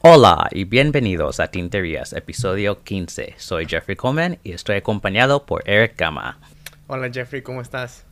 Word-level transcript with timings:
Hola 0.00 0.48
y 0.50 0.64
bienvenidos 0.64 1.38
a 1.40 1.48
Tinterías, 1.48 2.12
episodio 2.12 2.82
15. 2.82 3.34
Soy 3.36 3.66
Jeffrey 3.66 3.96
Coleman 3.96 4.38
y 4.42 4.52
estoy 4.52 4.76
acompañado 4.76 5.46
por 5.46 5.68
Eric 5.68 5.96
Gama. 5.96 6.38
Hola 6.86 7.10
Jeffrey, 7.12 7.42
¿cómo 7.42 7.60
estás? 7.60 8.04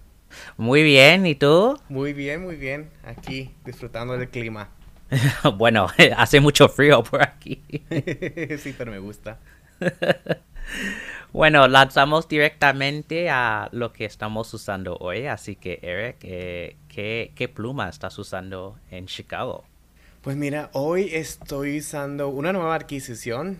Muy 0.57 0.83
bien, 0.83 1.27
¿y 1.27 1.35
tú? 1.35 1.81
Muy 1.89 2.13
bien, 2.13 2.43
muy 2.43 2.57
bien. 2.57 2.91
Aquí 3.05 3.55
disfrutando 3.65 4.17
del 4.17 4.29
clima. 4.29 4.69
bueno, 5.57 5.89
hace 6.17 6.41
mucho 6.41 6.69
frío 6.69 7.03
por 7.03 7.23
aquí. 7.23 7.63
sí, 8.59 8.75
pero 8.77 8.93
me 8.93 8.99
gusta. 8.99 9.39
Bueno, 11.33 11.69
lanzamos 11.69 12.29
directamente 12.29 13.31
a 13.31 13.69
lo 13.73 13.93
que 13.93 14.05
estamos 14.05 14.53
usando 14.55 14.97
hoy. 14.97 15.27
Así 15.27 15.57
que, 15.57 15.79
Eric, 15.83 16.19
eh, 16.23 16.77
¿qué, 16.89 17.53
pluma 17.55 17.89
estás 17.89 18.19
usando 18.19 18.79
en 18.91 19.07
Chicago? 19.07 19.65
Pues 20.23 20.37
mira, 20.37 20.71
hoy 20.73 21.11
estoy 21.13 21.79
usando 21.79 22.29
una 22.29 22.53
nueva 22.53 22.75
adquisición 22.75 23.59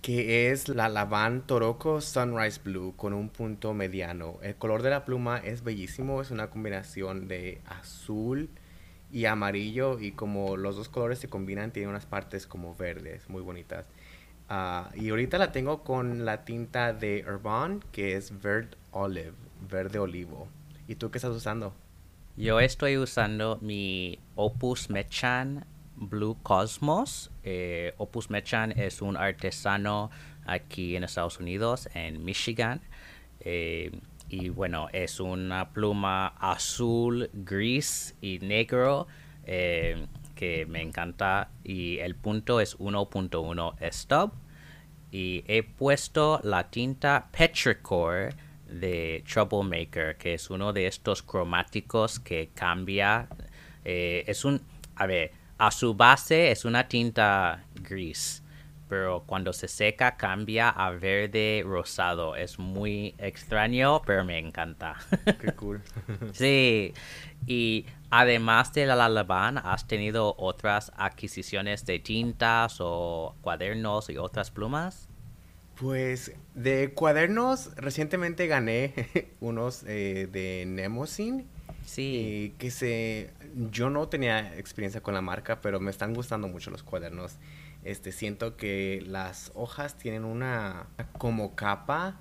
que 0.00 0.50
es 0.50 0.68
la 0.68 0.88
Lavan 0.88 1.42
Toroco 1.42 2.00
Sunrise 2.00 2.60
Blue 2.62 2.94
con 2.96 3.12
un 3.12 3.30
punto 3.30 3.74
mediano. 3.74 4.38
El 4.42 4.54
color 4.56 4.82
de 4.82 4.90
la 4.90 5.04
pluma 5.04 5.38
es 5.38 5.64
bellísimo, 5.64 6.20
es 6.20 6.30
una 6.30 6.50
combinación 6.50 7.26
de 7.26 7.60
azul, 7.66 8.50
y 9.14 9.26
amarillo 9.26 10.00
y 10.00 10.10
como 10.10 10.56
los 10.56 10.74
dos 10.74 10.88
colores 10.88 11.20
se 11.20 11.28
combinan 11.28 11.70
tiene 11.70 11.88
unas 11.88 12.04
partes 12.04 12.48
como 12.48 12.74
verdes 12.74 13.30
muy 13.30 13.42
bonitas. 13.42 13.86
Ah, 14.56 14.88
y 14.94 15.10
ahorita 15.10 15.36
la 15.36 15.50
tengo 15.50 15.82
con 15.82 16.24
la 16.24 16.44
tinta 16.44 16.92
de 16.92 17.24
Urban 17.26 17.80
que 17.90 18.14
es 18.14 18.40
Verde 18.40 18.76
Olive, 18.92 19.32
verde 19.68 19.98
olivo. 19.98 20.46
¿Y 20.86 20.94
tú 20.94 21.10
qué 21.10 21.18
estás 21.18 21.32
usando? 21.32 21.74
Yo 22.36 22.60
estoy 22.60 22.96
usando 22.96 23.58
mi 23.60 24.20
Opus 24.36 24.90
Mechan 24.90 25.66
Blue 25.96 26.36
Cosmos. 26.44 27.32
Eh, 27.42 27.94
Opus 27.96 28.30
Mechan 28.30 28.70
es 28.78 29.02
un 29.02 29.16
artesano 29.16 30.12
aquí 30.46 30.94
en 30.94 31.02
Estados 31.02 31.40
Unidos, 31.40 31.88
en 31.92 32.24
Michigan. 32.24 32.80
Eh, 33.40 33.90
y 34.28 34.50
bueno, 34.50 34.86
es 34.92 35.18
una 35.18 35.70
pluma 35.70 36.28
azul, 36.38 37.28
gris 37.32 38.14
y 38.20 38.38
negro 38.38 39.08
eh, 39.46 40.06
que 40.36 40.64
me 40.66 40.80
encanta 40.80 41.50
y 41.64 41.98
el 41.98 42.14
punto 42.14 42.60
es 42.60 42.78
1.1 42.78 43.74
stop 43.80 44.43
y 45.14 45.44
he 45.46 45.62
puesto 45.62 46.40
la 46.42 46.64
tinta 46.70 47.28
Petrichor 47.30 48.34
de 48.66 49.22
Troublemaker 49.32 50.16
que 50.16 50.34
es 50.34 50.50
uno 50.50 50.72
de 50.72 50.88
estos 50.88 51.22
cromáticos 51.22 52.18
que 52.18 52.50
cambia 52.52 53.28
eh, 53.84 54.24
es 54.26 54.44
un 54.44 54.60
a 54.96 55.06
ver 55.06 55.30
a 55.56 55.70
su 55.70 55.94
base 55.94 56.50
es 56.50 56.64
una 56.64 56.88
tinta 56.88 57.64
gris 57.74 58.42
pero 58.88 59.24
cuando 59.26 59.52
se 59.52 59.68
seca 59.68 60.16
cambia 60.16 60.68
a 60.68 60.90
verde 60.90 61.62
rosado. 61.64 62.36
Es 62.36 62.58
muy 62.58 63.14
extraño, 63.18 64.02
pero 64.02 64.24
me 64.24 64.38
encanta. 64.38 64.96
Qué 65.40 65.52
cool. 65.52 65.82
sí, 66.32 66.92
y 67.46 67.86
además 68.10 68.72
de 68.72 68.86
la 68.86 68.96
Lalaban, 68.96 69.58
¿has 69.58 69.86
tenido 69.86 70.34
otras 70.38 70.92
adquisiciones 70.96 71.84
de 71.86 71.98
tintas 71.98 72.76
o 72.80 73.34
cuadernos 73.40 74.10
y 74.10 74.16
otras 74.16 74.50
plumas? 74.50 75.08
Pues 75.76 76.32
de 76.54 76.92
cuadernos 76.94 77.74
recientemente 77.76 78.46
gané 78.46 78.94
unos 79.40 79.82
eh, 79.86 80.28
de 80.30 80.64
Nemosin. 80.66 81.48
Sí. 81.84 82.54
que 82.58 82.70
se 82.70 83.30
yo 83.70 83.90
no 83.90 84.08
tenía 84.08 84.56
experiencia 84.56 85.02
con 85.02 85.12
la 85.12 85.20
marca, 85.20 85.60
pero 85.60 85.80
me 85.80 85.90
están 85.90 86.14
gustando 86.14 86.48
mucho 86.48 86.70
los 86.70 86.82
cuadernos. 86.82 87.36
Este, 87.84 88.12
siento 88.12 88.56
que 88.56 89.02
las 89.06 89.52
hojas 89.54 89.96
tienen 89.96 90.24
una 90.24 90.86
como 91.18 91.54
capa 91.54 92.18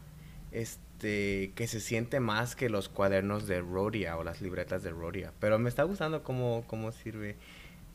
este, 0.51 1.53
que 1.55 1.67
se 1.67 1.79
siente 1.79 2.19
más 2.19 2.55
que 2.55 2.69
los 2.69 2.89
cuadernos 2.89 3.47
de 3.47 3.61
Rodia 3.61 4.17
o 4.17 4.23
las 4.23 4.41
libretas 4.41 4.83
de 4.83 4.91
Rodia. 4.91 5.31
Pero 5.39 5.57
me 5.59 5.69
está 5.69 5.83
gustando 5.83 6.23
cómo, 6.23 6.63
cómo 6.67 6.91
sirve. 6.91 7.37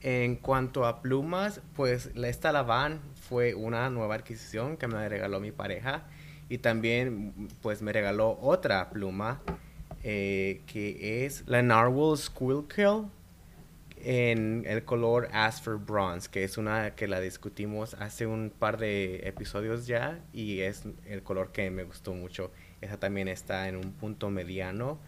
En 0.00 0.36
cuanto 0.36 0.86
a 0.86 1.02
plumas, 1.02 1.60
pues 1.74 2.10
esta 2.14 2.52
Lavan 2.52 3.00
fue 3.14 3.54
una 3.54 3.90
nueva 3.90 4.14
adquisición 4.14 4.76
que 4.76 4.86
me 4.86 5.08
regaló 5.08 5.40
mi 5.40 5.52
pareja. 5.52 6.04
Y 6.48 6.58
también 6.58 7.48
pues 7.60 7.82
me 7.82 7.92
regaló 7.92 8.38
otra 8.40 8.88
pluma 8.90 9.42
eh, 10.04 10.62
que 10.66 11.26
es 11.26 11.42
la 11.46 11.60
Narwhal 11.60 12.16
Squilkill 12.16 13.10
en 14.04 14.64
el 14.66 14.84
color 14.84 15.28
Asper 15.32 15.74
Bronze, 15.74 16.28
que 16.30 16.44
es 16.44 16.58
una 16.58 16.94
que 16.94 17.08
la 17.08 17.20
discutimos 17.20 17.94
hace 17.94 18.26
un 18.26 18.52
par 18.56 18.78
de 18.78 19.26
episodios 19.28 19.86
ya 19.86 20.20
y 20.32 20.60
es 20.60 20.84
el 21.06 21.22
color 21.22 21.52
que 21.52 21.70
me 21.70 21.84
gustó 21.84 22.14
mucho. 22.14 22.50
Esa 22.80 22.98
también 22.98 23.28
está 23.28 23.68
en 23.68 23.76
un 23.76 23.92
punto 23.92 24.30
mediano 24.30 24.98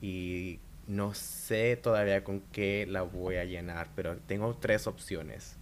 y 0.00 0.60
no 0.86 1.14
sé 1.14 1.76
todavía 1.76 2.24
con 2.24 2.40
qué 2.52 2.86
la 2.88 3.02
voy 3.02 3.36
a 3.36 3.44
llenar, 3.44 3.88
pero 3.94 4.16
tengo 4.16 4.56
tres 4.56 4.86
opciones. 4.86 5.56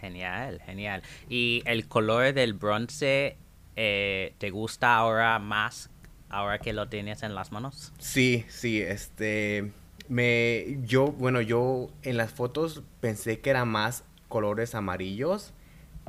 Genial, 0.00 0.60
genial. 0.64 1.02
¿Y 1.28 1.62
el 1.66 1.86
color 1.86 2.32
del 2.32 2.54
bronce 2.54 3.36
eh, 3.76 4.34
te 4.38 4.50
gusta 4.50 4.96
ahora 4.96 5.38
más, 5.38 5.90
ahora 6.28 6.58
que 6.58 6.72
lo 6.72 6.88
tienes 6.88 7.22
en 7.22 7.34
las 7.34 7.52
manos? 7.52 7.92
Sí, 7.98 8.44
sí, 8.48 8.80
este 8.80 9.72
me, 10.10 10.78
yo, 10.82 11.06
bueno, 11.12 11.40
yo 11.40 11.88
en 12.02 12.16
las 12.16 12.32
fotos 12.32 12.82
pensé 13.00 13.38
que 13.38 13.50
eran 13.50 13.68
más 13.68 14.04
colores 14.28 14.74
amarillos, 14.74 15.52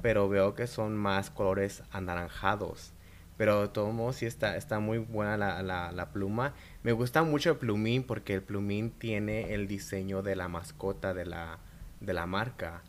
pero 0.02 0.28
veo 0.28 0.56
que 0.56 0.66
son 0.66 0.98
más 0.98 1.30
colores 1.30 1.84
anaranjados. 1.92 2.94
Pero 3.38 3.62
de 3.62 3.68
todos 3.68 3.94
modos 3.94 4.18
sí 4.18 4.26
está, 4.26 4.58
está 4.58 4.80
muy 4.80 4.98
buena 4.98 5.38
la, 5.38 5.92
la, 5.92 6.12
pluma. 6.12 6.54
Me 6.82 6.92
gusta 6.94 7.24
mucho 7.24 7.52
el 7.52 7.58
plumín 7.58 8.04
porque 8.04 8.34
el 8.34 8.42
plumín 8.42 8.90
tiene 8.90 9.54
el 9.54 9.68
diseño 9.68 10.24
de 10.24 10.36
la 10.36 10.48
mascota 10.48 11.14
de 11.14 11.26
la, 11.26 11.60
de 12.00 12.14
la 12.14 12.26
marca. 12.26 12.82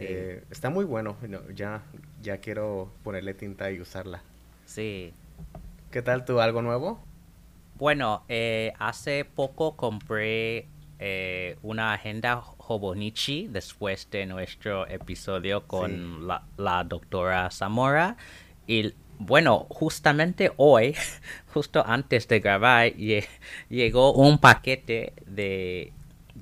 Eh, 0.00 0.44
está 0.50 0.68
muy 0.68 0.84
bueno. 0.84 1.16
ya, 1.54 1.82
ya 2.22 2.38
quiero 2.38 2.90
ponerle 3.04 3.34
tinta 3.34 3.70
y 3.70 3.80
usarla. 3.80 4.22
Sí. 4.64 5.14
¿Qué 5.92 6.02
tal 6.02 6.24
tú? 6.24 6.40
¿Algo 6.40 6.60
nuevo? 6.60 7.05
Bueno, 7.78 8.24
eh, 8.30 8.72
hace 8.78 9.26
poco 9.26 9.76
compré 9.76 10.66
eh, 10.98 11.58
una 11.62 11.92
agenda 11.92 12.42
Hobonichi 12.56 13.48
después 13.48 14.08
de 14.10 14.24
nuestro 14.24 14.86
episodio 14.88 15.64
con 15.66 16.26
la, 16.26 16.84
doctora 16.84 17.50
Zamora. 17.50 18.16
Y 18.66 18.94
bueno, 19.18 19.66
justamente 19.68 20.52
hoy, 20.56 20.94
justo 21.52 21.84
antes 21.86 22.26
de 22.28 22.40
grabar, 22.40 22.94
llegó 23.68 24.14
un 24.14 24.38
paquete 24.38 25.12
de, 25.26 25.92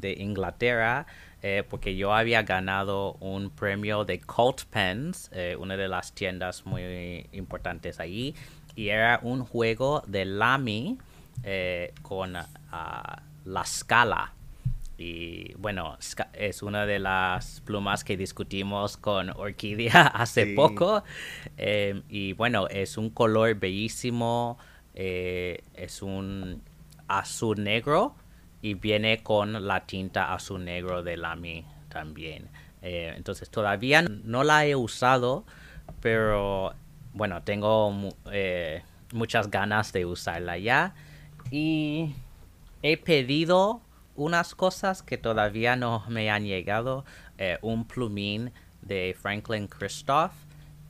Inglaterra. 0.03 1.05
Eh, 1.43 1.63
porque 1.69 1.95
yo 1.95 2.15
había 2.15 2.43
ganado 2.43 3.15
un 3.21 3.51
premio 3.51 4.05
de 4.05 4.19
Cult 4.21 4.63
Pens, 4.71 5.31
una 5.59 5.77
de 5.77 5.89
las 5.89 6.13
tiendas 6.13 6.65
muy 6.65 7.27
importantes 7.33 8.01
ahí, 8.01 8.35
y 8.77 8.89
era 8.89 9.21
un 9.23 9.45
juego 9.45 10.03
de 10.07 10.25
Lamy 10.25 10.97
eh, 11.43 11.93
con 12.03 12.37
ah, 12.37 13.23
la 13.45 13.65
scala. 13.65 14.33
Y 14.97 15.55
bueno, 15.55 15.99
es 16.35 16.63
una 16.63 16.87
de 16.87 17.01
las 17.01 17.61
plumas 17.63 18.05
que 18.05 18.17
discutimos 18.17 18.97
con 18.97 19.31
Orquídea 19.31 20.07
hace 20.15 20.55
poco. 20.55 21.03
Em, 21.57 22.03
y 22.09 22.33
bueno, 22.35 22.69
es 22.69 22.97
un 22.97 23.11
color 23.11 23.55
bellísimo. 23.57 24.59
Eh, 24.95 25.63
es 25.75 26.03
un 26.03 26.63
azul 27.09 27.63
negro 27.63 28.15
y 28.63 28.75
viene 28.75 29.23
con 29.23 29.67
la 29.67 29.85
tinta 29.85 30.33
azul 30.33 30.65
negro 30.65 31.03
de 31.03 31.17
Lamy 31.17 31.67
también. 31.89 32.49
Eh, 32.81 33.13
entonces 33.17 33.51
todavía 33.51 34.03
no 34.03 34.45
la 34.45 34.65
he 34.65 34.77
usado, 34.77 35.45
pero 36.01 36.73
bueno, 37.13 37.43
tengo 37.43 37.91
muchas 39.13 39.51
ganas 39.51 39.93
de 39.93 40.07
usarla 40.07 40.59
ya. 40.59 40.95
Y 41.51 42.15
he 42.83 42.97
pedido 42.97 43.81
unas 44.17 44.55
cosas 44.55 45.03
que 45.03 45.19
todavía 45.19 45.77
no 45.77 46.05
me 46.09 46.31
han 46.31 46.45
llegado. 46.45 47.05
Eh, 47.39 47.59
un 47.63 47.87
plumín 47.87 48.53
de 48.83 49.17
Franklin 49.21 49.67
Christoph, 49.67 50.33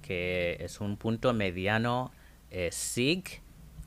que 0.03 0.57
es 0.61 0.81
un 0.81 0.97
punto 0.97 1.33
mediano 1.33 2.13
eh, 2.51 2.71
SIG, 2.71 3.41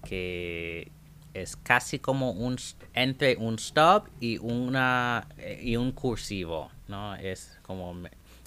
que 0.04 0.92
es 1.34 1.56
casi 1.56 2.00
como 2.00 2.32
un 2.32 2.58
entre 2.94 3.36
un 3.38 3.56
stop 3.56 4.08
y 4.20 4.40
una 4.40 5.28
eh, 5.38 5.60
y 5.62 5.76
un 5.76 5.92
cursivo, 5.92 6.72
¿no? 6.88 7.16
Es 7.16 7.60
como 7.62 7.96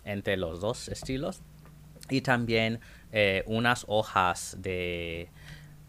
entre 0.05 0.37
los 0.37 0.61
dos 0.61 0.89
estilos. 0.89 1.43
Y 2.09 2.23
también 2.23 2.81
unas 3.47 3.85
hojas 3.89 4.57
de 4.61 5.29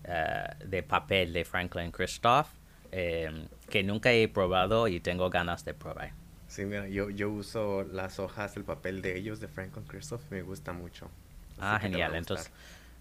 eh, 0.03 0.43
de 0.65 0.83
papel 0.83 1.33
de 1.33 1.45
Franklin 1.45 1.91
Christoph 1.91 2.47
em, 2.91 3.47
que 3.69 3.83
nunca 3.83 4.11
he 4.11 4.27
probado 4.27 4.87
y 4.87 4.99
tengo 4.99 5.29
ganas 5.29 5.63
de 5.63 5.73
probar. 5.73 6.11
Sí, 6.47 6.65
mira, 6.65 6.87
yo, 6.89 7.09
yo 7.09 7.29
uso 7.29 7.83
las 7.83 8.19
hojas 8.19 8.55
del 8.55 8.65
papel 8.65 9.01
de 9.01 9.17
ellos, 9.17 9.39
de 9.39 9.47
Franklin 9.47 9.85
Christoph, 9.85 10.21
me 10.29 10.41
gusta 10.41 10.73
mucho. 10.73 11.09
ah, 11.59 11.79
genial. 11.79 12.13
Entonces, 12.13 12.51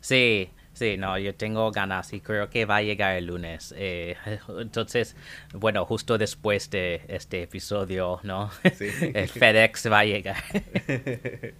sí, 0.00 0.50
sí, 0.72 0.96
no, 0.96 1.18
yo 1.18 1.34
tengo 1.34 1.72
ganas 1.72 2.12
y 2.12 2.20
creo 2.20 2.48
que 2.48 2.64
va 2.64 2.76
a 2.76 2.82
llegar 2.82 3.16
el 3.16 3.26
lunes. 3.26 3.74
Eh, 3.76 4.16
entonces, 4.60 5.16
bueno, 5.52 5.84
justo 5.84 6.16
después 6.16 6.70
de 6.70 7.02
este 7.08 7.42
episodio, 7.42 8.20
¿no? 8.22 8.52
Sí. 8.74 8.88
el 9.14 9.28
FedEx 9.28 9.90
va 9.90 9.98
a 10.00 10.04
llegar. 10.04 10.44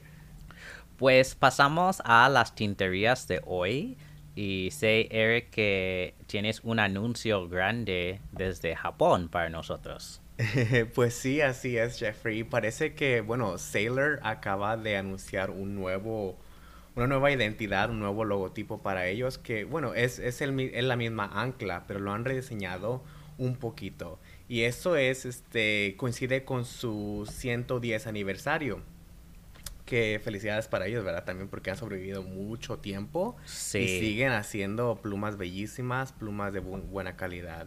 pues 0.96 1.34
pasamos 1.34 2.00
a 2.04 2.28
las 2.28 2.54
tinterías 2.54 3.26
de 3.26 3.40
hoy. 3.46 3.96
Y 4.34 4.70
sé, 4.70 5.08
Eric, 5.10 5.50
que 5.50 6.14
tienes 6.26 6.60
un 6.62 6.78
anuncio 6.78 7.48
grande 7.48 8.20
desde 8.32 8.76
Japón 8.76 9.28
para 9.28 9.50
nosotros. 9.50 10.22
pues 10.94 11.14
sí, 11.14 11.40
así 11.40 11.76
es, 11.76 11.98
Jeffrey. 11.98 12.44
Parece 12.44 12.94
que, 12.94 13.20
bueno, 13.20 13.58
Sailor 13.58 14.20
acaba 14.22 14.76
de 14.76 14.96
anunciar 14.96 15.50
un 15.50 15.74
nuevo, 15.74 16.38
una 16.96 17.06
nueva 17.06 17.30
identidad, 17.30 17.90
un 17.90 18.00
nuevo 18.00 18.24
logotipo 18.24 18.82
para 18.82 19.06
ellos, 19.06 19.36
que, 19.36 19.64
bueno, 19.64 19.94
es, 19.94 20.18
es, 20.18 20.40
el, 20.40 20.58
es 20.60 20.84
la 20.84 20.96
misma 20.96 21.30
ancla, 21.32 21.84
pero 21.86 22.00
lo 22.00 22.12
han 22.12 22.24
rediseñado 22.24 23.02
un 23.36 23.56
poquito. 23.56 24.18
Y 24.48 24.62
eso 24.62 24.96
es, 24.96 25.26
este, 25.26 25.94
coincide 25.96 26.44
con 26.44 26.64
su 26.64 27.28
110 27.30 28.06
aniversario 28.06 28.82
que 29.90 30.20
felicidades 30.22 30.68
para 30.68 30.86
ellos, 30.86 31.04
¿verdad? 31.04 31.24
También 31.24 31.48
porque 31.48 31.68
han 31.68 31.76
sobrevivido 31.76 32.22
mucho 32.22 32.78
tiempo 32.78 33.36
sí. 33.44 33.78
y 33.80 33.98
siguen 33.98 34.30
haciendo 34.30 35.02
plumas 35.02 35.36
bellísimas, 35.36 36.12
plumas 36.12 36.52
de 36.52 36.60
buena 36.60 37.16
calidad. 37.16 37.66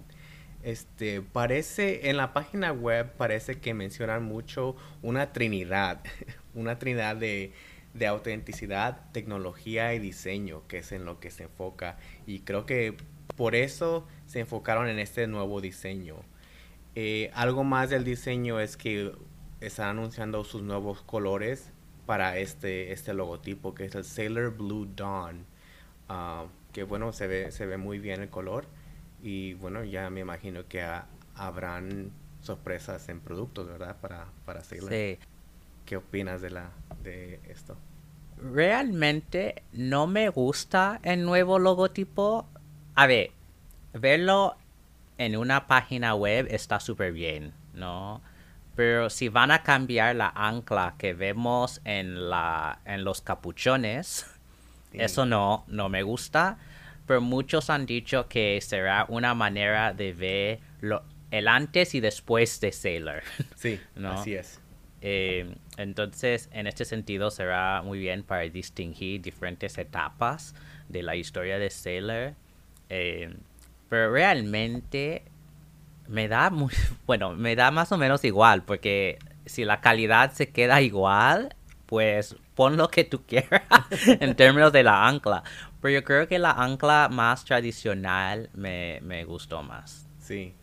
Este, 0.62 1.22
parece, 1.22 2.10
en 2.10 2.16
la 2.16 2.32
página 2.32 2.72
web 2.72 3.12
parece 3.18 3.60
que 3.60 3.74
mencionan 3.74 4.24
mucho 4.24 4.78
una 5.02 5.34
trinidad, 5.34 6.02
una 6.56 6.80
trinidad 6.80 7.18
de, 7.18 7.52
de 7.94 8.08
autenticidad, 8.08 9.12
tecnología 9.12 9.94
y 9.94 10.00
diseño, 10.00 10.66
que 10.70 10.78
es 10.78 10.94
en 10.94 11.04
lo 11.04 11.20
que 11.20 11.30
se 11.30 11.44
enfoca. 11.44 11.98
Y 12.26 12.40
creo 12.40 12.66
que 12.66 12.96
por 13.36 13.54
eso 13.54 14.08
se 14.28 14.40
enfocaron 14.40 14.88
en 14.88 15.00
este 15.00 15.28
nuevo 15.28 15.60
diseño. 15.60 16.16
Eh, 16.96 17.32
algo 17.34 17.66
más 17.66 17.90
del 17.90 18.06
diseño 18.06 18.62
es 18.62 18.78
que 18.78 19.12
están 19.60 19.90
anunciando 19.90 20.46
sus 20.46 20.62
nuevos 20.62 21.02
colores 21.02 21.74
para 22.06 22.38
este, 22.38 22.92
este 22.92 23.14
logotipo 23.14 23.74
que 23.74 23.86
es 23.86 23.96
el 23.96 24.04
Sailor 24.04 24.56
Blue 24.56 24.88
Dawn. 24.96 25.46
Ah, 26.10 26.46
que 26.72 26.84
bueno, 26.84 27.14
se 27.14 27.28
ve, 27.28 27.52
se 27.52 27.66
ve 27.66 27.78
muy 27.78 28.00
bien 28.00 28.22
el 28.22 28.30
color 28.30 28.66
y 29.22 29.54
bueno, 29.56 29.84
ya 29.84 30.10
me 30.10 30.20
imagino 30.22 30.68
que 30.68 30.86
habrán 31.36 32.12
sorpresas 32.42 33.08
en 33.10 33.22
productos, 33.22 33.68
¿verdad? 33.68 33.96
Para, 34.02 34.28
para 34.46 34.64
Sailor. 34.64 34.90
Sí. 34.90 35.18
¿Qué 35.86 35.98
opinas 35.98 36.42
de, 36.42 36.50
la, 36.50 36.72
de 37.04 37.40
esto? 37.48 37.78
Realmente 38.38 39.64
no 39.72 40.08
me 40.08 40.30
gusta 40.30 41.00
el 41.04 41.24
nuevo 41.24 41.60
logotipo. 41.60 42.48
A 42.96 43.08
ver, 43.08 43.32
verlo 43.94 44.56
en 45.18 45.38
una 45.38 45.68
página 45.68 46.16
web 46.16 46.48
está 46.50 46.80
súper 46.80 47.14
bien, 47.14 47.54
¿no? 47.74 48.22
Pero 48.76 49.10
si 49.10 49.30
van 49.30 49.52
a 49.52 49.62
cambiar 49.62 50.16
la 50.16 50.30
ancla 50.36 50.96
que 50.98 51.14
vemos 51.14 51.82
en, 51.86 52.30
la, 52.30 52.80
en 52.86 53.04
los 53.04 53.22
capuchones, 53.22 54.26
eso 54.94 55.26
no, 55.26 55.66
no 55.68 55.90
me 55.90 56.04
gusta. 56.04 56.58
Pero 57.06 57.22
muchos 57.22 57.70
han 57.70 57.86
dicho 57.86 58.28
que 58.28 58.60
será 58.62 59.06
una 59.10 59.34
manera 59.36 59.94
de 59.94 60.14
ver 60.14 60.60
lo, 60.82 61.04
el 61.32 61.48
antes 61.48 61.96
y 61.96 62.00
después 62.00 62.60
de 62.62 62.72
Sailor. 62.72 63.24
Sí, 63.56 63.80
así 64.04 64.36
es. 64.36 64.60
Eh, 65.02 65.54
entonces, 65.78 66.50
en 66.54 66.66
este 66.66 66.86
sentido, 66.86 67.30
será 67.30 67.82
muy 67.82 68.00
bien 68.00 68.24
para 68.24 68.44
distinguir 68.44 69.22
diferentes 69.22 69.78
etapas 69.78 70.56
de 70.88 71.04
la 71.04 71.16
historia 71.16 71.60
de 71.60 71.70
Sailor. 71.70 72.36
Eh, 72.90 73.36
pero 73.90 74.12
realmente 74.12 75.24
me 76.08 76.28
da 76.28 76.50
muy, 76.50 76.74
bueno, 77.06 77.34
me 77.34 77.56
da 77.56 77.72
más 77.72 77.92
o 77.92 77.98
menos 77.98 78.24
igual, 78.24 78.64
porque 78.64 79.20
si 79.46 79.66
la 79.66 79.82
calidad 79.82 80.32
se 80.34 80.50
queda 80.50 80.82
igual, 80.82 81.56
pues 81.86 82.36
pon 82.56 82.78
lo 82.78 82.90
que 82.90 83.04
tú 83.04 83.24
quieras 83.28 83.64
en 84.08 84.36
términos 84.36 84.72
de 84.72 84.84
la 84.84 85.08
ancla. 85.08 85.44
Pero 85.82 85.96
yo 85.96 86.04
creo 86.04 86.28
que 86.28 86.40
la 86.40 86.52
ancla 86.52 87.10
más 87.12 87.44
tradicional 87.46 88.50
me, 88.54 89.00
me 89.02 89.26
gustó 89.26 89.64
más. 89.64 90.08
Sí, 90.20 90.54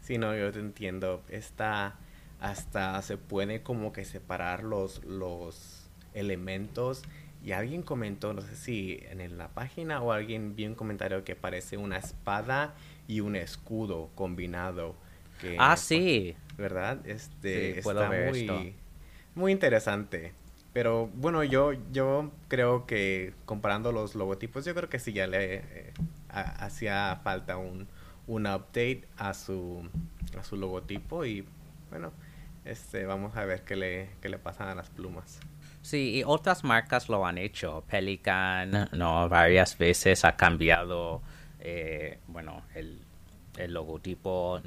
sí, 0.00 0.18
no, 0.18 0.36
yo 0.36 0.50
te 0.50 0.58
entiendo. 0.58 1.22
Esta 1.28 1.94
hasta 2.40 3.00
se 3.02 3.16
puede 3.16 3.62
como 3.62 3.92
que 3.92 4.04
separar 4.04 4.64
los, 4.64 5.02
los 5.04 5.88
elementos. 6.12 7.02
Y 7.42 7.52
alguien 7.52 7.82
comentó, 7.82 8.32
no 8.32 8.40
sé 8.40 8.56
si 8.56 9.00
en 9.10 9.38
la 9.38 9.48
página 9.48 10.00
o 10.00 10.12
alguien 10.12 10.56
vio 10.56 10.68
un 10.68 10.74
comentario 10.74 11.24
que 11.24 11.36
parece 11.36 11.76
una 11.76 11.98
espada 11.98 12.74
y 13.06 13.20
un 13.20 13.36
escudo 13.36 14.10
combinado. 14.14 14.94
Que, 15.40 15.56
ah, 15.58 15.76
sí. 15.76 16.36
¿Verdad? 16.56 17.06
Este, 17.06 17.78
está 17.78 18.10
muy, 18.10 18.74
muy 19.34 19.52
interesante. 19.52 20.32
Pero 20.72 21.08
bueno, 21.14 21.44
yo, 21.44 21.72
yo 21.92 22.32
creo 22.48 22.84
que 22.86 23.32
comparando 23.44 23.92
los 23.92 24.16
logotipos, 24.16 24.64
yo 24.64 24.74
creo 24.74 24.88
que 24.88 24.98
sí 24.98 25.12
ya 25.12 25.26
le 25.28 25.54
eh, 25.54 25.92
hacía 26.28 27.20
falta 27.22 27.56
un, 27.56 27.86
un 28.26 28.46
update 28.46 29.04
a 29.16 29.34
su, 29.34 29.88
a 30.38 30.42
su 30.42 30.56
logotipo 30.56 31.24
y 31.24 31.46
bueno, 31.90 32.12
este, 32.64 33.06
vamos 33.06 33.36
a 33.36 33.44
ver 33.44 33.62
qué 33.62 33.76
le, 33.76 34.10
qué 34.20 34.28
le 34.28 34.38
pasan 34.38 34.68
a 34.68 34.74
las 34.74 34.90
plumas. 34.90 35.38
Sí, 35.82 36.16
y 36.16 36.24
otras 36.24 36.64
marcas 36.64 37.08
lo 37.08 37.24
han 37.24 37.38
hecho. 37.38 37.84
Pelican, 37.88 38.88
no, 38.92 39.28
varias 39.28 39.76
veces 39.78 40.24
ha 40.24 40.34
cambiado 40.34 41.22
eh, 41.64 42.18
bueno, 42.26 42.62
el, 42.74 43.00
el 43.56 43.72
logotipo, 43.72 44.60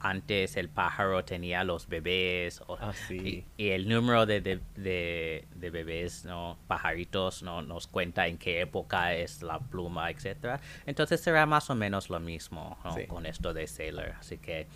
antes 0.00 0.56
el 0.56 0.68
pájaro 0.68 1.24
tenía 1.24 1.64
los 1.64 1.88
bebés 1.88 2.60
ah, 2.68 2.92
y, 3.08 3.44
el 3.56 3.88
número 3.88 4.26
de, 4.26 4.40
de, 4.40 5.70
bebés, 5.70 6.26
¿no? 6.26 6.58
pajaritos, 6.66 7.42
¿no? 7.42 7.62
nos 7.62 7.86
cuenta 7.86 8.26
en 8.26 8.36
qué 8.36 8.60
época 8.60 9.14
es 9.14 9.42
la 9.42 9.58
pluma, 9.58 10.10
etcétera. 10.10 10.60
Entonces 10.84 11.20
será 11.20 11.46
más 11.46 11.70
o 11.70 11.74
menos 11.74 12.10
lo 12.10 12.20
mismo 12.20 12.78
con 13.08 13.24
esto 13.24 13.54
de 13.54 13.66
Sailor. 13.66 14.12
Así 14.18 14.36
que, 14.36 14.66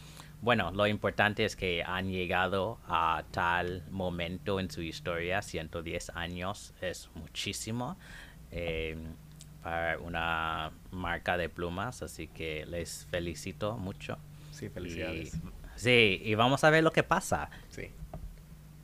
bueno, 0.40 0.71
lo 0.73 0.87
importante 0.87 1.44
es 1.44 1.54
que 1.54 1.82
han 1.85 2.11
llegado 2.11 2.78
a 2.87 3.25
tal 3.30 3.85
momento 3.90 4.59
en 4.59 4.71
su 4.71 4.80
historia, 4.80 5.42
110 5.42 6.11
años 6.14 6.75
es 6.80 7.11
muchísimo. 7.14 7.99
Eh, 8.50 8.97
para 9.62 9.99
una 9.99 10.73
marca 10.90 11.37
de 11.37 11.49
plumas, 11.49 12.02
así 12.02 12.28
que 12.28 12.66
les 12.66 13.07
felicito 13.11 13.76
mucho. 13.78 14.19
Sí, 14.50 14.69
felicidades. 14.69 15.38
sí, 15.76 16.21
y 16.25 16.35
vamos 16.35 16.64
a 16.64 16.71
ver 16.71 16.85
lo 16.85 16.92
que 16.92 17.02
pasa. 17.02 17.50
Sí. 17.71 17.90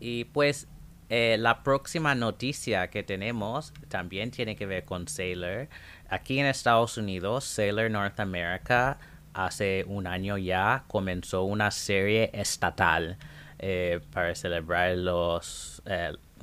Y 0.00 0.24
pues 0.26 0.68
eh, 1.10 1.36
la 1.38 1.62
próxima 1.62 2.14
noticia 2.14 2.88
que 2.90 3.02
tenemos 3.02 3.72
también 3.88 4.30
tiene 4.30 4.56
que 4.56 4.66
ver 4.66 4.84
con 4.84 5.08
Sailor. 5.08 5.68
Aquí 6.08 6.38
en 6.38 6.46
Estados 6.46 6.98
Unidos, 6.98 7.44
Sailor 7.44 7.90
North 7.90 8.20
America 8.20 8.98
hace 9.32 9.84
un 9.86 10.06
año 10.06 10.36
ya 10.36 10.84
comenzó 10.88 11.44
una 11.44 11.70
serie 11.70 12.30
estatal 12.34 13.16
eh, 13.58 14.00
para 14.12 14.34
celebrar 14.34 14.96
los, 14.96 15.82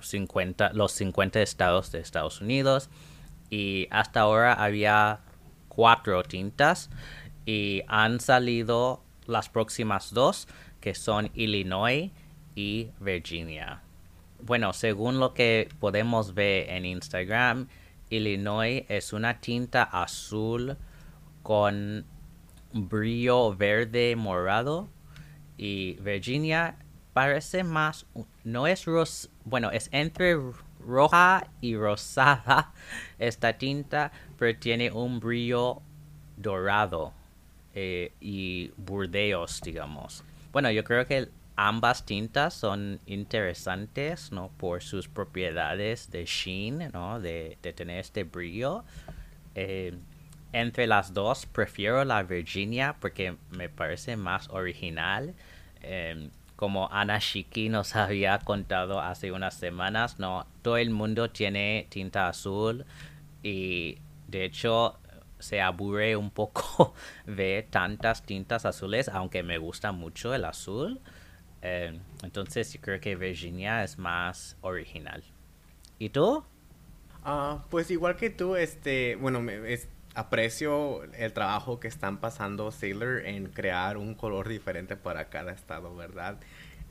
50, 0.02 0.68
eh, 0.68 0.70
los 0.74 0.92
50 0.94 1.42
estados 1.42 1.92
de 1.92 2.00
Estados 2.00 2.42
Unidos 2.42 2.90
y 3.50 3.88
hasta 3.92 4.22
ahora 4.22 4.54
había 4.54 5.22
cuatro 5.68 6.24
tintas 6.24 6.90
y 7.46 7.84
han 7.88 8.20
salido 8.20 9.04
las 9.28 9.50
próximas 9.50 10.14
dos 10.14 10.48
que 10.80 10.96
son 10.96 11.32
Illinois 11.34 12.12
y 12.56 12.90
Virginia. 13.00 13.82
Bueno, 14.42 14.74
según 14.74 15.20
lo 15.20 15.34
que 15.34 15.70
podemos 15.80 16.34
ver 16.34 16.70
en 16.70 16.86
Instagram, 16.86 17.68
Illinois 18.10 18.84
es 18.88 19.14
una 19.14 19.40
tinta 19.40 19.84
azul 19.84 20.78
con 21.42 22.06
brillo 22.74 23.56
verde 23.56 24.16
morado 24.16 24.90
y 25.58 25.94
Virginia 26.02 26.78
parece 27.14 27.64
más 27.64 28.06
no 28.44 28.68
es 28.68 28.86
ros 28.86 29.30
bueno 29.46 29.72
es 29.72 29.88
entre 29.94 30.38
roja 30.86 31.48
y 31.62 31.76
rosada 31.76 32.74
esta 33.20 33.58
tinta, 33.58 34.12
tiene 34.60 34.92
un 34.92 35.20
brillo 35.20 35.82
dorado 36.38 37.14
eh, 37.74 38.12
y 38.20 38.72
burdeos, 38.78 39.62
digamos. 39.62 40.24
Bueno, 40.52 40.72
yo 40.72 40.84
creo 40.84 41.06
que 41.06 41.30
ambas 41.56 42.06
tintas 42.06 42.54
son 42.54 43.00
interesantes, 43.06 44.32
¿no? 44.32 44.50
Por 44.58 44.82
sus 44.82 45.08
propiedades 45.08 46.12
de 46.12 46.26
sheen, 46.26 46.90
¿no? 46.94 47.20
De, 47.20 47.58
tener 47.76 48.00
este 48.00 48.24
brillo. 48.24 48.84
Eh, 49.56 49.98
entre 50.54 50.88
las 50.88 51.14
dos, 51.14 51.46
prefiero 51.46 52.06
la 52.06 52.24
Virginia 52.24 52.96
porque 53.02 53.36
me 53.52 53.68
parece 53.68 54.16
más 54.16 54.50
original. 54.50 55.34
Em, 55.82 56.30
como 56.56 56.92
Ana 56.92 57.20
Shiki 57.20 57.70
nos 57.70 57.96
había 57.96 58.40
contado 58.40 59.00
hace 59.02 59.32
unas 59.32 59.56
semanas, 59.56 60.20
no 60.20 60.46
todo 60.62 60.78
el 60.78 60.90
mundo 60.90 61.30
tiene 61.30 61.88
tinta 61.90 62.28
azul 62.28 62.86
y 63.44 63.98
de 64.28 64.46
hecho 64.46 64.98
se 65.40 65.62
aburre 65.62 66.16
un 66.16 66.32
poco 66.32 66.94
de 67.26 67.68
tantas 67.70 68.24
tintas 68.24 68.66
azules, 68.66 69.10
aunque 69.10 69.44
me 69.44 69.58
gusta 69.58 69.92
mucho 69.92 70.34
el 70.34 70.46
azul. 70.46 71.00
Em, 71.62 72.00
entonces 72.24 72.74
yo 72.74 72.82
creo 72.82 73.00
que 73.00 73.16
Virginia 73.16 73.84
es 73.84 73.98
más 73.98 74.58
original. 74.62 75.24
¿Y 76.00 76.10
tú? 76.10 76.44
Ah, 77.24 77.66
pues 77.70 77.90
igual 77.90 78.16
que 78.16 78.30
tú, 78.30 78.56
este, 78.56 79.16
bueno, 79.16 79.42
me, 79.42 79.74
aprecio 80.16 81.04
el 81.14 81.34
trabajo 81.34 81.80
que 81.80 81.88
están 81.88 82.18
pasando 82.18 82.72
Sailor 82.72 83.26
en 83.26 83.48
crear 83.48 83.98
un 83.98 84.16
color 84.16 84.48
diferente 84.48 84.96
para 84.96 85.30
cada 85.30 85.52
estado, 85.52 85.96
¿verdad? 85.96 86.38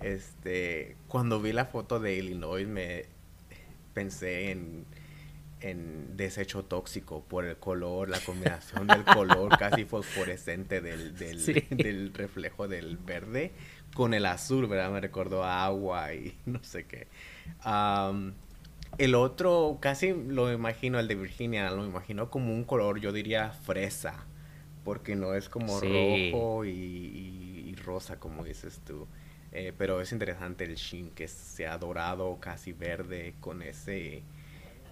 Este, 0.00 0.96
cuando 1.08 1.40
vi 1.40 1.52
la 1.52 1.64
foto 1.64 1.98
de 1.98 2.14
Illinois 2.16 2.68
me 2.68 3.06
pensé 3.94 4.50
en, 4.50 4.84
en 5.60 6.16
desecho 6.16 6.64
tóxico 6.64 7.24
por 7.24 7.46
el 7.46 7.56
color, 7.56 8.10
la 8.10 8.20
combinación 8.20 8.86
del 8.86 9.04
color 9.04 9.56
casi 9.58 9.86
fosforescente 9.86 10.82
del, 10.82 11.16
del, 11.16 12.12
reflejo 12.12 12.68
del 12.68 12.98
verde 12.98 13.52
con 13.94 14.12
el 14.12 14.26
azul, 14.26 14.66
¿verdad? 14.66 14.90
Me 14.90 15.00
recordó 15.00 15.44
agua 15.44 16.12
y 16.12 16.36
no 16.46 16.62
sé 16.62 16.84
qué. 16.84 17.06
El 18.98 19.14
otro, 19.14 19.78
casi 19.80 20.12
lo 20.12 20.52
imagino, 20.52 20.98
el 21.00 21.08
de 21.08 21.14
Virginia, 21.16 21.70
lo 21.70 21.84
imagino 21.84 22.30
como 22.30 22.52
un 22.52 22.64
color, 22.64 23.00
yo 23.00 23.12
diría 23.12 23.50
fresa, 23.50 24.24
porque 24.84 25.16
no 25.16 25.34
es 25.34 25.48
como 25.48 25.80
rojo 25.80 26.64
y, 26.64 27.74
rosa, 27.84 28.18
como 28.18 28.44
dices 28.44 28.80
tú. 28.86 29.06
Eh, 29.52 29.72
pero 29.76 30.00
es 30.00 30.10
interesante 30.12 30.64
el 30.64 30.76
shin 30.76 31.10
que 31.10 31.28
sea 31.28 31.78
dorado, 31.78 32.38
casi 32.40 32.72
verde, 32.72 33.34
con 33.40 33.62
ese 33.62 34.22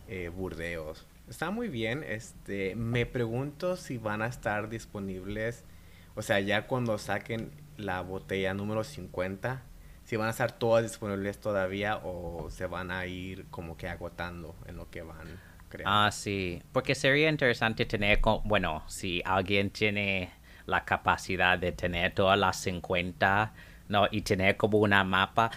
eh, 0.09 0.29
burdeos. 0.29 1.07
Está 1.29 1.51
muy 1.51 1.69
bien. 1.69 2.05
Este, 2.07 2.75
me 2.77 3.07
pregunto 3.07 3.77
si 3.77 3.99
van 3.99 4.23
a 4.23 4.27
estar 4.27 4.69
disponibles, 4.69 5.65
o 6.15 6.23
sea, 6.23 6.41
ya 6.41 6.67
cuando 6.67 6.99
saquen 6.99 7.51
la 7.77 8.03
botella 8.03 8.53
número 8.55 8.85
50, 8.85 9.63
si 10.05 10.17
van 10.17 10.29
a 10.29 10.31
estar 10.31 10.53
todas 10.53 10.83
disponibles 10.83 11.39
todavía 11.41 11.97
o 12.03 12.49
se 12.51 12.67
van 12.67 12.91
a 12.91 13.07
ir 13.07 13.47
como 13.51 13.77
que 13.77 13.89
agotando 13.89 14.55
en 14.67 14.77
lo 14.77 14.91
que 14.91 15.03
van 15.03 15.41
creando. 15.69 15.91
Ah, 15.91 16.11
sí, 16.11 16.63
porque 16.73 16.95
sería 16.95 17.29
interesante 17.29 17.87
tener, 17.87 18.21
bueno, 18.45 18.83
si 18.89 19.23
alguien 19.25 19.71
tiene 19.71 20.31
la 20.67 20.85
capacidad 20.85 21.59
de 21.59 21.73
tener 21.73 22.15
todas 22.15 22.39
las 22.39 22.57
50, 22.59 23.53
¿no? 23.89 24.09
Y 24.11 24.23
tener 24.23 24.57
como 24.57 24.79
una 24.79 25.05
mapa. 25.05 25.51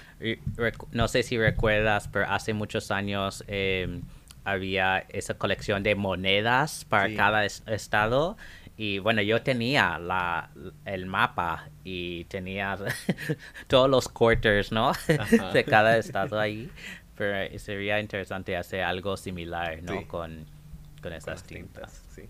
No 0.92 1.08
sé 1.08 1.24
si 1.24 1.38
recuerdas, 1.38 2.08
pero 2.08 2.30
hace 2.30 2.54
muchos 2.54 2.92
años 2.92 3.44
em, 3.48 4.02
había 4.44 5.00
esa 5.10 5.36
colección 5.36 5.84
de 5.84 5.96
monedas 5.96 6.86
para 6.86 7.14
cada 7.16 7.46
estado 7.46 8.38
y 8.78 9.00
bueno, 9.00 9.22
yo 9.22 9.42
tenía 9.42 9.98
la, 9.98 10.50
el 10.84 11.06
mapa 11.06 11.70
y 11.84 12.26
tenía 12.26 12.78
todos 13.68 13.90
los 13.90 14.10
quarters, 14.10 14.72
¿no? 14.72 14.92
de 15.54 15.64
cada 15.64 15.98
estado 15.98 16.40
ahí. 16.40 16.70
Pero 17.16 17.58
sería 17.60 18.02
interesante 18.02 18.58
hacer 18.58 18.82
algo 18.82 19.16
similar, 19.16 19.82
¿no? 19.82 20.06
Con, 20.08 20.46
con 21.02 21.14
esas 21.14 21.44
tintas. 21.44 22.04
Sí. 22.10 22.24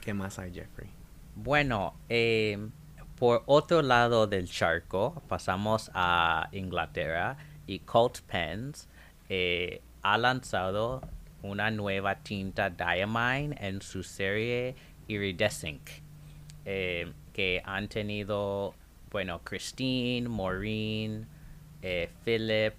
¿Qué 0.00 0.14
más 0.14 0.38
hay, 0.38 0.52
Jeffrey? 0.52 0.88
Bueno, 1.34 1.94
em, 2.08 2.70
por 3.18 3.42
otro 3.46 3.82
lado 3.82 4.28
del 4.28 4.48
charco, 4.48 5.20
pasamos 5.26 5.90
a 5.94 6.48
Inglaterra 6.52 7.36
y 7.66 7.80
Colt 7.80 8.20
Pens 8.20 8.88
eh, 9.28 9.82
ha 10.02 10.16
lanzado 10.16 11.02
una 11.42 11.72
nueva 11.72 12.14
tinta 12.16 12.70
Diamine 12.70 13.56
en 13.58 13.82
su 13.82 14.04
serie 14.04 14.76
Iridescent, 15.08 15.88
eh, 16.64 17.12
que 17.32 17.62
han 17.64 17.88
tenido, 17.88 18.74
bueno, 19.10 19.40
Christine, 19.44 20.28
Maureen, 20.28 21.26
eh, 21.82 22.10
Philip 22.24 22.74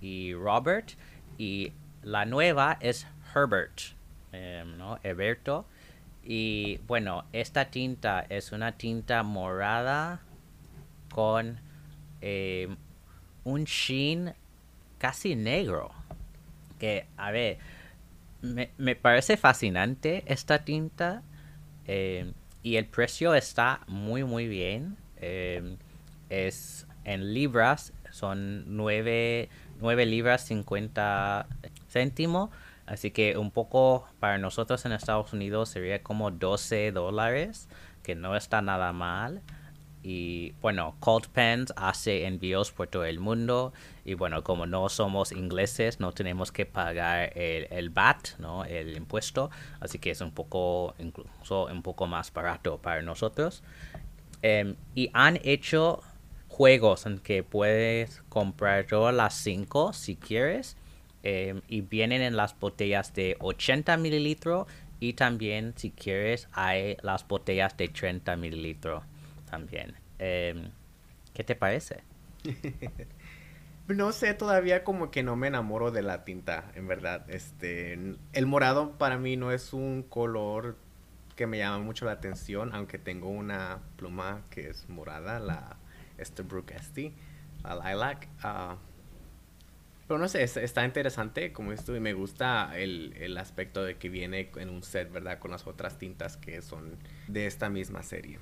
y 0.00 0.34
Robert. 0.34 0.92
Y 1.38 1.72
la 2.02 2.24
nueva 2.24 2.78
es 2.80 3.06
Herbert, 3.34 3.80
em, 4.32 4.76
¿no? 4.78 4.98
Eberto. 5.02 5.66
Y 6.24 6.78
bueno, 6.86 7.24
esta 7.32 7.66
tinta 7.66 8.26
es 8.28 8.52
una 8.52 8.72
tinta 8.72 9.22
morada 9.22 10.20
con 11.14 11.60
un 13.44 13.64
sheen 13.64 14.34
casi 14.98 15.36
negro. 15.36 15.92
Que, 16.80 17.06
a 17.16 17.30
ver, 17.30 17.58
me, 18.42 18.70
me 18.76 18.96
parece 18.96 19.36
fascinante 19.36 20.24
esta 20.26 20.64
tinta 20.64 21.22
eh, 21.86 22.32
y 22.62 22.76
el 22.76 22.86
precio 22.86 23.34
está 23.34 23.80
muy, 23.86 24.24
muy 24.24 24.48
bien. 24.48 24.96
Eh, 25.18 25.76
es 26.28 26.86
en 27.04 27.32
libras, 27.32 27.92
son 28.10 28.64
9, 28.76 29.48
libras 30.06 30.44
50 30.46 31.46
céntimos. 31.88 32.50
Así 32.86 33.10
que 33.10 33.36
un 33.36 33.50
poco 33.50 34.06
para 34.20 34.38
nosotros 34.38 34.84
en 34.84 34.92
Estados 34.92 35.32
Unidos 35.32 35.68
sería 35.68 36.02
como 36.02 36.30
12 36.30 36.92
dólares, 36.92 37.68
que 38.02 38.14
no 38.14 38.36
está 38.36 38.62
nada 38.62 38.92
mal. 38.92 39.42
Y 40.08 40.52
bueno, 40.62 40.94
Cold 41.00 41.26
Pens 41.30 41.74
hace 41.74 42.26
envíos 42.26 42.70
por 42.70 42.86
todo 42.86 43.04
el 43.04 43.18
mundo. 43.18 43.72
Y 44.04 44.14
bueno, 44.14 44.44
como 44.44 44.64
no 44.64 44.88
somos 44.88 45.32
ingleses, 45.32 45.98
no 45.98 46.12
tenemos 46.12 46.52
que 46.52 46.64
pagar 46.64 47.36
el, 47.36 47.66
el 47.72 47.90
VAT, 47.90 48.38
¿no? 48.38 48.64
El 48.64 48.96
impuesto. 48.96 49.50
Así 49.80 49.98
que 49.98 50.12
es 50.12 50.20
un 50.20 50.30
poco, 50.30 50.94
incluso 51.00 51.64
un 51.64 51.82
poco 51.82 52.06
más 52.06 52.32
barato 52.32 52.78
para 52.78 53.02
nosotros. 53.02 53.64
Em, 54.42 54.76
y 54.94 55.10
han 55.12 55.40
hecho 55.42 56.04
juegos 56.46 57.04
en 57.06 57.18
que 57.18 57.42
puedes 57.42 58.22
comprar 58.28 58.86
todas 58.86 59.12
las 59.12 59.34
5 59.34 59.92
si 59.92 60.14
quieres. 60.14 60.76
Em, 61.24 61.62
y 61.66 61.80
vienen 61.80 62.22
en 62.22 62.36
las 62.36 62.56
botellas 62.56 63.12
de 63.12 63.36
80 63.40 63.96
mililitros. 63.96 64.68
Y 65.00 65.14
también, 65.14 65.74
si 65.76 65.90
quieres, 65.90 66.48
hay 66.52 66.96
las 67.02 67.26
botellas 67.26 67.76
de 67.76 67.88
30 67.88 68.36
mililitros 68.36 69.02
también. 69.56 69.94
Em, 70.18 70.70
¿Qué 71.32 71.42
te 71.42 71.54
parece? 71.54 72.02
no 73.88 74.12
sé, 74.12 74.34
todavía 74.34 74.84
como 74.84 75.10
que 75.10 75.22
no 75.22 75.34
me 75.34 75.46
enamoro 75.46 75.90
de 75.90 76.02
la 76.02 76.24
tinta, 76.24 76.70
en 76.74 76.86
verdad. 76.86 77.24
Este, 77.30 77.94
el 78.34 78.46
morado 78.46 78.98
para 78.98 79.16
mí 79.16 79.36
no 79.36 79.52
es 79.52 79.72
un 79.72 80.02
color 80.02 80.76
que 81.36 81.46
me 81.46 81.56
llama 81.56 81.78
mucho 81.78 82.04
la 82.04 82.12
atención, 82.12 82.74
aunque 82.74 82.98
tengo 82.98 83.30
una 83.30 83.80
pluma 83.96 84.42
que 84.50 84.68
es 84.68 84.88
morada, 84.90 85.38
la 85.38 85.76
Esterbrook 86.18 86.72
Esty, 86.72 87.14
la 87.64 87.76
Lilac. 87.76 88.28
Uh, 88.44 88.76
pero 90.06 90.18
no 90.18 90.28
sé, 90.28 90.42
está 90.42 90.84
interesante 90.84 91.52
como 91.52 91.72
esto 91.72 91.96
y 91.96 92.00
me 92.00 92.12
gusta 92.12 92.72
el, 92.76 93.14
el, 93.18 93.38
aspecto 93.38 93.82
de 93.82 93.96
que 93.96 94.08
viene 94.10 94.50
en 94.56 94.68
un 94.68 94.82
set, 94.82 95.10
¿verdad? 95.10 95.38
Con 95.38 95.50
las 95.50 95.66
otras 95.66 95.98
tintas 95.98 96.36
que 96.36 96.60
son 96.62 96.96
de 97.26 97.46
esta 97.46 97.70
misma 97.70 98.02
serie. 98.02 98.38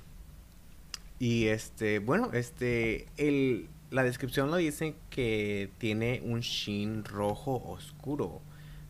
Y 1.19 1.47
este, 1.47 1.99
bueno, 1.99 2.31
este, 2.33 3.07
el, 3.17 3.69
la 3.89 4.03
descripción 4.03 4.51
lo 4.51 4.57
dice 4.57 4.95
que 5.09 5.69
tiene 5.77 6.21
un 6.23 6.41
sheen 6.41 7.05
rojo 7.05 7.63
oscuro, 7.65 8.41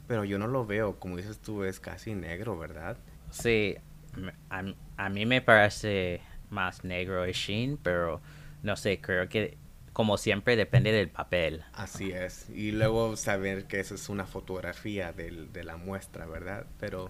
pero 0.07 0.23
yo 0.23 0.39
no 0.39 0.47
lo 0.47 0.65
veo, 0.65 0.99
como 0.99 1.17
dices 1.17 1.39
tú, 1.39 1.63
es 1.63 1.79
casi 1.79 2.15
negro, 2.15 2.57
¿verdad? 2.57 2.97
Sí, 3.29 3.75
a, 4.49 4.63
a 4.97 5.09
mí 5.09 5.25
me 5.25 5.41
parece 5.41 6.21
más 6.49 6.83
negro 6.83 7.23
el 7.23 7.33
sheen, 7.33 7.77
pero 7.77 8.21
no 8.63 8.75
sé, 8.75 8.99
creo 9.01 9.29
que 9.29 9.57
como 9.95 10.17
siempre 10.17 10.57
depende 10.57 10.91
del 10.91 11.07
papel. 11.07 11.63
Así 11.71 12.11
es. 12.11 12.49
Y 12.49 12.71
luego 12.71 13.15
saber 13.15 13.63
que 13.63 13.79
eso 13.79 13.95
es 13.95 14.09
una 14.09 14.25
fotografía 14.25 15.13
del, 15.13 15.53
de 15.53 15.63
la 15.63 15.77
muestra, 15.77 16.25
¿verdad? 16.25 16.65
Pero 16.81 17.09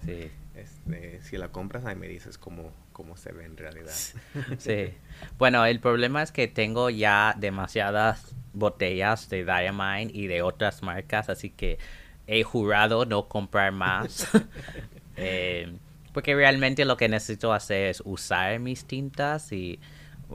este, 0.54 1.20
si 1.22 1.36
la 1.36 1.48
compras 1.48 1.84
ahí 1.84 1.96
me 1.96 2.06
dices 2.06 2.38
cómo, 2.38 2.70
cómo 2.96 3.18
se 3.18 3.30
ve 3.30 3.44
en 3.44 3.58
realidad. 3.58 3.92
Sí. 4.58 4.94
Bueno, 5.36 5.66
el 5.66 5.80
problema 5.80 6.22
es 6.22 6.32
que 6.32 6.48
tengo 6.48 6.88
ya 6.88 7.34
demasiadas 7.38 8.34
botellas 8.54 9.28
de 9.28 9.44
Diamine 9.44 10.10
y 10.14 10.28
de 10.28 10.40
otras 10.40 10.82
marcas, 10.82 11.28
así 11.28 11.50
que 11.50 11.78
he 12.26 12.42
jurado 12.42 13.04
no 13.04 13.28
comprar 13.28 13.72
más. 13.72 14.28
Eh, 15.18 15.74
porque 16.12 16.34
realmente 16.34 16.84
lo 16.84 16.98
que 16.98 17.08
necesito 17.08 17.54
hacer 17.54 17.86
es 17.86 18.02
usar 18.04 18.58
mis 18.58 18.84
tintas 18.84 19.50
y 19.50 19.80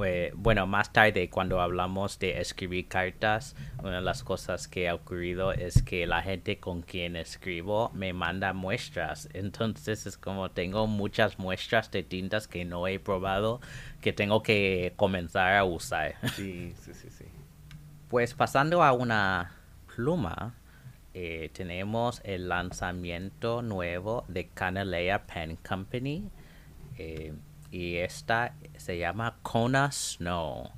eh, 0.03 0.31
bueno, 0.35 0.67
más 0.67 0.93
tarde 0.93 1.29
cuando 1.29 1.59
hablamos 1.59 2.17
de 2.17 2.39
escribir 2.39 2.87
cartas, 2.87 3.55
una 3.79 3.97
de 3.97 4.01
las 4.01 4.23
cosas 4.23 4.67
que 4.67 4.87
ha 4.87 4.95
ocurrido 4.95 5.51
es 5.51 5.83
que 5.83 6.07
la 6.07 6.21
gente 6.21 6.59
con 6.59 6.81
quien 6.81 7.15
escribo 7.15 7.91
me 7.93 8.13
manda 8.13 8.53
muestras. 8.53 9.27
Entonces 9.33 10.05
es 10.05 10.17
como 10.17 10.49
tengo 10.51 10.87
muchas 10.87 11.39
muestras 11.39 11.91
de 11.91 12.03
tintas 12.03 12.47
que 12.47 12.63
no 12.63 12.87
he 12.87 12.99
probado 12.99 13.59
que 13.99 14.13
tengo 14.13 14.43
que 14.43 14.93
comenzar 14.95 15.55
a 15.55 15.63
usar. 15.63 16.15
Sí, 16.35 16.73
sí, 16.79 16.93
sí, 16.93 17.09
sí. 17.09 17.25
Pues 18.09 18.33
pasando 18.33 18.83
a 18.83 18.93
una 18.93 19.53
pluma, 19.95 20.55
eh, 21.13 21.49
tenemos 21.53 22.21
el 22.23 22.47
lanzamiento 22.47 23.61
nuevo 23.61 24.23
de 24.27 24.47
Canalea 24.47 25.27
Pen 25.27 25.57
Company. 25.57 26.29
Eh, 26.97 27.33
y 27.71 27.95
esta 27.97 28.53
se 28.77 28.97
llama 28.97 29.37
Kona 29.41 29.91
Snow. 29.91 30.69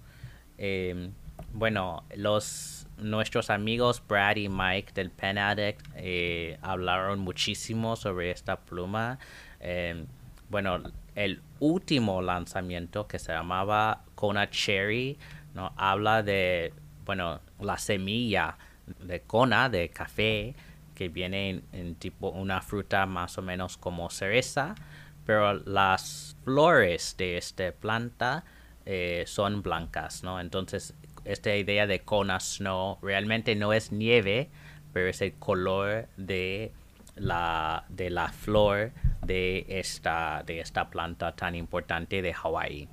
Em, 0.57 1.12
bueno, 1.53 2.03
los 2.15 2.88
nuestros 2.97 3.50
amigos 3.50 4.01
Brad 4.07 4.35
y 4.38 4.50
Mike 4.50 4.93
del 4.93 5.09
Pen 5.09 5.38
Addict 5.38 5.85
eh, 5.95 6.57
hablaron 6.62 7.19
muchísimo 7.19 7.95
sobre 7.95 8.31
esta 8.31 8.57
pluma. 8.59 9.17
Em, 9.59 10.05
bueno, 10.50 10.83
el 11.15 11.41
último 11.59 12.21
lanzamiento 12.21 13.07
que 13.07 13.17
se 13.17 13.31
llamaba 13.31 14.03
Kona 14.15 14.50
Cherry, 14.50 15.17
¿no? 15.55 15.73
Habla 15.75 16.21
de, 16.21 16.73
bueno, 17.05 17.39
la 17.59 17.77
semilla 17.77 18.57
de 19.00 19.21
Kona, 19.21 19.69
de 19.69 19.89
café, 19.89 20.55
que 20.93 21.09
viene 21.09 21.63
en 21.71 21.95
tipo 21.95 22.29
una 22.29 22.62
fruta 22.62 23.07
más 23.07 23.38
o 23.39 23.41
menos 23.41 23.77
como 23.77 24.09
cereza 24.12 24.75
pero 25.25 25.53
las 25.53 26.35
flores 26.43 27.15
de 27.17 27.37
esta 27.37 27.71
planta 27.71 28.43
eh, 28.85 29.23
son 29.27 29.61
blancas, 29.61 30.23
¿no? 30.23 30.39
Entonces, 30.39 30.93
esta 31.25 31.55
idea 31.55 31.87
de 31.87 32.01
Kona 32.01 32.39
Snow 32.39 32.99
realmente 33.01 33.55
no 33.55 33.73
es 33.73 33.91
nieve, 33.91 34.49
pero 34.91 35.07
es 35.09 35.21
el 35.21 35.33
color 35.33 36.07
de 36.17 36.73
la, 37.15 37.85
de 37.89 38.09
la 38.09 38.29
flor 38.29 38.91
de 39.25 39.65
esta, 39.69 40.43
de 40.45 40.59
esta 40.59 40.89
planta 40.89 41.35
tan 41.35 41.55
importante 41.55 42.21
de 42.21 42.33
Hawái. 42.33 42.89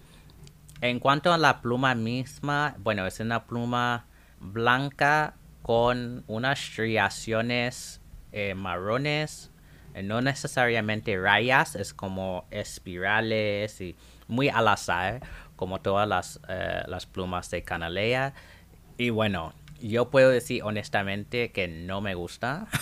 En 0.80 0.98
cuanto 1.00 1.32
a 1.32 1.38
la 1.38 1.60
pluma 1.60 1.94
misma, 1.94 2.74
bueno, 2.78 3.06
es 3.06 3.20
una 3.20 3.44
pluma 3.44 4.06
blanca 4.38 5.34
con 5.62 6.24
unas 6.26 6.58
striaciones 6.58 8.00
eh, 8.32 8.54
marrones 8.54 9.49
no 10.02 10.20
necesariamente 10.20 11.18
rayas, 11.18 11.76
es 11.76 11.94
como 11.94 12.46
espirales 12.50 13.80
y 13.80 13.96
muy 14.28 14.48
al 14.48 14.68
azar, 14.68 15.20
como 15.56 15.80
todas 15.80 16.08
las, 16.08 16.40
eh, 16.48 16.82
las 16.86 17.06
plumas 17.06 17.50
de 17.50 17.62
canalea. 17.62 18.34
Y 18.96 19.10
bueno, 19.10 19.54
yo 19.80 20.10
puedo 20.10 20.30
decir 20.30 20.62
honestamente 20.62 21.52
que 21.52 21.68
no 21.68 22.00
me 22.00 22.14
gusta. 22.14 22.66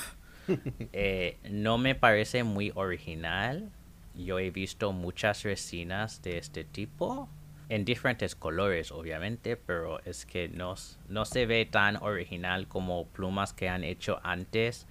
Eh, 0.95 1.37
no 1.51 1.77
me 1.77 1.95
parece 1.95 2.43
muy 2.43 2.73
original. 2.75 3.71
Yo 4.15 4.39
he 4.39 4.51
visto 4.51 4.93
muchas 4.93 5.43
resinas 5.43 6.23
de 6.23 6.39
este 6.39 6.65
tipo 6.65 7.29
en 7.69 7.85
diferentes 7.85 8.35
colores, 8.35 8.91
obviamente, 8.91 9.59
pero 9.59 10.01
es 10.07 10.25
que 10.25 10.49
no, 10.49 10.75
no 11.09 11.25
se 11.27 11.45
ve 11.45 11.67
tan 11.67 11.97
original 11.97 12.67
como 12.67 13.09
plumas 13.09 13.53
que 13.53 13.69
han 13.69 13.85
hecho 13.85 14.21
antes 14.23 14.87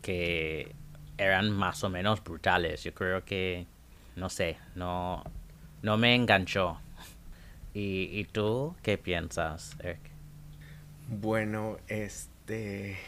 que 0.00 0.74
eran 1.18 1.50
más 1.50 1.82
o 1.84 1.90
menos 1.90 2.22
brutales. 2.22 2.82
Yo 2.84 2.94
creo 2.94 3.24
que, 3.24 3.66
no 4.16 4.28
sé, 4.28 4.58
no, 4.74 5.24
no 5.82 5.96
me 5.96 6.14
enganchó. 6.14 6.78
¿Y, 7.74 8.08
y 8.12 8.24
tú 8.24 8.74
qué 8.82 8.98
piensas, 8.98 9.76
Eric? 9.80 10.00
Bueno, 11.08 11.78
este, 11.86 12.98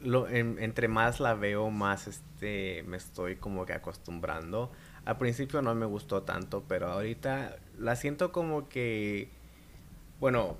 lo, 0.00 0.28
entre 0.28 0.88
más 0.88 1.20
la 1.20 1.34
veo, 1.34 1.70
más 1.70 2.06
este, 2.08 2.82
me 2.86 2.96
estoy 2.96 3.36
como 3.36 3.66
que 3.66 3.74
acostumbrando. 3.74 4.70
Al 5.04 5.18
principio 5.18 5.62
no 5.62 5.74
me 5.74 5.86
gustó 5.86 6.22
tanto, 6.22 6.64
pero 6.68 6.88
ahorita 6.88 7.56
la 7.78 7.96
siento 7.96 8.32
como 8.32 8.68
que, 8.68 9.30
bueno, 10.20 10.56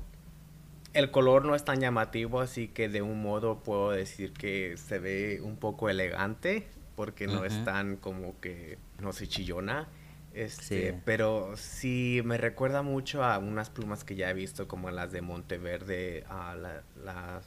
el 0.93 1.11
color 1.11 1.45
no 1.45 1.55
es 1.55 1.65
tan 1.65 1.81
llamativo, 1.81 2.41
así 2.41 2.69
que 2.69 2.89
de 2.89 3.03
un 3.03 3.23
modo 3.23 3.61
puedo 3.63 3.91
decir 3.91 4.33
que 4.33 4.77
se 4.77 4.99
ve 4.99 5.41
un 5.43 5.57
poco 5.57 5.89
elegante 5.89 6.67
porque 6.97 7.29
no 7.29 7.45
es 7.45 7.65
tan 7.65 7.97
como 7.97 8.41
que, 8.41 8.77
no 8.99 9.13
sé, 9.13 9.29
chillona. 9.29 9.87
Este, 10.35 11.01
Pero 11.05 11.57
sí 11.57 12.23
me 12.25 12.39
recuerda 12.39 12.83
mucho 12.83 13.23
a 13.23 13.39
unas 13.39 13.71
plumas 13.71 14.03
que 14.05 14.17
ya 14.17 14.31
he 14.31 14.35
visto, 14.35 14.67
como 14.67 14.91
las 14.91 15.13
de 15.13 15.21
Monteverde, 15.21 16.25
a 16.29 16.57
la, 16.57 16.83
la, 17.05 17.41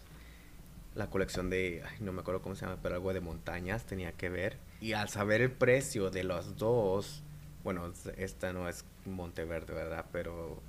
la 0.95 1.09
colección 1.09 1.49
de, 1.49 1.83
no 1.99 2.13
me 2.13 2.21
acuerdo 2.21 2.41
cómo 2.41 2.55
se 2.55 2.65
llama, 2.65 2.79
pero 2.81 2.95
algo 2.95 3.13
de 3.13 3.19
montañas 3.21 3.85
tenía 3.85 4.13
que 4.13 4.29
ver. 4.29 4.57
Y 4.79 4.93
al 4.93 5.09
saber 5.09 5.41
el 5.41 5.51
precio 5.51 6.09
de 6.11 6.23
los 6.23 6.57
dos, 6.57 7.23
bueno, 7.63 7.91
esta 8.17 8.53
no 8.53 8.69
es 8.69 8.85
Monteverde, 9.05 9.73
¿verdad? 9.73 10.05
Pero 10.11 10.61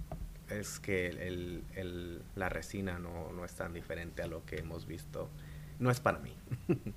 es 0.52 0.78
que 0.78 1.08
el, 1.08 1.64
el, 1.74 2.22
la 2.36 2.48
resina 2.48 2.98
no, 2.98 3.32
no 3.32 3.44
es 3.44 3.54
tan 3.54 3.72
diferente 3.72 4.22
a 4.22 4.26
lo 4.26 4.44
que 4.44 4.56
hemos 4.56 4.86
visto. 4.86 5.28
No 5.78 5.90
es 5.90 6.00
para 6.00 6.18
mí. 6.18 6.34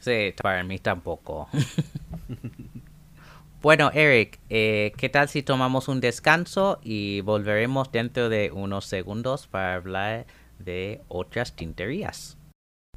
Sí, 0.00 0.32
para 0.40 0.62
mí 0.62 0.78
tampoco. 0.78 1.48
bueno, 3.62 3.90
Eric, 3.92 4.38
eh, 4.48 4.92
¿qué 4.96 5.08
tal 5.08 5.28
si 5.28 5.42
tomamos 5.42 5.88
un 5.88 6.00
descanso 6.00 6.78
y 6.84 7.20
volveremos 7.22 7.90
dentro 7.90 8.28
de 8.28 8.52
unos 8.52 8.86
segundos 8.86 9.48
para 9.48 9.74
hablar 9.74 10.26
de 10.60 11.02
otras 11.08 11.56
tinterías? 11.56 12.37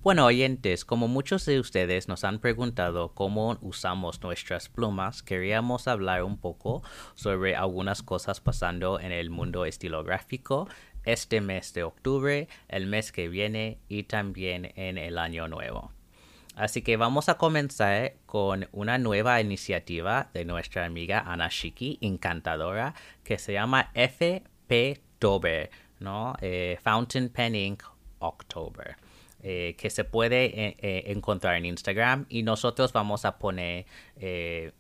Bueno, 0.04 0.26
oyentes, 0.26 0.84
como 0.84 1.08
muchos 1.08 1.46
de 1.46 1.60
ustedes 1.60 2.08
nos 2.08 2.24
han 2.24 2.40
preguntado 2.40 3.14
cómo 3.14 3.60
usamos 3.62 4.20
nuestras 4.24 4.68
plumas, 4.68 5.22
queríamos 5.22 5.88
hablar 5.88 6.24
un 6.24 6.40
poco 6.40 6.82
sobre 7.14 7.56
algunas 7.56 8.02
cosas 8.02 8.42
pasando 8.42 9.00
en 9.00 9.12
el 9.12 9.30
mundo 9.30 9.64
estilográfico 9.64 10.68
este 11.04 11.40
mes 11.40 11.76
de 11.76 11.84
octubre, 11.84 12.48
el 12.68 12.88
mes 12.88 13.12
que 13.12 13.30
viene 13.30 13.78
y 13.90 14.06
también 14.06 14.72
en 14.76 14.98
el 14.98 15.20
año 15.20 15.48
nuevo. 15.48 15.92
Así 16.56 16.82
que 16.82 16.98
vamos 16.98 17.30
a 17.30 17.38
comenzar 17.38 18.16
con 18.26 18.68
una 18.72 18.98
nueva 18.98 19.40
iniciativa 19.40 20.32
de 20.34 20.46
nuestra 20.46 20.84
amiga 20.84 21.20
Anashiki, 21.20 22.00
encantadora, 22.02 22.96
que 23.24 23.38
se 23.38 23.54
llama 23.54 23.92
FP 23.94 25.00
Tober, 25.20 25.70
¿no? 26.00 26.34
Eh, 26.42 26.80
Fountain 26.82 27.30
Pen 27.30 27.54
Ink 27.54 27.84
October. 28.18 28.96
Eh, 29.44 29.76
que 29.76 29.90
se 29.90 30.04
puede 30.04 30.46
eh, 30.56 31.12
encontrar 31.12 31.56
en 31.56 31.66
Instagram 31.66 32.28
y 32.30 32.44
nosotros 32.44 32.94
vamos 32.94 33.26
a 33.26 33.40
poner 33.40 33.88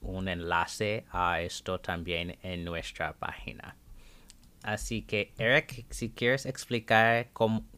un 0.02 0.28
enlace 0.28 1.06
a 1.10 1.42
esto 1.42 1.80
también 1.80 2.38
en 2.44 2.64
nuestra 2.64 3.14
página. 3.14 3.76
Así 4.62 5.02
que 5.02 5.34
Eric, 5.40 5.88
si 5.90 6.12
quieres 6.12 6.46
explicar 6.46 7.30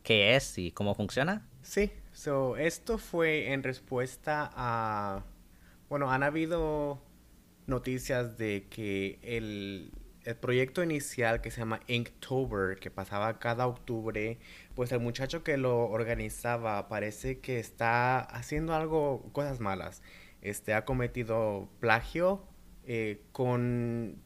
qué 0.03 0.35
es 0.35 0.57
y 0.57 0.71
cómo 0.71 0.93
funciona. 0.93 1.47
Sí, 1.61 1.89
So, 2.13 2.57
esto 2.57 2.99
fue 2.99 3.51
en 3.51 3.63
respuesta 3.63 4.51
a, 4.55 5.23
bueno, 5.89 6.11
han 6.11 6.21
habido 6.21 7.01
noticias 7.65 8.37
de 8.37 8.67
que 8.69 9.19
el, 9.23 9.91
el 10.25 10.35
proyecto 10.35 10.83
inicial 10.83 11.41
que 11.41 11.51
se 11.51 11.59
llama 11.59 11.81
Inktober, 11.87 12.79
que 12.79 12.89
pasaba 12.91 13.39
cada 13.39 13.67
octubre, 13.67 14.37
pues 14.75 14.91
el 14.91 14.99
muchacho 14.99 15.43
que 15.43 15.57
lo 15.57 15.85
organizaba 15.89 16.87
parece 16.87 17.39
que 17.39 17.59
está 17.59 18.19
haciendo 18.19 18.73
algo, 18.73 19.29
cosas 19.33 19.59
malas. 19.59 20.01
Este 20.41 20.73
ha 20.73 20.85
cometido 20.85 21.69
plagio 21.79 22.43
eh, 22.85 23.21
con 23.31 24.21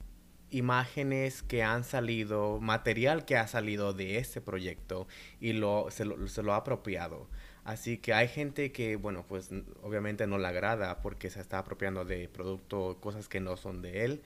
imágenes 0.49 1.43
que 1.43 1.63
han 1.63 1.83
salido, 1.83 2.59
material 2.61 3.25
que 3.25 3.37
ha 3.37 3.47
salido 3.47 3.93
de 3.93 4.17
ese 4.17 4.41
proyecto 4.41 5.07
y 5.39 5.53
lo, 5.53 5.87
se, 5.91 6.05
lo, 6.05 6.27
se 6.27 6.43
lo 6.43 6.53
ha 6.53 6.57
apropiado. 6.57 7.27
Así 7.63 7.97
que 7.97 8.13
hay 8.13 8.29
gente 8.29 8.71
que, 8.71 8.95
bueno, 8.95 9.25
pues 9.27 9.49
obviamente 9.83 10.25
no 10.25 10.37
le 10.37 10.47
agrada 10.47 11.01
porque 11.01 11.29
se 11.29 11.41
está 11.41 11.59
apropiando 11.59 12.05
de 12.05 12.29
producto, 12.29 12.97
cosas 13.01 13.27
que 13.27 13.41
no 13.41 13.57
son 13.57 13.81
de 13.81 14.05
él. 14.05 14.21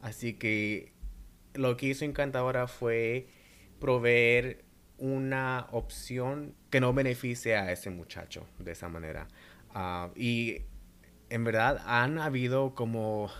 Así 0.00 0.34
que 0.34 0.93
lo 1.54 1.76
que 1.76 1.86
hizo 1.86 2.04
Encantadora 2.04 2.66
fue 2.66 3.28
proveer 3.80 4.64
una 4.98 5.66
opción 5.72 6.54
que 6.70 6.80
no 6.80 6.92
beneficie 6.92 7.56
a 7.56 7.72
ese 7.72 7.90
muchacho 7.90 8.46
de 8.58 8.72
esa 8.72 8.88
manera. 8.88 9.28
Ah, 9.74 10.10
y 10.14 10.62
en 11.30 11.44
verdad 11.44 11.82
han 11.86 12.18
habido 12.18 12.74
como 12.74 13.30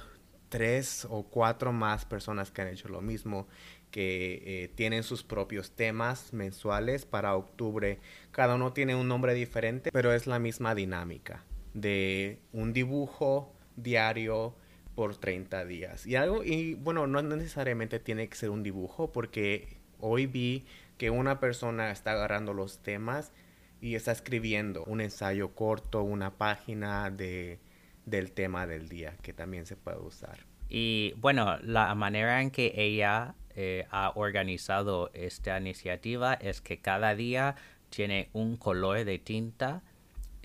tres 0.49 1.07
o 1.09 1.25
cuatro 1.25 1.73
más 1.73 2.05
personas 2.05 2.51
que 2.51 2.63
han 2.63 2.69
hecho 2.69 2.89
lo 2.89 3.01
mismo 3.01 3.47
que 3.91 4.43
eh, 4.45 4.69
tienen 4.75 5.05
sus 5.05 5.23
propios 5.23 5.71
temas 5.71 6.33
mensuales 6.33 7.07
para 7.07 7.37
octubre. 7.37 8.01
Cada 8.33 8.57
uno 8.57 8.73
tiene 8.73 8.97
un 8.97 9.07
nombre 9.07 9.35
diferente, 9.35 9.91
pero 9.93 10.13
es 10.13 10.27
la 10.27 10.41
misma 10.41 10.75
dinámica 10.75 11.45
de 11.75 12.41
un 12.53 12.73
dibujo 12.73 13.53
diario 13.77 14.57
por 14.95 15.17
30 15.17 15.65
días. 15.65 16.07
Y 16.07 16.17
algo, 16.17 16.45
y 16.45 16.75
bueno, 16.75 17.07
no 17.07 17.23
necesariamente 17.23 17.99
tiene 17.99 18.29
que 18.29 18.37
ser 18.37 18.51
un 18.51 18.63
dibujo 18.63 19.13
porque 19.13 19.79
hoy 19.99 20.27
vi 20.27 20.65
que 20.99 21.11
una 21.11 21.41
persona 21.41 21.91
está 21.91 22.13
agarrando 22.13 22.53
los 22.55 22.79
temas 22.83 23.33
y 23.81 23.97
está 23.97 24.13
escribiendo 24.13 24.85
un 24.85 25.01
ensayo 25.01 25.55
corto, 25.55 26.03
una 26.03 26.39
página 26.39 27.11
de, 27.11 27.59
del 28.07 28.33
tema 28.33 28.67
del 28.67 28.89
día 28.89 29.17
que 29.23 29.33
también 29.33 29.67
se 29.67 29.77
puede 29.77 29.99
usar. 29.99 30.39
Y 30.69 31.15
bueno, 31.19 31.59
la 31.63 31.95
manera 31.95 32.41
en 32.41 32.51
que 32.51 32.73
ella 32.77 33.35
eh, 33.55 33.87
ha 33.91 34.13
organizado 34.15 35.11
esta 35.15 35.59
iniciativa 35.59 36.35
es 36.35 36.61
que 36.61 36.81
cada 36.81 37.15
día 37.15 37.57
tiene 37.91 38.29
un 38.33 38.57
color 38.57 39.05
de 39.05 39.19
tinta. 39.19 39.83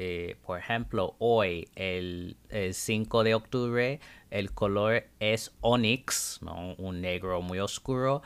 Eh, 0.02 0.38
por 0.46 0.58
ejemplo, 0.58 1.18
hoy, 1.20 1.68
el, 1.76 2.38
5 2.72 3.26
de 3.26 3.36
octubre, 3.36 4.00
el 4.32 4.54
color 4.54 5.04
es 5.20 5.52
onyx, 5.60 6.40
¿no? 6.42 6.74
un 6.78 7.02
negro 7.02 7.42
muy 7.42 7.60
oscuro, 7.60 8.22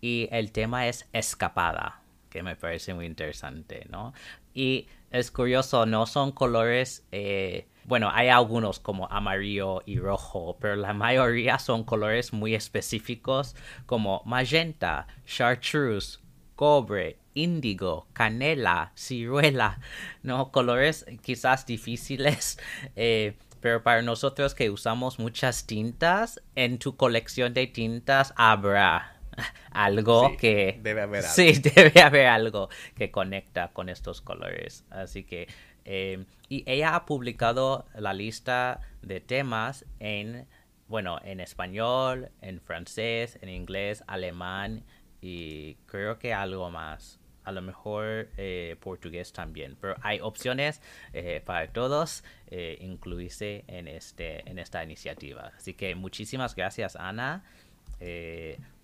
y 0.00 0.30
el 0.32 0.52
tema 0.52 0.88
es 0.88 1.06
escapada, 1.12 2.00
que 2.30 2.42
me 2.42 2.56
parece 2.56 2.94
muy 2.94 3.04
interesante, 3.04 3.86
¿no? 3.90 4.14
Y 4.54 4.86
es 5.10 5.30
curioso, 5.30 5.84
no 5.84 6.06
son 6.06 6.32
colores 6.32 7.06
eh, 7.12 7.66
bueno, 7.84 8.10
hay 8.12 8.28
algunos 8.28 8.80
como 8.80 9.06
amarillo 9.10 9.82
y 9.86 9.98
rojo, 9.98 10.58
pero 10.60 10.76
la 10.76 10.92
mayoría 10.92 11.58
son 11.58 11.84
colores 11.84 12.34
muy 12.34 12.54
específicos 12.54 13.56
como 13.86 14.22
magenta, 14.26 15.06
chartreuse, 15.24 16.20
cobre, 16.58 17.20
índigo, 17.34 18.08
canela, 18.12 18.90
ciruela, 18.96 19.78
¿no? 20.24 20.50
Colores 20.50 21.06
quizás 21.22 21.64
difíciles, 21.66 22.58
eh, 22.96 23.36
pero 23.60 23.84
para 23.84 24.02
nosotros 24.02 24.56
que 24.56 24.68
usamos 24.68 25.20
muchas 25.20 25.68
tintas, 25.68 26.42
en 26.56 26.80
tu 26.80 26.96
colección 26.96 27.54
de 27.54 27.68
tintas 27.68 28.34
habrá 28.36 29.20
algo 29.70 30.36
que... 30.36 30.80
Debe 30.82 31.02
haber 31.02 31.24
algo. 31.26 31.32
Sí, 31.32 31.52
debe 31.60 32.02
haber 32.02 32.26
algo 32.26 32.70
que 32.96 33.12
conecta 33.12 33.68
con 33.68 33.88
estos 33.88 34.20
colores. 34.20 34.84
Así 34.90 35.22
que 35.22 35.46
eh, 35.84 36.24
y 36.48 36.64
ella 36.66 36.96
ha 36.96 37.06
publicado 37.06 37.86
la 37.94 38.14
lista 38.14 38.80
de 39.02 39.20
temas 39.20 39.84
en, 40.00 40.48
bueno, 40.88 41.20
en 41.22 41.38
español, 41.38 42.32
en 42.40 42.60
francés, 42.60 43.38
en 43.42 43.48
inglés, 43.48 44.02
alemán 44.08 44.82
y 45.20 45.74
creo 45.86 46.18
que 46.18 46.32
algo 46.32 46.70
más. 46.70 47.20
A 47.44 47.52
lo 47.52 47.62
mejor 47.62 48.28
eh, 48.36 48.76
portugués 48.80 49.32
también. 49.32 49.76
Pero 49.80 49.96
hay 50.02 50.20
opciones 50.20 50.82
eh, 51.14 51.42
para 51.44 51.72
todos 51.72 52.22
incluirse 52.50 53.64
en, 53.66 53.88
este, 53.88 54.48
en 54.48 54.58
esta 54.58 54.84
iniciativa. 54.84 55.52
Así 55.56 55.72
que 55.74 55.94
muchísimas 55.94 56.54
gracias, 56.54 56.96
Ana, 56.96 57.44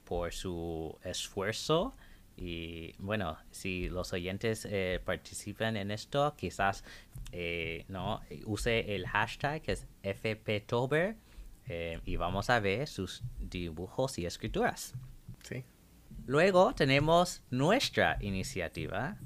por 0.04 0.32
su 0.32 0.98
esfuerzo 1.02 1.94
y 2.36 2.94
bueno, 2.98 3.36
si 3.50 3.88
los 3.88 4.12
oyentes 4.12 4.66
eh, 4.68 5.00
participan 5.04 5.76
en 5.76 5.90
esto, 5.90 6.34
quizás 6.36 6.82
eh, 7.32 7.84
no 7.88 8.22
use 8.44 8.94
el 8.94 9.06
hashtag 9.06 9.62
que 9.62 9.72
es 9.72 9.86
FPTober 10.02 11.16
eh, 11.68 12.00
y 12.04 12.16
vamos 12.16 12.50
a 12.50 12.58
ver 12.60 12.88
sus 12.88 13.22
dibujos 13.38 14.18
y 14.18 14.26
escrituras. 14.26 14.94
Sí. 15.42 15.64
Luego 16.26 16.74
tenemos 16.74 17.42
nuestra 17.50 18.16
iniciativa, 18.20 19.16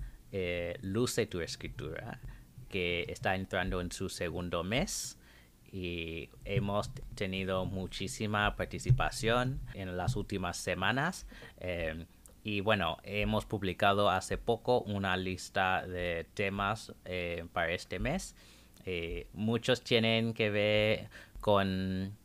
Luce 0.82 1.26
tu 1.26 1.40
escritura, 1.40 2.20
que 2.68 3.06
está 3.08 3.34
entrando 3.34 3.80
en 3.80 3.90
su 3.90 4.08
segundo 4.08 4.62
mes 4.62 5.16
y 5.72 6.28
hemos 6.44 6.90
tenido 7.14 7.64
muchísima 7.64 8.56
participación 8.56 9.60
en 9.74 9.96
las 9.96 10.16
últimas 10.16 10.56
semanas. 10.56 11.26
Y 12.44 12.60
bueno, 12.60 12.96
hemos 13.02 13.44
publicado 13.44 14.08
hace 14.08 14.38
poco 14.38 14.80
una 14.80 15.18
lista 15.18 15.86
de 15.86 16.26
temas 16.32 16.94
eh, 17.04 17.44
para 17.52 17.72
este 17.72 17.98
mes. 17.98 18.34
Eh, 18.86 19.26
muchos 19.34 19.82
tienen 19.82 20.32
que 20.32 20.48
ver 20.48 21.10
con 21.40 22.16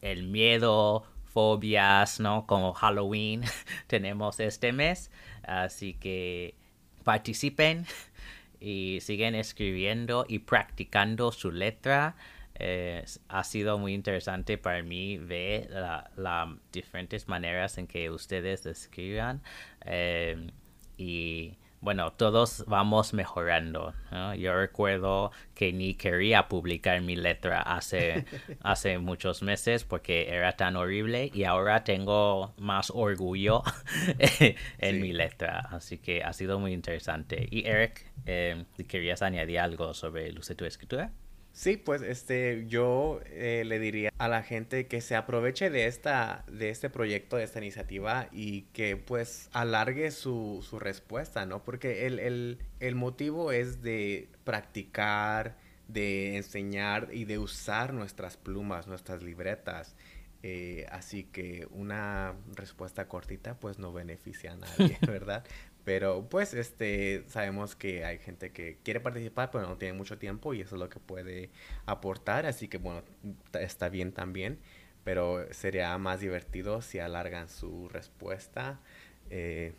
el 0.00 0.22
miedo, 0.22 1.04
fobias, 1.36 2.18
¿no? 2.18 2.46
Como 2.46 2.72
Halloween 2.72 3.42
tenemos 3.88 4.40
este 4.40 4.72
mes. 4.72 5.10
Así 5.42 5.92
que 5.92 6.54
participen 7.04 7.84
y 8.58 9.00
siguen 9.02 9.34
escribiendo 9.34 10.24
y 10.26 10.38
practicando 10.38 11.32
su 11.32 11.52
letra 11.52 12.16
ha 13.28 13.44
sido 13.44 13.76
muy 13.76 13.92
interesante 13.92 14.56
para 14.56 14.82
mí 14.82 15.18
ver 15.18 15.68
las 16.16 16.48
diferentes 16.72 17.28
maneras 17.28 17.76
en 17.76 17.86
que 17.86 18.08
ustedes 18.08 18.64
escriban 18.64 19.42
em, 19.84 20.50
y 20.96 21.58
bueno, 21.80 22.12
todos 22.12 22.64
vamos 22.66 23.14
mejorando. 23.14 23.94
Yo 24.38 24.56
recuerdo 24.56 25.30
que 25.54 25.72
ni 25.72 25.94
quería 25.94 26.48
publicar 26.48 27.00
mi 27.00 27.16
letra 27.16 27.60
hace, 27.60 28.24
hace 28.62 28.98
muchos 28.98 29.42
meses 29.42 29.84
porque 29.84 30.28
era 30.28 30.56
tan 30.56 30.76
horrible 30.76 31.30
y 31.32 31.44
ahora 31.44 31.84
tengo 31.84 32.54
más 32.56 32.90
orgullo 32.94 33.62
en 34.78 35.00
mi 35.00 35.12
letra. 35.12 35.68
Así 35.70 35.98
que 35.98 36.22
ha 36.22 36.32
sido 36.32 36.58
muy 36.58 36.72
interesante. 36.72 37.46
Y 37.50 37.66
Eric, 37.66 38.04
eh, 38.24 38.64
¿querías 38.88 39.22
añadir 39.22 39.60
algo 39.60 39.94
sobre 39.94 40.32
Luce 40.32 40.54
tu 40.54 40.64
escritura? 40.64 41.12
Sí, 41.56 41.78
pues 41.78 42.02
este, 42.02 42.66
yo 42.68 43.20
eh, 43.24 43.62
le 43.64 43.78
diría 43.78 44.10
a 44.18 44.28
la 44.28 44.42
gente 44.42 44.88
que 44.88 45.00
se 45.00 45.16
aproveche 45.16 45.70
de 45.70 45.86
esta, 45.86 46.44
de 46.52 46.68
este 46.68 46.90
proyecto, 46.90 47.38
de 47.38 47.44
esta 47.44 47.60
iniciativa 47.60 48.28
y 48.30 48.64
que 48.74 48.98
pues 48.98 49.48
alargue 49.54 50.10
su, 50.10 50.62
su 50.68 50.78
respuesta, 50.78 51.46
¿no? 51.46 51.64
Porque 51.64 52.06
el, 52.06 52.18
el, 52.18 52.58
el 52.78 52.94
motivo 52.94 53.52
es 53.52 53.80
de 53.80 54.28
practicar, 54.44 55.56
de 55.88 56.36
enseñar 56.36 57.08
y 57.10 57.24
de 57.24 57.38
usar 57.38 57.94
nuestras 57.94 58.36
plumas, 58.36 58.86
nuestras 58.86 59.22
libretas. 59.22 59.96
Eh, 60.42 60.86
así 60.92 61.24
que 61.24 61.66
una 61.70 62.34
respuesta 62.54 63.08
cortita 63.08 63.58
pues 63.58 63.78
no 63.78 63.94
beneficia 63.94 64.52
a 64.52 64.56
nadie, 64.56 64.98
¿verdad? 65.06 65.42
Pero 65.86 66.28
pues 66.28 66.52
este 66.52 67.22
sabemos 67.28 67.76
que 67.76 68.04
hay 68.04 68.18
gente 68.18 68.50
que 68.50 68.76
quiere 68.82 68.98
participar 68.98 69.52
pero 69.52 69.68
no 69.68 69.76
tiene 69.76 69.96
mucho 69.96 70.18
tiempo 70.18 70.52
y 70.52 70.60
eso 70.60 70.74
es 70.74 70.80
lo 70.80 70.88
que 70.88 70.98
puede 70.98 71.48
aportar, 71.86 72.44
así 72.44 72.66
que 72.66 72.78
bueno, 72.78 73.04
está 73.52 73.88
bien 73.88 74.10
también, 74.10 74.58
pero 75.04 75.46
sería 75.52 75.96
más 75.96 76.18
divertido 76.18 76.82
si 76.82 76.98
alargan 76.98 77.48
su 77.48 77.88
respuesta 77.88 78.80
eh, 79.30 79.74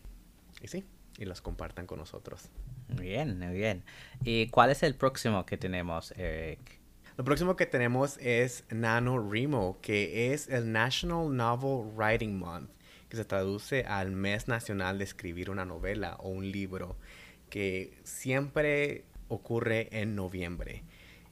y 0.61 0.69
sí, 0.69 0.85
y 1.17 1.25
los 1.25 1.41
compartan 1.41 1.85
con 1.85 1.99
nosotros. 1.99 2.51
Muy 2.87 3.07
bien, 3.07 3.37
muy 3.37 3.57
bien. 3.57 3.83
¿Y 4.23 4.47
cuál 4.47 4.69
es 4.69 4.83
el 4.83 4.95
próximo 4.95 5.45
que 5.45 5.57
tenemos, 5.57 6.11
Eric? 6.11 6.79
Lo 7.17 7.25
próximo 7.25 7.57
que 7.57 7.65
tenemos 7.65 8.17
es 8.19 8.63
NaNoWriMo, 8.69 9.81
que 9.81 10.31
es 10.31 10.47
el 10.47 10.71
National 10.71 11.35
Novel 11.35 11.93
Writing 11.97 12.39
Month 12.39 12.76
que 13.09 13.17
se 13.17 13.25
traduce 13.25 13.83
al 13.83 14.11
mes 14.11 14.47
nacional 14.47 14.97
de 14.97 15.03
escribir 15.03 15.49
una 15.49 15.65
novela 15.65 16.15
o 16.19 16.29
un 16.29 16.51
libro, 16.51 16.97
que 17.49 17.97
siempre 18.03 19.05
ocurre 19.27 19.89
en 19.91 20.15
noviembre. 20.15 20.83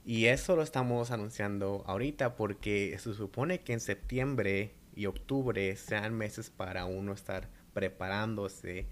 Y 0.06 0.26
eso 0.28 0.56
lo 0.56 0.62
estamos 0.62 1.12
anunciando 1.12 1.84
ahorita 1.88 2.36
porque 2.36 2.96
se 3.00 3.14
supone 3.14 3.62
que 3.62 3.74
en 3.74 3.80
septiembre 3.80 4.72
y 4.96 5.08
octubre 5.08 5.76
sean 5.76 6.14
meses 6.14 6.50
para 6.50 6.86
uno 6.86 7.14
estar 7.14 7.50
preparándose 7.74 8.88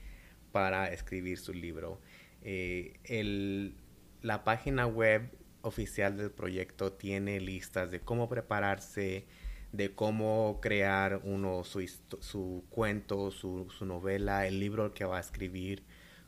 para 0.51 0.91
escribir 0.91 1.37
su 1.37 1.53
libro. 1.53 2.01
Eh, 2.41 3.73
la 4.21 4.43
página 4.43 4.87
web 4.87 5.29
oficial 5.61 6.17
del 6.17 6.31
proyecto 6.31 6.93
tiene 6.93 7.39
listas 7.39 7.91
de 7.91 8.01
cómo 8.01 8.27
prepararse, 8.27 9.25
de 9.73 9.93
cómo 9.93 10.59
crear 10.61 11.19
uno 11.23 11.63
su, 11.63 11.85
su 12.19 12.63
cuento, 12.69 13.31
su, 13.31 13.69
su, 13.77 13.85
novela, 13.85 14.47
el 14.47 14.59
libro 14.59 14.93
que 14.93 15.03
va 15.03 15.17
a 15.17 15.19
escribir, 15.19 15.83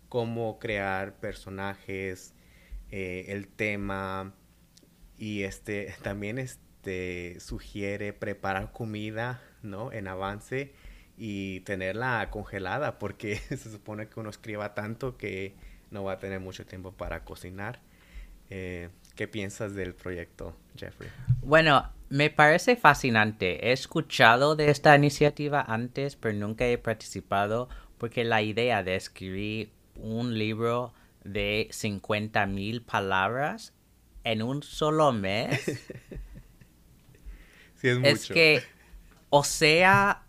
cómo 0.09 0.59
crear 0.59 1.15
personajes, 1.19 2.33
eh, 2.91 3.25
el 3.29 3.47
tema 3.47 4.33
y 5.17 5.43
este 5.43 5.93
también 6.01 6.39
este 6.39 7.39
sugiere 7.39 8.13
preparar 8.13 8.71
comida, 8.71 9.41
¿no? 9.61 9.91
En 9.91 10.07
avance 10.07 10.73
y 11.17 11.61
tenerla 11.61 12.29
congelada 12.31 12.97
porque 12.99 13.37
se 13.49 13.57
supone 13.57 14.09
que 14.09 14.19
uno 14.19 14.31
escriba 14.31 14.73
tanto 14.73 15.17
que 15.17 15.53
no 15.91 16.03
va 16.03 16.13
a 16.13 16.19
tener 16.19 16.39
mucho 16.39 16.65
tiempo 16.65 16.93
para 16.93 17.23
cocinar. 17.23 17.79
Eh, 18.49 18.89
¿Qué 19.15 19.27
piensas 19.27 19.75
del 19.75 19.93
proyecto, 19.93 20.55
Jeffrey? 20.77 21.09
Bueno, 21.41 21.89
me 22.09 22.29
parece 22.29 22.75
fascinante. 22.75 23.69
He 23.69 23.71
escuchado 23.71 24.55
de 24.55 24.69
esta 24.69 24.95
iniciativa 24.95 25.61
antes, 25.61 26.15
pero 26.15 26.37
nunca 26.37 26.67
he 26.67 26.77
participado 26.77 27.69
porque 27.97 28.25
la 28.25 28.41
idea 28.41 28.83
de 28.83 28.95
escribir 28.95 29.71
un 29.95 30.37
libro 30.37 30.93
de 31.23 31.69
50 31.71 32.45
mil 32.45 32.81
palabras 32.81 33.73
en 34.23 34.41
un 34.41 34.63
solo 34.63 35.13
mes 35.13 35.63
sí, 37.75 37.87
es, 37.87 37.99
es 38.03 38.27
que, 38.27 38.63
o 39.29 39.43
sea, 39.43 40.23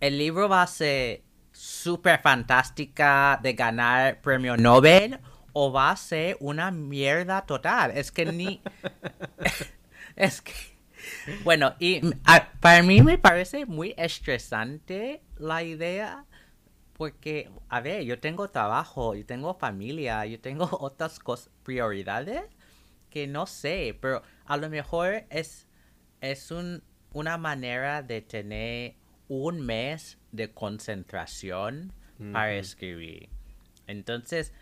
el 0.00 0.18
libro 0.18 0.48
va 0.48 0.62
a 0.62 0.66
ser 0.66 1.22
súper 1.52 2.20
fantástica 2.20 3.38
de 3.42 3.52
ganar 3.52 4.20
premio 4.20 4.56
Nobel 4.56 5.20
o 5.52 5.72
va 5.72 5.90
a 5.90 5.96
ser 5.96 6.36
una 6.40 6.70
mierda 6.70 7.42
total. 7.46 7.92
Es 7.94 8.10
que 8.12 8.26
ni... 8.26 8.62
es 10.16 10.40
que... 10.40 10.52
Bueno, 11.44 11.74
y 11.78 12.00
para 12.60 12.82
mí 12.82 13.02
me 13.02 13.16
parece 13.16 13.64
muy 13.64 13.94
estresante 13.96 15.22
la 15.38 15.62
idea 15.62 16.26
porque, 17.00 17.50
a 17.70 17.80
ver, 17.80 18.04
yo 18.04 18.20
tengo 18.20 18.48
trabajo, 18.48 19.14
yo 19.14 19.24
tengo 19.24 19.54
familia, 19.54 20.26
yo 20.26 20.38
tengo 20.38 20.68
otras 20.80 21.18
cosas, 21.18 21.50
prioridades 21.62 22.42
que 23.08 23.26
no 23.26 23.46
sé, 23.46 23.98
pero 24.00 24.22
a 24.44 24.56
lo 24.56 24.68
mejor 24.70 25.24
es, 25.30 25.66
es 26.20 26.50
un, 26.50 26.82
una 27.12 27.38
manera 27.38 28.02
de 28.02 28.22
tener 28.22 28.96
un 29.28 29.60
mes 29.60 30.18
de 30.32 30.52
concentración 30.52 31.92
para 32.32 32.52
escribir. 32.52 33.30
Entonces, 33.86 34.52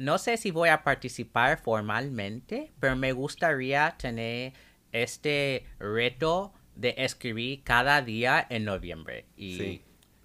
no 0.00 0.16
sé 0.16 0.38
si 0.38 0.50
voy 0.50 0.70
a 0.70 0.82
participar 0.82 1.60
formalmente, 1.60 2.72
pero 2.80 2.96
me 2.96 3.12
gustaría 3.12 3.96
tener 3.98 4.54
este 4.92 5.66
reto 5.78 6.54
de 6.74 6.94
escribir 6.96 7.62
cada 7.64 8.00
día 8.00 8.46
en 8.48 8.64
noviembre. 8.64 9.26
Y 9.36 9.82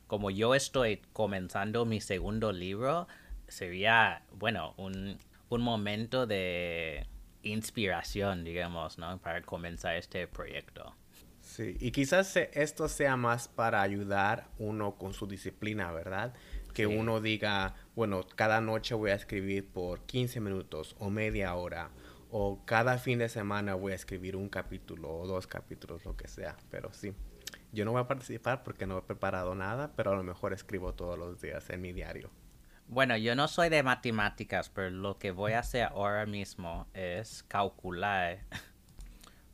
como 0.08 0.32
yo 0.32 0.56
estoy 0.56 1.02
comenzando 1.12 1.84
mi 1.84 2.00
segundo 2.00 2.54
libro, 2.54 3.10
sería, 3.50 4.24
bueno, 4.32 4.74
un, 4.78 5.20
un 5.50 5.62
momento 5.62 6.26
de 6.26 7.06
inspiración, 7.44 8.46
digamos, 8.46 8.98
¿no? 8.98 9.18
Para 9.20 9.42
comenzar 9.42 9.98
este 9.98 10.26
proyecto. 10.26 10.96
Sí, 11.42 11.76
y 11.82 11.92
quizás 11.92 12.38
esto 12.38 12.88
sea 12.88 13.18
más 13.18 13.50
para 13.50 13.82
ayudar 13.82 14.48
uno 14.58 14.96
con 14.96 15.14
su 15.14 15.28
disciplina, 15.28 15.92
¿verdad? 15.92 16.34
Que 16.76 16.86
uno 16.86 17.22
diga, 17.22 17.74
bueno, 17.96 18.28
cada 18.36 18.62
noche 18.62 18.94
voy 18.94 19.10
a 19.10 19.16
escribir 19.16 19.68
por 19.68 20.02
15 20.02 20.40
minutos 20.42 20.96
o 21.00 21.10
media 21.10 21.56
hora, 21.56 21.90
o 22.30 22.64
cada 22.66 23.00
fin 23.00 23.18
de 23.18 23.30
semana 23.30 23.74
voy 23.74 23.94
a 23.94 23.96
escribir 23.96 24.36
un 24.36 24.50
capítulo 24.50 25.12
o 25.12 25.26
dos 25.26 25.48
capítulos, 25.48 26.06
lo 26.06 26.16
que 26.16 26.28
sea. 26.28 26.56
Pero 26.70 26.94
sí, 26.94 27.14
yo 27.72 27.86
no 27.86 27.94
voy 27.94 28.02
a 28.02 28.08
participar 28.08 28.62
porque 28.64 28.86
no 28.86 29.00
he 29.00 29.02
preparado 29.02 29.56
nada, 29.56 29.94
pero 29.96 30.12
a 30.12 30.16
lo 30.16 30.24
mejor 30.24 30.54
escribo 30.54 30.94
todos 30.94 31.18
los 31.18 31.42
días 31.42 31.68
en 31.72 31.82
mi 31.82 31.94
diario. 31.94 32.30
Bueno, 32.88 33.18
yo 33.18 33.36
no 33.36 33.48
soy 33.48 33.70
de 33.70 33.82
matemáticas, 33.82 34.70
pero 34.70 34.92
lo 34.92 35.18
que 35.18 35.32
voy 35.32 35.54
a 35.54 35.60
hacer 35.60 35.86
ahora 35.86 36.28
mismo 36.28 36.88
es 36.94 37.42
calcular 37.48 38.40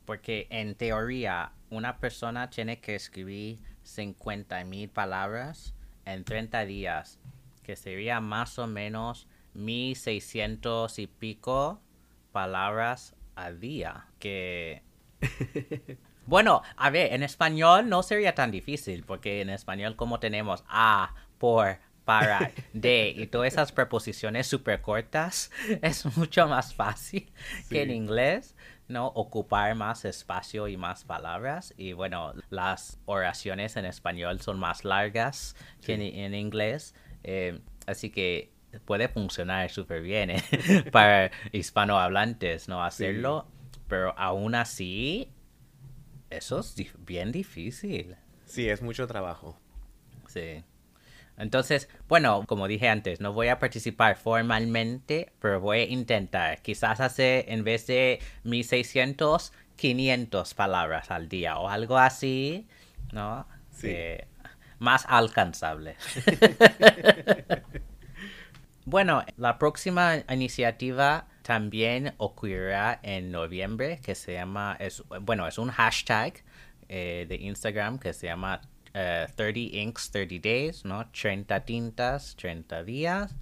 porque 0.04 0.46
en 0.50 0.74
teoría, 0.74 1.52
una 1.70 1.98
persona 1.98 2.50
tiene 2.50 2.80
que 2.80 2.94
escribir 2.94 3.60
50 3.84 4.64
mil 4.64 4.88
palabras 4.88 5.74
en 6.04 6.24
30 6.24 6.64
días, 6.64 7.18
que 7.62 7.76
sería 7.76 8.20
más 8.20 8.58
o 8.58 8.66
menos 8.66 9.28
1600 9.54 10.98
y 10.98 11.06
pico 11.06 11.80
palabras 12.32 13.14
al 13.34 13.60
día. 13.60 14.06
Que. 14.18 14.82
bueno, 16.26 16.62
a 16.76 16.90
ver, 16.90 17.12
en 17.12 17.22
español 17.22 17.88
no 17.88 18.02
sería 18.02 18.34
tan 18.34 18.50
difícil, 18.50 19.04
porque 19.04 19.40
en 19.40 19.50
español, 19.50 19.96
como 19.96 20.18
tenemos 20.18 20.64
a, 20.68 21.14
por, 21.38 21.78
para, 22.04 22.50
de 22.72 23.14
y 23.16 23.26
todas 23.26 23.52
esas 23.52 23.72
preposiciones 23.72 24.46
súper 24.46 24.80
cortas, 24.80 25.50
es 25.82 26.04
mucho 26.16 26.48
más 26.48 26.74
fácil 26.74 27.30
que 27.68 27.82
en 27.82 27.90
inglés. 27.90 28.56
¿No? 28.92 29.08
Ocupar 29.08 29.74
más 29.74 30.04
espacio 30.04 30.68
y 30.68 30.76
más 30.76 31.04
palabras. 31.04 31.74
Y 31.76 31.92
bueno, 31.92 32.34
las 32.50 32.98
oraciones 33.06 33.76
en 33.76 33.84
español 33.84 34.40
son 34.40 34.58
más 34.58 34.84
largas 34.84 35.56
que 35.84 35.94
en, 35.94 36.34
inglés. 36.34 36.94
Eh, 37.24 37.60
así 37.86 38.10
que 38.10 38.52
puede 38.84 39.08
funcionar 39.08 39.70
súper 39.70 40.02
bien 40.02 40.30
¿eh? 40.30 40.42
para 40.92 41.30
hispanohablantes, 41.52 42.68
¿no? 42.68 42.84
Hacerlo. 42.84 43.46
Pero 43.88 44.18
aún 44.18 44.54
así, 44.54 45.30
eso 46.30 46.60
es 46.60 46.74
bien 46.98 47.32
difícil. 47.32 48.16
Sí, 48.46 48.68
es 48.68 48.82
mucho 48.82 49.06
trabajo. 49.06 49.58
Sí. 50.28 50.64
Entonces, 51.42 51.88
bueno, 52.06 52.44
como 52.46 52.68
dije 52.68 52.88
antes, 52.88 53.20
no 53.20 53.32
voy 53.32 53.48
a 53.48 53.58
participar 53.58 54.16
formalmente, 54.16 55.32
pero 55.40 55.60
voy 55.60 55.80
a 55.80 55.84
intentar. 55.86 56.62
Quizás 56.62 57.00
hacer, 57.00 57.46
en 57.48 57.64
vez 57.64 57.88
de 57.88 58.20
1600, 58.44 59.52
500 59.74 60.54
palabras 60.54 61.10
al 61.10 61.28
día 61.28 61.58
o 61.58 61.68
algo 61.68 61.98
así, 61.98 62.68
¿no? 63.12 63.44
Sí. 63.72 63.88
Eh, 63.90 64.28
más 64.78 65.04
alcanzable. 65.08 65.96
bueno, 68.84 69.24
la 69.36 69.58
próxima 69.58 70.18
iniciativa 70.30 71.26
también 71.42 72.14
ocurrirá 72.18 73.00
en 73.02 73.32
noviembre, 73.32 73.98
que 74.00 74.14
se 74.14 74.34
llama, 74.34 74.76
es, 74.78 75.02
bueno, 75.20 75.48
es 75.48 75.58
un 75.58 75.70
hashtag 75.70 76.34
eh, 76.88 77.26
de 77.28 77.34
Instagram 77.34 77.98
que 77.98 78.12
se 78.12 78.28
llama 78.28 78.60
30 78.92 79.48
eh, 79.48 79.80
Inks, 79.82 80.10
30 80.10 80.38
Days, 80.40 80.84
¿no? 80.84 81.06
30 81.10 81.60
tintas, 81.64 82.36
30 82.36 82.84
días. 82.84 83.34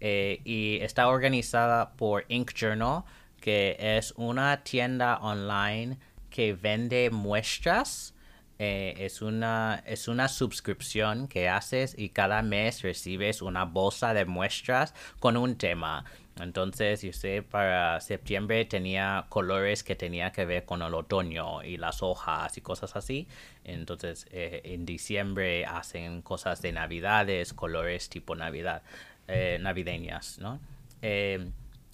Eh, 0.00 0.40
y 0.44 0.78
está 0.80 1.08
organizada 1.08 1.92
por 1.96 2.24
Ink 2.28 2.52
Journal, 2.54 3.02
que 3.40 3.76
es 3.78 4.12
una 4.16 4.62
tienda 4.62 5.18
online 5.18 5.98
que 6.30 6.52
vende 6.54 7.10
muestras. 7.10 8.14
Eh, 8.60 8.94
es, 8.98 9.22
una, 9.22 9.84
es 9.86 10.08
una 10.08 10.26
suscripción 10.26 11.28
que 11.28 11.48
haces 11.48 11.94
y 11.96 12.08
cada 12.08 12.42
mes 12.42 12.82
recibes 12.82 13.40
una 13.40 13.64
bolsa 13.64 14.14
de 14.14 14.24
muestras 14.24 14.94
con 15.20 15.36
un 15.36 15.56
tema. 15.56 16.04
Entonces, 16.40 17.02
yo 17.02 17.12
sé, 17.12 17.42
para 17.42 18.00
septiembre 18.00 18.64
tenía 18.64 19.26
colores 19.28 19.82
que 19.82 19.96
tenía 19.96 20.32
que 20.32 20.44
ver 20.44 20.64
con 20.64 20.82
el 20.82 20.94
otoño 20.94 21.62
y 21.64 21.76
las 21.76 22.02
hojas 22.02 22.56
y 22.56 22.60
cosas 22.60 22.96
así. 22.96 23.26
Entonces, 23.64 24.26
eh, 24.30 24.60
en 24.64 24.86
diciembre 24.86 25.66
hacen 25.66 26.22
cosas 26.22 26.62
de 26.62 26.72
navidades, 26.72 27.52
colores 27.52 28.08
tipo 28.08 28.34
navidad, 28.34 28.82
eh, 29.26 29.58
navideñas, 29.60 30.38
¿no? 30.38 30.60
Em, 31.02 31.52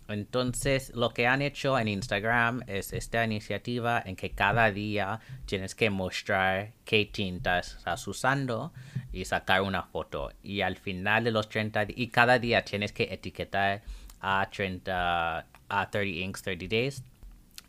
entonces, 0.08 0.92
lo 0.94 1.10
que 1.10 1.26
han 1.26 1.40
hecho 1.40 1.78
en 1.78 1.88
Instagram 1.88 2.62
es 2.66 2.92
esta 2.92 3.24
iniciativa 3.24 4.02
en 4.04 4.16
que 4.16 4.30
cada 4.30 4.70
día 4.70 5.20
tienes 5.46 5.74
que 5.74 5.88
mostrar 5.88 6.72
qué 6.84 7.06
tintas 7.06 7.76
estás 7.76 8.06
usando 8.06 8.72
y 9.12 9.24
sacar 9.24 9.62
una 9.62 9.82
foto. 9.82 10.30
Y 10.42 10.60
al 10.60 10.76
final 10.76 11.24
de 11.24 11.30
los 11.30 11.48
30 11.48 11.86
y 11.88 12.08
cada 12.08 12.38
día 12.38 12.64
tienes 12.64 12.92
que 12.92 13.04
etiquetar 13.14 13.82
a 14.24 14.48
30, 14.50 15.46
a 15.68 15.90
30 15.90 16.18
inks, 16.20 16.42
30 16.42 16.66
days. 16.66 17.04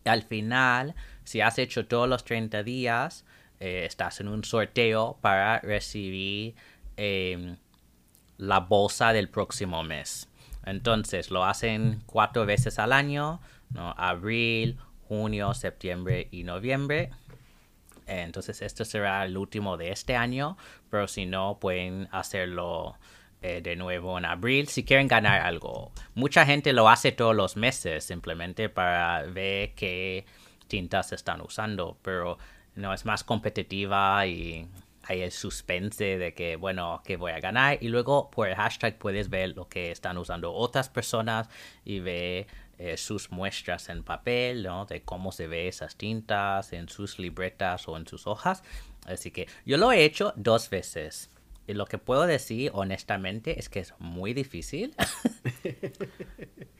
Al 0.05 0.23
final, 0.23 0.95
si 1.25 1.41
has 1.41 1.59
hecho 1.59 1.85
todos 1.85 2.07
los 2.07 2.23
30 2.23 2.63
días, 2.63 3.25
eh, 3.59 3.83
estás 3.85 4.21
en 4.21 4.29
un 4.29 4.43
sorteo 4.43 5.17
para 5.19 5.59
recibir 5.59 6.55
em, 6.95 7.57
la 8.37 8.61
bolsa 8.61 9.11
del 9.11 9.27
próximo 9.27 9.83
mes. 9.83 10.29
Entonces, 10.65 11.29
lo 11.29 11.43
hacen 11.43 12.01
cuatro 12.05 12.45
veces 12.45 12.79
al 12.79 12.93
año. 12.93 13.41
Abril, 13.75 14.77
junio, 15.07 15.53
septiembre 15.53 16.29
y 16.31 16.43
noviembre. 16.43 17.11
Entonces, 18.07 18.61
esto 18.61 18.85
será 18.85 19.25
el 19.25 19.35
último 19.37 19.77
de 19.77 19.91
este 19.91 20.15
año, 20.15 20.57
pero 20.89 21.07
si 21.07 21.25
no, 21.25 21.57
pueden 21.59 22.07
hacerlo 22.11 22.95
eh, 23.41 23.61
de 23.61 23.75
nuevo 23.75 24.17
en 24.17 24.25
abril 24.25 24.67
si 24.67 24.83
quieren 24.83 25.07
ganar 25.07 25.41
algo. 25.41 25.91
Mucha 26.13 26.45
gente 26.45 26.73
lo 26.73 26.89
hace 26.89 27.11
todos 27.11 27.35
los 27.35 27.55
meses 27.55 28.03
simplemente 28.03 28.69
para 28.69 29.23
ver 29.23 29.73
qué 29.75 30.25
tintas 30.67 31.11
están 31.11 31.41
usando, 31.41 31.97
pero 32.01 32.37
no 32.75 32.93
es 32.93 33.05
más 33.05 33.23
competitiva 33.23 34.25
y 34.25 34.67
hay 35.07 35.21
el 35.21 35.31
suspense 35.31 36.17
de 36.17 36.33
que, 36.33 36.55
bueno, 36.55 37.01
que 37.05 37.17
voy 37.17 37.31
a 37.31 37.39
ganar. 37.39 37.77
Y 37.81 37.89
luego 37.89 38.31
por 38.31 38.47
el 38.47 38.55
hashtag 38.55 38.97
puedes 38.97 39.29
ver 39.29 39.55
lo 39.55 39.67
que 39.67 39.91
están 39.91 40.17
usando 40.17 40.53
otras 40.53 40.89
personas 40.89 41.49
y 41.83 41.99
ver 41.99 42.47
eh, 42.77 42.97
sus 42.97 43.31
muestras 43.31 43.89
en 43.89 44.03
papel, 44.03 44.63
¿no? 44.63 44.85
De 44.85 45.03
cómo 45.03 45.31
se 45.31 45.47
ve 45.47 45.67
esas 45.67 45.95
tintas 45.95 46.73
en 46.73 46.89
sus 46.89 47.19
libretas 47.19 47.87
o 47.87 47.97
en 47.97 48.07
sus 48.07 48.27
hojas. 48.27 48.63
Así 49.05 49.31
que 49.31 49.47
yo 49.65 49.77
lo 49.77 49.91
he 49.91 50.03
hecho 50.03 50.33
dos 50.35 50.69
veces. 50.69 51.29
Y 51.67 51.73
lo 51.73 51.85
que 51.85 51.97
puedo 51.97 52.27
decir 52.27 52.71
honestamente 52.73 53.59
es 53.59 53.69
que 53.69 53.79
es 53.79 53.93
muy 53.99 54.33
difícil. 54.33 54.95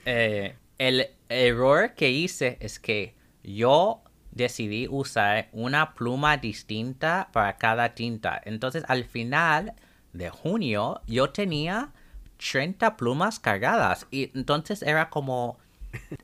Eh, 0.07 0.55
el 0.77 1.07
error 1.29 1.95
que 1.95 2.11
hice 2.11 2.57
es 2.59 2.77
que 2.77 3.15
yo 3.43 4.03
decidí 4.29 4.87
usar 4.87 5.49
una 5.51 5.95
pluma 5.95 6.37
distinta 6.37 7.29
para 7.33 7.57
cada 7.57 7.95
tinta. 7.95 8.39
Entonces 8.45 8.83
al 8.87 9.05
final 9.05 9.73
de 10.13 10.29
junio 10.29 11.01
yo 11.07 11.31
tenía 11.31 11.91
30 12.37 12.97
plumas 12.97 13.39
cargadas. 13.39 14.05
Y 14.11 14.31
entonces 14.37 14.81
era 14.83 15.09
como... 15.09 15.57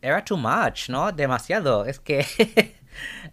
Era 0.02 0.24
too 0.24 0.38
much, 0.38 0.90
¿no? 0.90 1.12
Demasiado. 1.12 1.86
Es 1.86 2.00
que... 2.00 2.26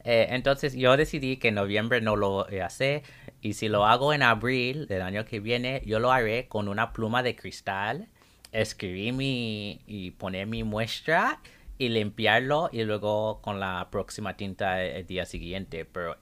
Eh, 0.04 0.28
entonces 0.30 0.74
yo 0.74 0.96
decidí 0.96 1.36
que 1.36 1.48
en 1.48 1.54
noviembre 1.54 2.00
no 2.00 2.16
lo 2.16 2.44
voy 2.44 2.58
a 2.58 2.66
hacer 2.66 3.02
y 3.40 3.54
si 3.54 3.68
lo 3.68 3.86
hago 3.86 4.12
en 4.12 4.22
abril 4.22 4.86
del 4.86 5.02
año 5.02 5.24
que 5.24 5.40
viene, 5.40 5.82
yo 5.86 6.00
lo 6.00 6.12
haré 6.12 6.48
con 6.48 6.68
una 6.68 6.92
pluma 6.92 7.22
de 7.22 7.36
cristal, 7.36 8.08
escribir 8.52 9.12
mi 9.12 9.80
y 9.86 10.12
poner 10.12 10.46
mi 10.46 10.64
muestra 10.64 11.40
y 11.78 11.88
limpiarlo 11.88 12.68
y 12.72 12.82
luego 12.84 13.40
con 13.40 13.60
la 13.60 13.88
próxima 13.90 14.36
tinta 14.36 14.82
el 14.82 15.06
día 15.06 15.26
siguiente. 15.26 15.84
Pero 15.84 16.16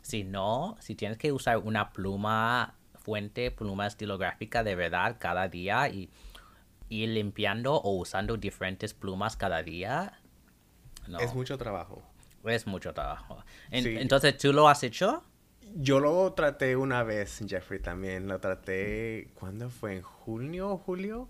si 0.00 0.24
no, 0.24 0.76
si 0.80 0.94
tienes 0.94 1.18
que 1.18 1.32
usar 1.32 1.58
una 1.58 1.92
pluma 1.92 2.74
fuente, 2.94 3.50
pluma 3.50 3.86
estilográfica 3.86 4.62
de 4.62 4.74
verdad 4.74 5.16
cada 5.18 5.48
día 5.48 5.88
y 5.88 6.10
ir 6.88 7.08
limpiando 7.10 7.74
o 7.74 7.96
usando 7.96 8.36
diferentes 8.36 8.94
plumas 8.94 9.36
cada 9.36 9.62
día, 9.62 10.20
no. 11.08 11.18
Es 11.18 11.34
mucho 11.34 11.58
trabajo. 11.58 12.02
Es 12.44 12.66
mucho 12.66 12.92
trabajo. 12.92 13.44
Entonces, 13.70 14.36
¿tú 14.36 14.52
lo 14.52 14.68
has 14.68 14.82
hecho? 14.82 15.22
Yo 15.74 16.00
lo 16.00 16.32
traté 16.34 16.76
una 16.76 17.02
vez, 17.02 17.40
Jeffrey, 17.46 17.80
también. 17.80 18.28
Lo 18.28 18.40
traté, 18.40 19.30
¿cuándo 19.34 19.70
fue? 19.70 19.96
¿En 19.96 20.02
junio 20.02 20.70
o 20.70 20.78
julio? 20.78 21.28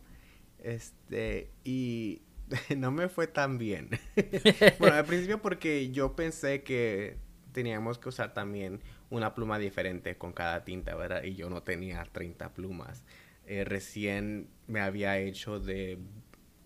Este, 0.59 1.51
y 1.65 2.23
no 2.77 2.91
me 2.91 3.09
fue 3.09 3.27
tan 3.27 3.59
bien. 3.59 3.91
bueno, 4.79 4.97
al 4.97 5.05
principio 5.05 5.41
porque 5.41 5.91
yo 5.91 6.17
pensé 6.17 6.63
que 6.63 7.19
teníamos 7.53 7.99
que 7.99 8.09
usar 8.09 8.33
también 8.33 8.81
una 9.11 9.35
pluma 9.35 9.59
diferente 9.59 10.17
con 10.17 10.33
cada 10.33 10.65
tinta, 10.65 10.95
¿verdad? 10.95 11.23
Y 11.25 11.35
yo 11.35 11.51
no 11.51 11.63
tenía 11.63 12.03
30 12.11 12.55
plumas. 12.55 13.05
Eh, 13.47 13.65
recién 13.65 14.49
me 14.67 14.81
había 14.81 15.19
hecho 15.19 15.61
de... 15.61 15.99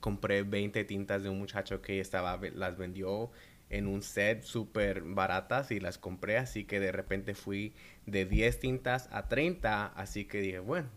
Compré 0.01 0.45
20 0.45 0.85
tintas 0.85 1.25
de 1.25 1.29
un 1.31 1.39
muchacho 1.39 1.83
que 1.83 1.99
estaba, 1.99 2.39
las 2.55 2.77
vendió 2.77 3.33
en 3.71 3.87
un 3.87 4.03
set 4.03 4.43
súper 4.43 5.03
baratas 5.03 5.71
y 5.71 5.81
las 5.81 5.99
compré, 5.99 6.39
así 6.39 6.65
que 6.65 6.81
de 6.81 6.93
repente 6.93 7.35
fui 7.35 7.75
de 8.07 8.25
10 8.25 8.61
tintas 8.61 9.09
a 9.13 9.29
30, 9.29 9.87
así 9.87 10.25
que 10.25 10.41
dije, 10.41 10.59
bueno, 10.61 10.89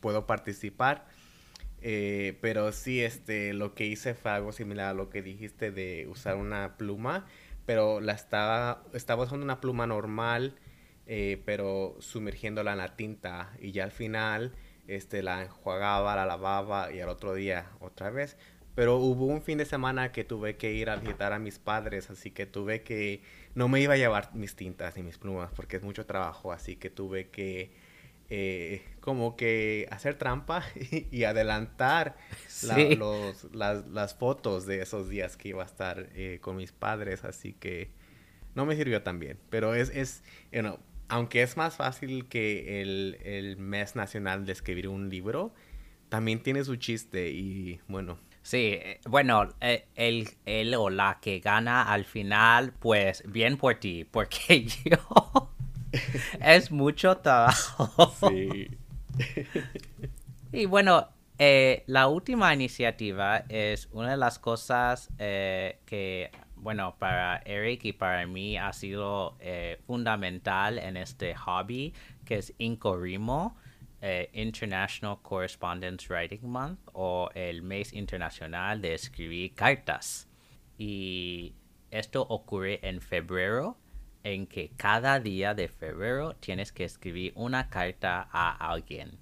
puedo 0.00 0.26
participar. 0.26 1.06
Eh, 1.82 2.38
pero 2.40 2.72
sí, 2.72 3.02
este, 3.02 3.52
lo 3.54 3.74
que 3.74 3.86
hice 3.86 4.14
fue 4.14 4.30
algo 4.30 4.52
similar 4.52 4.90
a 4.90 4.94
lo 4.94 5.10
que 5.10 5.22
dijiste 5.22 5.72
de 5.72 6.06
usar 6.08 6.36
una 6.36 6.76
pluma, 6.76 7.26
pero 7.66 8.00
la 8.00 8.12
estaba, 8.12 8.84
estaba 8.94 9.24
usando 9.24 9.44
una 9.44 9.60
pluma 9.60 9.86
normal, 9.86 10.56
eh, 11.06 11.42
pero 11.44 11.96
sumergiéndola 12.00 12.72
en 12.72 12.78
la 12.78 12.96
tinta 12.96 13.52
y 13.60 13.72
ya 13.72 13.84
al 13.84 13.90
final 13.92 14.52
este, 14.86 15.22
la 15.22 15.42
enjuagaba, 15.42 16.16
la 16.16 16.26
lavaba 16.26 16.92
y 16.92 17.00
al 17.00 17.08
otro 17.08 17.34
día 17.34 17.70
otra 17.80 18.10
vez. 18.10 18.36
Pero 18.74 18.96
hubo 18.96 19.26
un 19.26 19.42
fin 19.42 19.58
de 19.58 19.66
semana 19.66 20.12
que 20.12 20.24
tuve 20.24 20.56
que 20.56 20.72
ir 20.72 20.88
a 20.88 20.96
visitar 20.96 21.32
a 21.32 21.38
mis 21.38 21.58
padres, 21.58 22.10
así 22.10 22.30
que 22.30 22.46
tuve 22.46 22.82
que... 22.82 23.22
No 23.54 23.68
me 23.68 23.80
iba 23.80 23.94
a 23.94 23.96
llevar 23.98 24.34
mis 24.34 24.56
tintas 24.56 24.96
ni 24.96 25.02
mis 25.02 25.18
plumas 25.18 25.50
porque 25.54 25.76
es 25.76 25.82
mucho 25.82 26.06
trabajo, 26.06 26.52
así 26.52 26.76
que 26.76 26.88
tuve 26.88 27.28
que 27.28 27.70
eh, 28.34 28.82
como 29.00 29.36
que 29.36 29.86
hacer 29.90 30.14
trampa 30.14 30.64
y, 31.10 31.24
adelantar 31.24 32.16
las, 32.62 34.14
fotos 34.14 34.64
de 34.64 34.80
esos 34.80 35.10
días 35.10 35.36
que 35.36 35.50
iba 35.50 35.62
a 35.62 35.66
estar 35.66 36.08
eh, 36.14 36.38
con 36.40 36.56
mis 36.56 36.72
padres, 36.72 37.24
así 37.24 37.52
que 37.52 37.90
no 38.54 38.64
me 38.64 38.74
sirvió 38.74 39.02
tan 39.02 39.18
bien. 39.18 39.38
Pero 39.50 39.74
es, 39.74 39.90
es 39.90 40.22
aunque 41.08 41.42
es 41.42 41.58
más 41.58 41.76
fácil 41.76 42.26
que 42.26 42.80
el, 42.80 43.18
el 43.22 43.58
mes 43.58 43.96
nacional 43.96 44.46
de 44.46 44.52
escribir 44.52 44.88
un 44.88 45.10
libro, 45.10 45.52
también 46.08 46.42
tiene 46.42 46.64
su 46.64 46.76
chiste 46.76 47.30
y 47.32 47.80
bueno, 47.86 48.18
Sí, 48.42 48.72
eh, 48.72 49.00
bueno, 49.08 49.48
eh, 49.60 49.86
el, 49.94 50.28
el 50.44 50.74
o 50.74 50.90
la 50.90 51.18
que 51.20 51.38
gana 51.38 51.82
al 51.84 52.04
final, 52.04 52.72
pues 52.72 53.22
bien 53.26 53.56
por 53.56 53.76
ti, 53.76 54.04
porque 54.04 54.66
yo 54.84 55.52
es 56.40 56.70
mucho 56.70 57.18
trabajo. 57.18 58.12
Sí. 58.28 58.68
y 60.52 60.66
bueno, 60.66 61.08
eh, 61.38 61.84
la 61.86 62.08
última 62.08 62.52
iniciativa 62.52 63.44
es 63.48 63.88
una 63.92 64.10
de 64.12 64.16
las 64.16 64.38
cosas 64.38 65.08
que, 65.18 66.30
bueno, 66.56 66.96
para 66.98 67.38
Eric 67.44 67.84
y 67.84 67.92
para 67.92 68.26
mí 68.26 68.56
ha 68.58 68.72
sido 68.72 69.36
fundamental 69.86 70.78
en 70.78 70.96
este 70.96 71.34
hobby, 71.36 71.94
que 72.24 72.38
es 72.38 72.54
Incorimo. 72.58 73.56
Eh, 74.04 74.28
International 74.32 75.16
Correspondence 75.22 76.08
Writing 76.12 76.42
Month 76.42 76.80
o 76.92 77.30
el 77.36 77.62
mes 77.62 77.92
internacional 77.92 78.82
de 78.82 78.94
escribir 78.94 79.54
cartas. 79.54 80.26
Y 80.76 81.54
esto 81.88 82.22
ocurre 82.22 82.80
en 82.82 83.00
febrero, 83.00 83.76
en 84.24 84.48
que 84.48 84.72
cada 84.76 85.20
día 85.20 85.54
de 85.54 85.68
febrero 85.68 86.34
tienes 86.34 86.72
que 86.72 86.84
escribir 86.84 87.32
una 87.36 87.68
carta 87.68 88.28
a 88.32 88.72
alguien. 88.72 89.20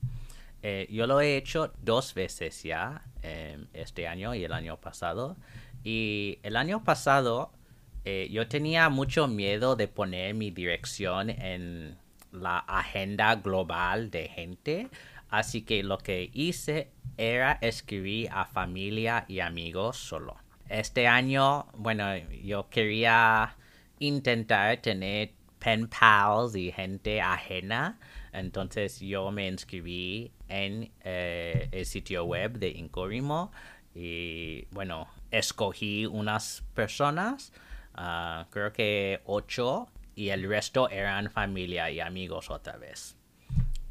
Eh, 0.62 0.86
yo 0.90 1.06
lo 1.06 1.20
he 1.20 1.36
hecho 1.36 1.74
dos 1.82 2.14
veces 2.14 2.62
ya, 2.62 3.04
em, 3.20 3.66
este 3.74 4.08
año 4.08 4.34
y 4.34 4.44
el 4.44 4.52
año 4.54 4.80
pasado. 4.80 5.36
Y 5.84 6.38
el 6.42 6.56
año 6.56 6.84
pasado 6.84 7.52
eh, 8.06 8.28
yo 8.30 8.48
tenía 8.48 8.88
mucho 8.88 9.28
miedo 9.28 9.76
de 9.76 9.88
poner 9.88 10.32
mi 10.34 10.50
dirección 10.50 11.28
en 11.28 11.98
la 12.32 12.58
agenda 12.58 13.36
global 13.36 14.10
de 14.10 14.28
gente. 14.28 14.88
Así 15.28 15.62
que 15.62 15.82
lo 15.82 15.98
que 15.98 16.30
hice 16.32 16.90
era 17.16 17.58
escribir 17.60 18.28
a 18.32 18.46
familia 18.46 19.24
y 19.28 19.40
amigos 19.40 19.96
solo. 19.96 20.36
Este 20.68 21.06
año, 21.06 21.66
bueno, 21.76 22.16
yo 22.42 22.68
quería 22.68 23.56
intentar 23.98 24.78
tener 24.78 25.32
pen 25.58 25.88
pals 25.88 26.56
y 26.56 26.72
gente 26.72 27.20
ajena. 27.20 27.98
Entonces 28.32 29.00
yo 29.00 29.30
me 29.30 29.48
inscribí 29.48 30.32
en 30.48 30.90
eh, 31.04 31.68
el 31.72 31.86
sitio 31.86 32.24
web 32.24 32.58
de 32.58 32.70
Incorimo 32.70 33.52
y 33.94 34.66
bueno, 34.70 35.08
escogí 35.30 36.06
unas 36.06 36.64
personas, 36.74 37.52
ah, 37.94 38.46
creo 38.50 38.72
que 38.72 39.20
ocho, 39.24 39.88
y 40.20 40.28
el 40.28 40.46
resto 40.46 40.90
eran 40.90 41.30
familia 41.30 41.90
y 41.90 41.98
amigos 41.98 42.50
otra 42.50 42.76
vez. 42.76 43.16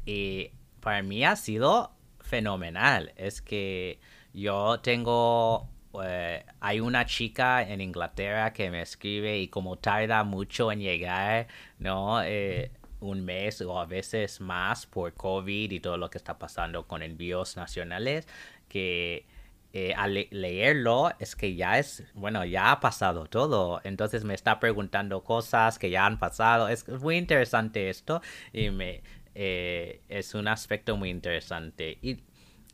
Y 0.06 0.52
para 0.78 1.02
mí 1.02 1.24
ha 1.24 1.34
sido 1.34 1.90
fenomenal. 2.20 3.12
Es 3.16 3.42
que 3.42 3.98
yo 4.32 4.78
tengo 4.78 5.68
eh, 6.04 6.46
hay 6.60 6.78
una 6.78 7.04
chica 7.04 7.68
en 7.68 7.80
Inglaterra 7.80 8.52
que 8.52 8.70
me 8.70 8.80
escribe 8.80 9.40
y 9.40 9.48
como 9.48 9.76
tarda 9.78 10.22
mucho 10.22 10.70
en 10.70 10.78
llegar, 10.78 11.48
¿no? 11.80 12.22
Eh, 12.22 12.70
un 13.00 13.24
mes 13.24 13.60
o 13.62 13.80
a 13.80 13.86
veces 13.86 14.40
más 14.40 14.86
por 14.86 15.12
COVID 15.14 15.72
y 15.72 15.80
todo 15.80 15.96
lo 15.96 16.10
que 16.10 16.18
está 16.18 16.38
pasando 16.38 16.86
con 16.86 17.02
envíos 17.02 17.56
nacionales, 17.56 18.28
que 18.68 19.26
eh, 19.72 19.94
al 19.96 20.26
leerlo 20.30 21.10
es 21.20 21.36
que 21.36 21.54
ya 21.54 21.78
es, 21.78 22.04
bueno, 22.14 22.44
ya 22.44 22.72
ha 22.72 22.80
pasado 22.80 23.26
todo. 23.26 23.80
Entonces 23.84 24.24
me 24.24 24.34
está 24.34 24.58
preguntando 24.58 25.22
cosas 25.22 25.78
que 25.78 25.90
ya 25.90 26.06
han 26.06 26.18
pasado. 26.18 26.68
Es, 26.68 26.88
muy 26.88 27.16
interesante 27.16 27.88
esto 27.88 28.20
y 28.52 28.70
me, 28.70 29.02
eh, 29.34 30.00
es 30.08 30.34
un 30.34 30.48
aspecto 30.48 30.96
muy 30.96 31.10
interesante. 31.10 31.98
Y, 32.02 32.18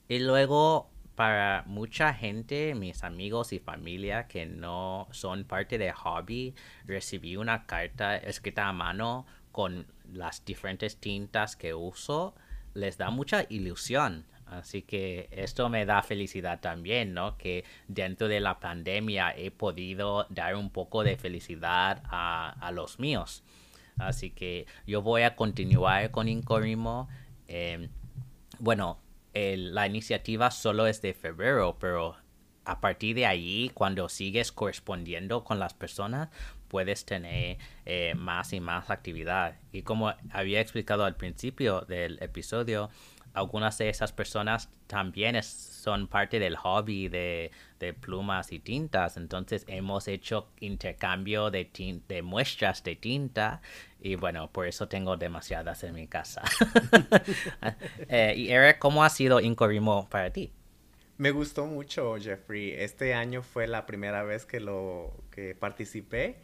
y 0.08 0.20
luego 0.20 0.90
para 1.14 1.64
mucha 1.66 2.14
gente, 2.14 2.74
mis 2.74 3.04
amigos 3.04 3.52
y 3.52 3.58
familia 3.58 4.26
que 4.26 4.46
no 4.46 5.08
son 5.10 5.44
parte 5.44 5.78
de 5.78 5.92
hobby, 5.92 6.54
recibí 6.86 7.36
una 7.36 7.66
carta 7.66 8.16
escrita 8.16 8.68
a 8.68 8.72
mano 8.72 9.26
con 9.52 9.86
las 10.12 10.44
diferentes 10.44 10.96
tintas 10.98 11.56
que 11.56 11.74
uso. 11.74 12.34
Les 12.74 12.98
da 12.98 13.10
mucha 13.10 13.46
ilusión 13.48 14.26
Así 14.46 14.82
que 14.82 15.28
esto 15.32 15.68
me 15.68 15.84
da 15.86 16.02
felicidad 16.02 16.60
también, 16.60 17.14
¿no? 17.14 17.36
Que 17.36 17.64
dentro 17.88 18.28
de 18.28 18.40
la 18.40 18.60
pandemia 18.60 19.34
he 19.36 19.50
podido 19.50 20.26
dar 20.30 20.54
un 20.54 20.70
poco 20.70 21.02
de 21.02 21.16
felicidad 21.16 22.02
a, 22.04 22.70
los 22.72 23.00
míos. 23.00 23.42
Así 23.98 24.30
que 24.30 24.66
yo 24.86 25.02
voy 25.02 25.22
a 25.22 25.34
continuar 25.34 26.10
con 26.10 26.28
Incorimo. 26.28 27.08
Em, 27.48 27.88
bueno, 28.58 29.00
la 29.34 29.86
iniciativa 29.86 30.50
solo 30.50 30.86
es 30.86 31.02
de 31.02 31.12
febrero, 31.12 31.76
pero 31.78 32.16
a 32.64 32.80
partir 32.80 33.14
de 33.16 33.26
ahí, 33.26 33.70
cuando 33.74 34.08
sigues 34.08 34.52
correspondiendo 34.52 35.44
con 35.44 35.58
las 35.58 35.74
personas, 35.74 36.28
puedes 36.68 37.04
tener 37.04 37.58
eh, 37.84 38.14
más 38.16 38.52
y 38.52 38.60
más 38.60 38.90
actividad. 38.90 39.56
Y 39.72 39.82
como 39.82 40.12
había 40.30 40.60
explicado 40.60 41.04
al 41.04 41.16
principio 41.16 41.82
del 41.82 42.18
episodio, 42.22 42.90
algunas 43.36 43.76
de 43.76 43.90
esas 43.90 44.12
personas 44.12 44.70
también 44.86 45.40
son 45.42 46.08
parte 46.08 46.38
del 46.38 46.56
hobby 46.56 47.08
de, 47.08 47.50
plumas 48.00 48.50
y 48.50 48.58
tintas. 48.58 49.18
Entonces 49.18 49.64
hemos 49.68 50.08
hecho 50.08 50.48
intercambio 50.58 51.50
de, 51.50 51.68
muestras 52.24 52.82
de 52.82 52.96
tinta 52.96 53.60
y 54.00 54.16
bueno, 54.16 54.50
por 54.50 54.66
eso 54.66 54.88
tengo 54.88 55.16
demasiadas 55.16 55.84
en 55.84 55.94
mi 55.94 56.08
casa. 56.08 56.42
Eh, 58.08 58.34
y 58.36 58.50
Eric, 58.50 58.78
¿cómo 58.78 59.04
ha 59.04 59.10
sido 59.10 59.40
Incorimo 59.40 60.08
para 60.08 60.30
ti? 60.30 60.52
Me 61.18 61.30
gustó 61.30 61.66
mucho, 61.66 62.16
Jeffrey. 62.18 62.72
Este 62.72 63.14
año 63.14 63.42
fue 63.42 63.66
la 63.66 63.84
primera 63.86 64.22
vez 64.22 64.46
que 64.46 64.60
lo 64.60 65.12
que 65.30 65.54
participé 65.54 66.36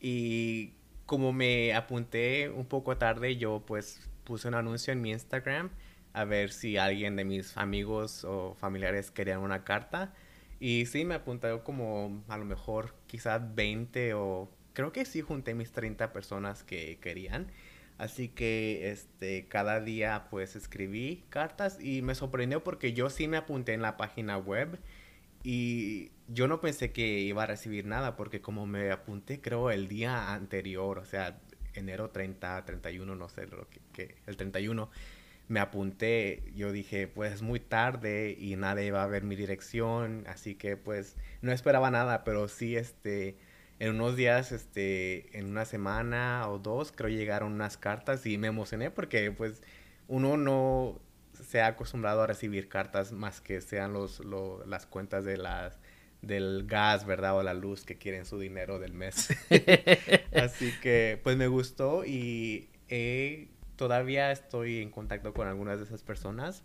Y 0.00 0.74
como 1.06 1.32
me 1.32 1.74
apunté 1.74 2.48
un 2.48 2.66
poco 2.66 2.96
tarde, 2.96 3.36
yo 3.36 3.62
pues 3.66 4.08
puse 4.24 4.48
un 4.48 4.54
anuncio 4.54 4.92
en 4.92 5.00
mi 5.00 5.10
Instagram 5.10 5.70
a 6.18 6.24
ver 6.24 6.50
si 6.50 6.76
alguien 6.76 7.14
de 7.14 7.24
mis 7.24 7.56
amigos 7.56 8.24
o 8.24 8.54
familiares 8.54 9.12
querían 9.12 9.38
una 9.38 9.62
carta. 9.62 10.12
Y 10.58 10.86
sí, 10.86 11.04
me 11.04 11.14
apunté 11.14 11.48
como 11.62 12.24
a 12.26 12.36
lo 12.36 12.44
mejor 12.44 12.92
quizás 13.06 13.54
20 13.54 14.14
o 14.14 14.50
creo 14.72 14.90
que 14.92 15.04
sí 15.04 15.20
junté 15.20 15.54
mis 15.54 15.70
30 15.70 16.12
personas 16.12 16.64
que 16.64 16.98
querían. 17.00 17.52
Así 17.98 18.28
que 18.28 18.90
este 18.90 19.46
cada 19.46 19.80
día 19.80 20.26
pues 20.28 20.56
escribí 20.56 21.24
cartas 21.30 21.78
y 21.80 22.02
me 22.02 22.16
sorprendió 22.16 22.64
porque 22.64 22.92
yo 22.92 23.10
sí 23.10 23.28
me 23.28 23.36
apunté 23.36 23.74
en 23.74 23.82
la 23.82 23.96
página 23.96 24.38
web 24.38 24.80
y 25.44 26.10
yo 26.26 26.48
no 26.48 26.60
pensé 26.60 26.90
que 26.90 27.20
iba 27.20 27.44
a 27.44 27.46
recibir 27.46 27.86
nada 27.86 28.16
porque 28.16 28.40
como 28.40 28.66
me 28.66 28.90
apunté 28.90 29.40
creo 29.40 29.70
el 29.70 29.86
día 29.86 30.34
anterior, 30.34 30.98
o 30.98 31.04
sea, 31.04 31.38
enero 31.74 32.10
30, 32.10 32.64
31, 32.64 33.14
no 33.14 33.28
sé 33.28 33.46
lo 33.46 33.68
que, 33.68 33.80
que 33.92 34.16
el 34.26 34.36
31 34.36 34.90
me 35.48 35.60
apunté, 35.60 36.44
yo 36.54 36.72
dije, 36.72 37.08
pues 37.08 37.42
muy 37.42 37.60
tarde 37.60 38.36
y 38.38 38.56
nadie 38.56 38.86
iba 38.86 39.02
a 39.02 39.06
ver 39.06 39.24
mi 39.24 39.34
dirección, 39.36 40.24
así 40.28 40.54
que 40.54 40.76
pues 40.76 41.16
no 41.42 41.52
esperaba 41.52 41.90
nada, 41.90 42.24
pero 42.24 42.48
sí 42.48 42.76
este 42.76 43.36
en 43.78 43.90
unos 43.94 44.16
días, 44.16 44.52
este, 44.52 45.38
en 45.38 45.46
una 45.46 45.64
semana 45.64 46.48
o 46.48 46.58
dos, 46.58 46.92
creo 46.92 47.08
llegaron 47.08 47.52
unas 47.52 47.76
cartas 47.76 48.26
y 48.26 48.36
me 48.36 48.48
emocioné 48.48 48.90
porque 48.90 49.30
pues 49.30 49.62
uno 50.08 50.36
no 50.36 51.00
se 51.32 51.60
ha 51.60 51.68
acostumbrado 51.68 52.22
a 52.22 52.26
recibir 52.26 52.68
cartas 52.68 53.12
más 53.12 53.40
que 53.40 53.60
sean 53.60 53.92
los, 53.92 54.20
las 54.66 54.86
cuentas 54.86 55.24
de 55.24 55.36
las 55.36 55.78
del 56.22 56.64
gas, 56.66 57.06
¿verdad? 57.06 57.38
O 57.38 57.42
la 57.44 57.54
luz 57.54 57.84
que 57.84 57.96
quieren 57.96 58.26
su 58.26 58.40
dinero 58.40 58.80
del 58.80 58.92
mes. 58.92 59.28
Así 60.34 60.72
que 60.82 61.20
pues 61.22 61.36
me 61.36 61.46
gustó 61.46 62.04
y 62.04 62.68
todavía 63.78 64.30
estoy 64.30 64.82
en 64.82 64.90
contacto 64.90 65.32
con 65.32 65.48
algunas 65.48 65.78
de 65.78 65.84
esas 65.84 66.02
personas. 66.02 66.62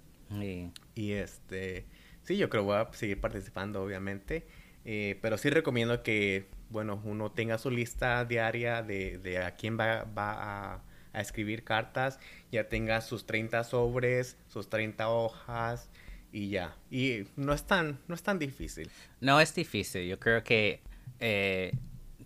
Y 0.95 1.11
este, 1.11 1.85
sí, 2.23 2.37
yo 2.37 2.49
creo 2.49 2.63
que 2.63 2.65
voy 2.65 2.77
a 2.77 2.91
seguir 2.91 3.21
participando, 3.21 3.81
obviamente. 3.81 4.45
Eh, 4.83 5.17
pero 5.21 5.37
sí 5.37 5.49
recomiendo 5.49 6.03
que 6.03 6.49
bueno, 6.73 6.99
uno 7.05 7.31
tenga 7.31 7.59
su 7.59 7.69
lista 7.69 8.25
diaria 8.25 8.81
de, 8.81 9.41
a 9.45 9.51
quién 9.51 9.79
va, 9.79 10.07
a, 10.15 10.81
escribir 11.13 11.63
cartas, 11.63 12.19
ya 12.51 12.67
tenga 12.67 12.99
sus 13.01 13.27
30 13.27 13.63
sobres, 13.65 14.35
sus 14.47 14.67
30 14.67 15.09
hojas 15.09 15.87
y 16.31 16.49
ya. 16.49 16.75
Y 16.89 17.27
no 17.35 17.53
es 17.53 17.65
tan, 17.65 17.99
no 18.07 18.15
es 18.15 18.23
tan 18.23 18.39
difícil. 18.39 18.89
No 19.21 19.39
es 19.39 19.53
difícil, 19.53 20.07
yo 20.07 20.19
creo 20.19 20.43
que 20.43 20.81
eh, 21.19 21.73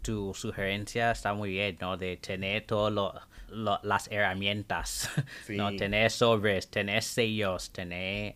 tu 0.02 0.34
sugerencia 0.34 1.12
está 1.12 1.34
muy 1.34 1.52
bien, 1.52 1.78
¿no? 1.80 1.98
De 1.98 2.18
tener 2.18 2.66
todas 2.66 3.14
las 3.84 4.12
herramientas, 4.12 5.10
¿no? 5.50 5.76
Tener 5.76 6.12
sobres, 6.12 6.70
tener 6.70 7.04
sellos, 7.04 7.72
tener 7.72 8.36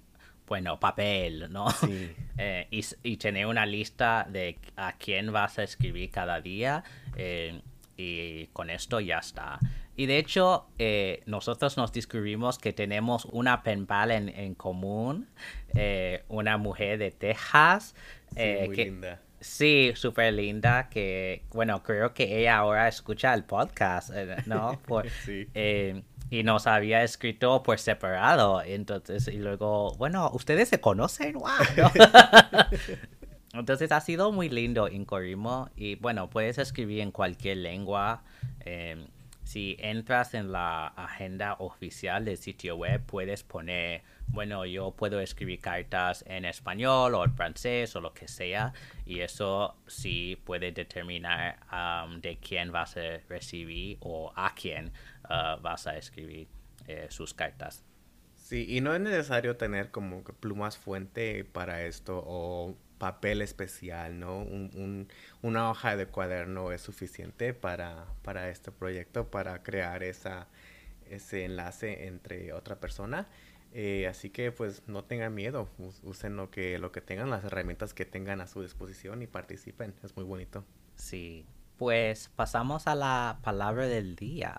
bueno, 0.51 0.77
papel, 0.81 1.47
¿no? 1.49 1.69
Sí. 1.71 2.13
Eh, 2.43 2.67
y, 3.03 3.17
tener 3.17 3.45
una 3.45 3.67
lista 3.67 4.25
de 4.27 4.57
a 4.75 4.93
quién 4.93 5.31
vas 5.31 5.59
a 5.59 5.63
escribir 5.63 6.09
cada 6.09 6.41
día 6.41 6.83
eh, 7.15 7.61
y 7.95 8.47
con 8.47 8.71
esto 8.71 8.99
ya 8.99 9.19
está. 9.19 9.59
Y 9.95 10.07
de 10.07 10.17
hecho, 10.17 10.65
eh, 10.79 11.21
nosotros 11.27 11.77
nos 11.77 11.93
descubrimos 11.93 12.57
que 12.57 12.73
tenemos 12.73 13.25
una 13.25 13.61
pen 13.61 13.85
pal 13.85 14.09
en, 14.09 14.55
común, 14.55 15.27
una 16.29 16.57
mujer 16.57 16.97
de 16.97 17.11
Texas. 17.11 17.93
Sí, 18.35 18.41
muy 18.65 18.75
linda. 18.75 19.21
Sí, 19.41 19.91
súper 19.95 20.33
linda, 20.33 20.87
que 20.89 21.43
bueno, 21.51 21.83
creo 21.83 22.13
que 22.13 22.39
ella 22.39 22.57
ahora 22.57 22.87
escucha 22.87 23.33
el 23.33 23.43
podcast, 23.43 24.11
¿no? 24.45 24.79
sí 25.25 25.47
y 26.31 26.43
nos 26.43 26.65
había 26.65 27.03
escrito 27.03 27.61
por 27.61 27.77
separado. 27.77 28.63
Entonces, 28.63 29.27
y 29.27 29.37
luego, 29.37 29.93
bueno, 29.95 30.31
ustedes 30.33 30.69
se 30.69 30.79
conocen, 30.79 31.33
wow. 31.33 31.49
Entonces 33.53 33.91
ha 33.91 33.99
sido 33.99 34.31
muy 34.31 34.47
lindo 34.47 34.87
Incorimo 34.87 35.69
y 35.75 35.95
bueno, 35.95 36.29
puedes 36.29 36.57
escribir 36.57 37.01
en 37.01 37.11
cualquier 37.11 37.57
lengua. 37.57 38.23
Em, 38.61 39.07
si 39.51 39.75
entras 39.79 40.33
en 40.33 40.53
la 40.53 40.87
agenda 40.87 41.55
oficial 41.59 42.23
del 42.23 42.37
sitio 42.37 42.77
web, 42.77 43.01
puedes 43.05 43.43
poner, 43.43 44.01
bueno, 44.27 44.65
yo 44.65 44.91
puedo 44.91 45.19
escribir 45.19 45.59
cartas 45.59 46.23
en 46.25 46.45
español 46.45 47.15
o 47.15 47.25
en 47.25 47.35
francés 47.35 47.93
o 47.97 47.99
lo 47.99 48.13
que 48.13 48.29
sea, 48.29 48.71
y 49.05 49.19
eso 49.19 49.75
sí 49.87 50.41
puede 50.45 50.71
determinar 50.71 51.59
de 52.21 52.37
quién 52.37 52.71
vas 52.71 52.95
a 52.95 53.17
recibir 53.27 53.97
o 53.99 54.31
a 54.37 54.55
quién 54.55 54.93
uh, 55.25 55.61
vas 55.61 55.85
a 55.85 55.97
escribir 55.97 56.47
eh, 56.87 57.07
sus 57.09 57.33
cartas. 57.33 57.83
Sí, 58.35 58.65
y 58.69 58.79
no 58.79 58.95
es 58.95 59.01
necesario 59.01 59.57
tener 59.57 59.91
como 59.91 60.23
plumas 60.23 60.77
fuente 60.77 61.43
para 61.43 61.83
esto 61.83 62.23
o 62.25 62.77
papel 63.01 63.41
especial, 63.41 64.19
¿no? 64.19 64.37
Un, 64.37 65.07
una 65.41 65.71
hoja 65.71 65.97
de 65.97 66.05
cuaderno 66.05 66.71
es 66.71 66.81
suficiente 66.81 67.55
para, 67.55 68.05
para 68.21 68.49
este 68.49 68.71
proyecto, 68.71 69.31
para 69.31 69.63
crear 69.63 70.03
esa, 70.03 70.47
ese 71.09 71.45
enlace 71.45 72.05
entre 72.05 72.53
otra 72.53 72.79
persona. 72.79 73.27
Eh, 73.73 74.05
así 74.05 74.29
que 74.29 74.51
pues 74.51 74.83
no 74.85 75.03
tengan 75.03 75.33
miedo, 75.33 75.67
usen 76.03 76.35
lo 76.35 76.51
que, 76.51 76.77
lo 76.77 76.91
que 76.91 77.01
tengan, 77.01 77.31
las 77.31 77.43
herramientas 77.43 77.95
que 77.95 78.05
tengan 78.05 78.39
a 78.39 78.45
su 78.45 78.61
disposición 78.61 79.23
y 79.23 79.27
participen, 79.27 79.95
es 80.03 80.15
muy 80.15 80.25
bonito. 80.25 80.63
Sí, 80.95 81.47
pues 81.79 82.29
pasamos 82.35 82.85
a 82.85 82.93
la 82.93 83.39
palabra 83.41 83.87
del 83.87 84.15
día. 84.15 84.55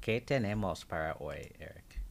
¿Qué 0.00 0.20
tenemos 0.20 0.84
para 0.84 1.14
hoy, 1.20 1.52
Eric? 1.60 2.02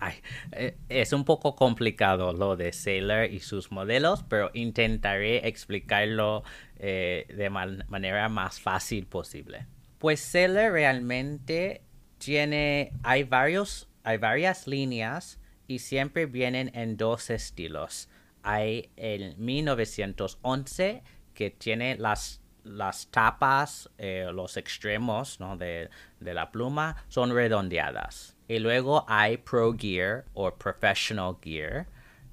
eh, 0.51 0.77
es 0.89 1.11
un 1.11 1.25
poco 1.25 1.55
complicado 1.55 2.33
lo 2.33 2.55
de 2.55 2.71
Sailor 2.71 3.31
y 3.31 3.39
sus 3.39 3.71
modelos, 3.71 4.23
pero 4.29 4.51
intentaré 4.53 5.47
explicarlo 5.47 6.43
eh, 6.77 7.25
de 7.35 7.49
manera 7.49 8.29
más 8.29 8.61
fácil 8.61 9.07
posible. 9.07 9.65
Pues 9.97 10.19
Sailor 10.19 10.71
realmente 10.71 11.81
tiene, 12.19 12.93
hay 13.03 13.23
varios, 13.23 13.89
hay 14.03 14.17
varias 14.17 14.67
líneas 14.67 15.39
y 15.67 15.79
siempre 15.79 16.27
vienen 16.27 16.71
en 16.75 16.95
dos 16.95 17.31
estilos. 17.31 18.07
Hay 18.43 18.91
el 18.95 19.35
1911 19.37 21.01
que 21.33 21.49
tiene 21.49 21.97
las 21.97 22.41
las 22.65 23.07
tapas, 23.11 23.89
eh, 23.97 24.27
los 24.33 24.57
extremos 24.57 25.39
de, 25.57 25.89
la 26.19 26.51
pluma 26.51 26.97
son 27.07 27.33
redondeadas. 27.33 28.35
Y 28.47 28.59
luego 28.59 29.05
hay 29.07 29.37
Pro 29.37 29.73
Gear 29.77 30.25
o 30.33 30.51
Professional 30.53 31.37
Gear 31.41 31.87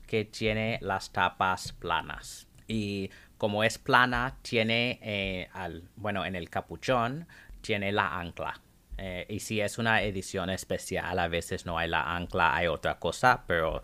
que 0.07 0.25
tiene 0.25 0.79
las 0.83 1.13
tapas 1.13 1.73
planas. 1.73 2.49
Y 2.67 3.11
como 3.39 3.63
es 3.63 3.79
plana, 3.79 4.37
tiene, 4.43 4.99
eh, 5.03 5.49
al, 5.53 5.89
bueno, 5.97 6.25
en 6.25 6.35
el 6.35 6.49
capuchón, 6.51 7.27
tiene 7.61 7.93
la 7.93 8.19
ancla. 8.19 8.61
Eh, 8.99 9.27
y 9.29 9.41
si 9.41 9.61
es 9.61 9.79
una 9.79 10.03
edición 10.03 10.51
especial, 10.51 11.19
a 11.19 11.29
veces 11.29 11.67
no 11.67 11.79
hay 11.79 11.89
la 11.89 12.15
ancla, 12.15 12.55
hay 12.55 12.67
otra 12.67 12.99
cosa, 12.99 13.45
pero 13.47 13.83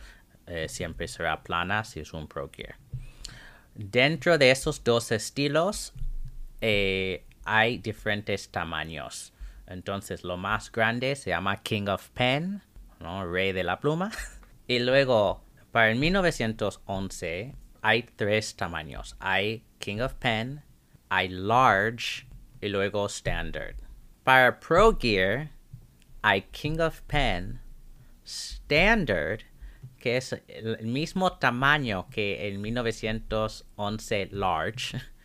siempre 0.66 1.07
será 1.09 1.42
plana 1.42 1.84
si 1.84 2.01
es 2.01 2.14
un 2.14 2.26
Pro 2.26 2.51
Gear. 2.51 2.76
Dentro 3.74 4.38
de 4.38 4.51
esos 4.51 4.82
dos 4.82 5.12
estilos 5.12 5.92
eh, 6.61 7.25
hay 7.45 7.79
diferentes 7.79 8.51
tamaños. 8.51 9.33
Entonces, 9.67 10.25
lo 10.25 10.37
más 10.37 10.73
grande 10.73 11.15
se 11.17 11.31
llama 11.31 11.63
King 11.63 11.89
of 11.89 12.09
Pen, 12.11 12.63
¿no? 13.01 13.31
Rey 13.31 13.53
de 13.53 13.65
la 13.65 13.81
pluma. 13.81 14.11
y 14.67 14.79
luego, 14.79 15.45
para 15.73 15.91
el 15.91 15.99
1911, 15.99 17.55
hay 17.83 18.03
tres 18.17 18.57
tamaños. 18.57 19.17
Hay 19.21 19.65
King 19.79 20.01
of 20.01 20.15
Pen, 20.15 20.63
hay 21.09 21.29
Large 21.29 22.27
y 22.61 22.69
luego 22.69 23.07
Standard. 23.07 23.77
Para 24.25 24.59
Pro 24.59 24.97
Gear, 24.99 25.51
hay 26.23 26.43
King 26.53 26.81
of 26.81 27.03
Pen, 27.03 27.61
Standard, 28.25 29.41
que 29.99 30.17
es 30.17 30.33
el 30.49 30.87
mismo 30.87 31.33
tamaño 31.39 32.09
que 32.11 32.49
el 32.49 32.59
1911 32.59 34.29
Large. 34.33 34.99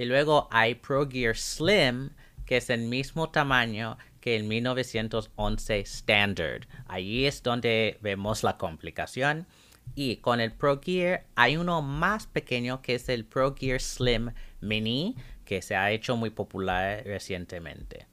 Y 0.00 0.06
luego 0.06 0.48
hay 0.50 0.76
Pro 0.76 1.06
Gear 1.06 1.36
Slim, 1.36 2.08
que 2.46 2.56
es 2.56 2.70
el 2.70 2.84
mismo 2.84 3.28
tamaño 3.28 3.98
que 4.22 4.34
el 4.34 4.44
1911 4.44 5.80
Standard. 5.80 6.62
Allí 6.88 7.26
es 7.26 7.42
donde 7.42 7.98
vemos 8.00 8.42
la 8.42 8.56
complicación. 8.56 9.46
Y 9.94 10.16
con 10.16 10.40
el 10.40 10.52
Pro 10.52 10.80
Gear 10.82 11.26
hay 11.34 11.58
uno 11.58 11.82
más 11.82 12.26
pequeño 12.26 12.80
que 12.80 12.94
es 12.94 13.10
el 13.10 13.26
Pro 13.26 13.54
Gear 13.54 13.78
Slim 13.78 14.32
Mini, 14.62 15.16
que 15.44 15.60
se 15.60 15.76
ha 15.76 15.90
hecho 15.90 16.16
muy 16.16 16.30
popular 16.30 17.02
recientemente. 17.04 18.06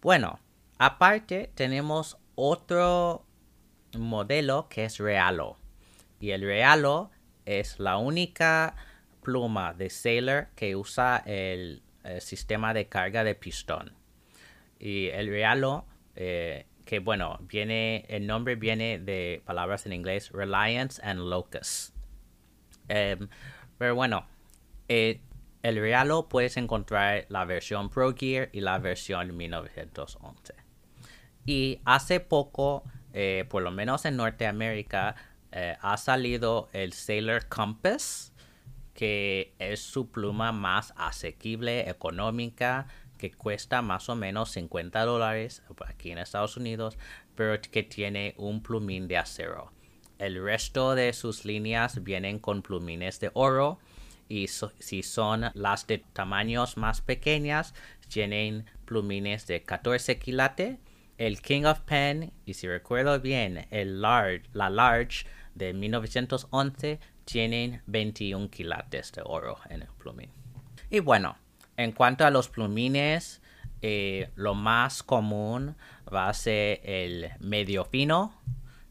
Bueno, 0.00 0.38
aparte 0.78 1.50
tenemos 1.54 2.16
otro 2.34 3.26
modelo 3.92 4.70
que 4.70 4.86
es 4.86 4.96
Realo. 4.96 5.58
Y 6.18 6.30
el 6.30 6.40
Realo 6.40 7.10
es 7.44 7.78
la 7.78 7.98
única 7.98 8.74
pluma 9.26 9.74
de 9.74 9.90
Sailor 9.90 10.46
que 10.54 10.76
usa 10.76 11.20
el 11.26 11.82
eh, 12.04 12.20
sistema 12.20 12.72
de 12.72 12.86
carga 12.86 13.24
de 13.24 13.34
pistón. 13.34 13.90
Y 14.78 15.08
el 15.08 15.26
realo, 15.26 15.84
eh, 16.14 16.66
que 16.84 17.00
bueno, 17.00 17.40
viene, 17.40 18.06
el 18.08 18.28
nombre 18.28 18.54
viene 18.54 19.00
de 19.00 19.42
palabras 19.44 19.84
en 19.84 19.94
inglés, 19.94 20.30
reliance 20.30 21.02
and 21.04 21.18
locus. 21.18 21.92
Em, 22.86 23.28
pero 23.78 23.96
bueno, 23.96 24.28
eh, 24.86 25.20
el 25.64 25.80
realo 25.80 26.28
puedes 26.28 26.56
encontrar 26.56 27.26
la 27.28 27.44
versión 27.44 27.90
Pro 27.90 28.14
Gear 28.14 28.48
y 28.52 28.60
la 28.60 28.78
versión 28.78 29.36
1911. 29.36 30.54
Y 31.46 31.80
hace 31.84 32.20
poco, 32.20 32.84
por 33.48 33.62
lo 33.62 33.72
menos 33.72 34.04
en 34.04 34.16
Norteamérica, 34.16 35.16
ha 35.52 35.96
salido 35.96 36.68
el 36.72 36.92
Sailor 36.92 37.46
Compass, 37.48 38.32
que 38.96 39.52
es 39.58 39.80
su 39.80 40.10
pluma 40.10 40.52
más 40.52 40.94
asequible, 40.96 41.88
económica, 41.88 42.86
que 43.18 43.30
cuesta 43.30 43.82
más 43.82 44.08
o 44.08 44.16
menos 44.16 44.50
50 44.52 45.04
dólares 45.04 45.62
aquí 45.86 46.10
en 46.10 46.18
Estados 46.18 46.56
Unidos, 46.56 46.96
pero 47.34 47.60
que 47.60 47.82
tiene 47.82 48.34
un 48.38 48.62
plumín 48.62 49.06
de 49.06 49.18
acero. 49.18 49.70
El 50.18 50.42
resto 50.42 50.94
de 50.94 51.12
sus 51.12 51.44
líneas 51.44 52.02
vienen 52.02 52.38
con 52.38 52.62
plumines 52.62 53.20
de 53.20 53.30
oro 53.34 53.78
y 54.28 54.48
si 54.48 55.02
son 55.02 55.50
las 55.52 55.86
de 55.86 55.98
tamaños 55.98 56.78
más 56.78 57.02
pequeñas, 57.02 57.74
tienen 58.08 58.64
plumines 58.86 59.46
de 59.46 59.62
14 59.62 60.18
quilates. 60.18 60.78
El 61.18 61.40
King 61.40 61.64
of 61.64 61.80
Pen, 61.80 62.32
y 62.44 62.54
si 62.54 62.66
recuerdo 62.66 63.20
bien, 63.20 63.66
el 63.70 64.02
large, 64.02 64.42
la 64.52 64.68
Large 64.68 65.26
de 65.54 65.72
1911 65.72 66.98
tienen 67.26 67.82
21 67.86 68.48
quilates 68.50 69.12
de 69.12 69.22
oro 69.24 69.58
en 69.68 69.82
el 69.82 69.88
plumín. 69.98 70.30
Y 70.88 71.00
bueno, 71.00 71.36
en 71.76 71.92
cuanto 71.92 72.24
a 72.24 72.30
los 72.30 72.48
plumines, 72.48 73.42
eh, 73.82 74.30
lo 74.36 74.54
más 74.54 75.02
común 75.02 75.76
va 76.12 76.28
a 76.28 76.34
ser 76.34 76.80
el 76.84 77.30
medio 77.40 77.84
fino, 77.84 78.32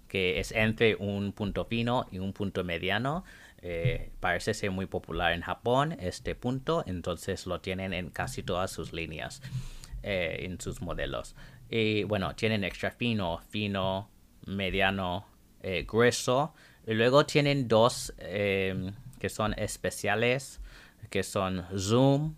que 0.10 0.40
es 0.40 0.52
entre 0.52 0.96
un 0.96 1.32
punto 1.32 1.66
fino 1.66 2.08
y 2.12 2.20
un 2.20 2.34
punto 2.34 2.64
mediano. 2.64 3.24
Eh, 3.62 4.12
parece 4.20 4.54
ser 4.54 4.70
muy 4.70 4.86
popular 4.86 5.32
en 5.32 5.42
Japón 5.42 5.96
este 6.00 6.36
punto, 6.36 6.84
entonces 6.86 7.48
lo 7.48 7.62
tienen 7.62 7.94
en 7.94 8.10
casi 8.10 8.44
todas 8.44 8.70
sus 8.70 8.92
líneas, 8.92 9.42
eh, 10.04 10.42
en 10.42 10.60
sus 10.60 10.82
modelos. 10.82 11.36
Y 11.70 12.04
bueno, 12.04 12.36
tienen 12.36 12.66
extra 12.66 12.92
fino, 12.92 13.40
fino, 13.50 14.10
mediano, 14.46 15.26
grueso 15.88 16.54
y 16.86 16.94
luego 16.94 17.26
tienen 17.26 17.68
dos 17.68 18.14
em, 18.18 18.94
que 19.20 19.30
son 19.30 19.54
especiales, 19.58 20.60
que 21.10 21.24
son 21.24 21.66
Zoom 21.78 22.36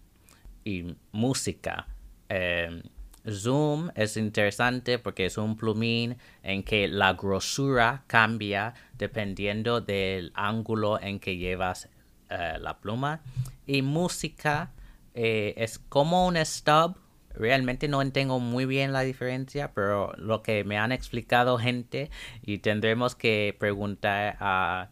y 0.63 0.95
música. 1.11 1.87
Em, 2.29 2.81
Zoom 3.29 3.89
es 3.95 4.15
interesante 4.15 4.99
porque 4.99 5.25
es 5.25 5.37
un 5.37 5.57
plumín 5.57 6.17
en 6.43 6.63
que 6.63 6.87
la 6.87 7.13
grosura 7.13 8.03
cambia 8.07 8.73
dependiendo 8.97 9.81
del 9.81 10.31
ángulo 10.33 10.99
en 11.01 11.19
que 11.19 11.37
llevas 11.37 11.89
eh, 12.29 12.57
la 12.59 12.77
pluma. 12.77 13.21
Y 13.65 13.81
música 13.81 14.71
eh, 15.13 15.53
es 15.57 15.79
como 15.79 16.27
un 16.27 16.37
stub 16.45 16.95
realmente 17.37 17.87
no 17.87 18.01
entiendo 18.01 18.39
muy 18.39 18.65
bien 18.65 18.93
la 18.93 19.01
diferencia, 19.01 19.73
pero 19.73 20.13
lo 20.17 20.41
que 20.41 20.63
me 20.63 20.77
han 20.77 20.91
explicado 20.91 21.57
gente 21.57 22.09
y 22.41 22.59
tendremos 22.59 23.15
que 23.15 23.55
preguntar 23.57 24.37
a, 24.39 24.89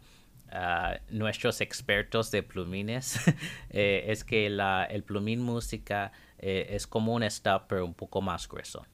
nuestros 1.10 1.60
expertos 1.60 2.30
de 2.30 2.42
plumines 2.42 3.20
eh, 3.70 4.04
es 4.06 4.24
que 4.24 4.46
el 4.46 5.02
plumín 5.02 5.42
música 5.42 6.12
eh, 6.38 6.68
es 6.70 6.86
como 6.86 7.12
un 7.12 7.24
stop 7.24 7.64
pero 7.68 7.84
un 7.84 7.92
poco 7.92 8.22
más 8.22 8.48
grueso. 8.48 8.86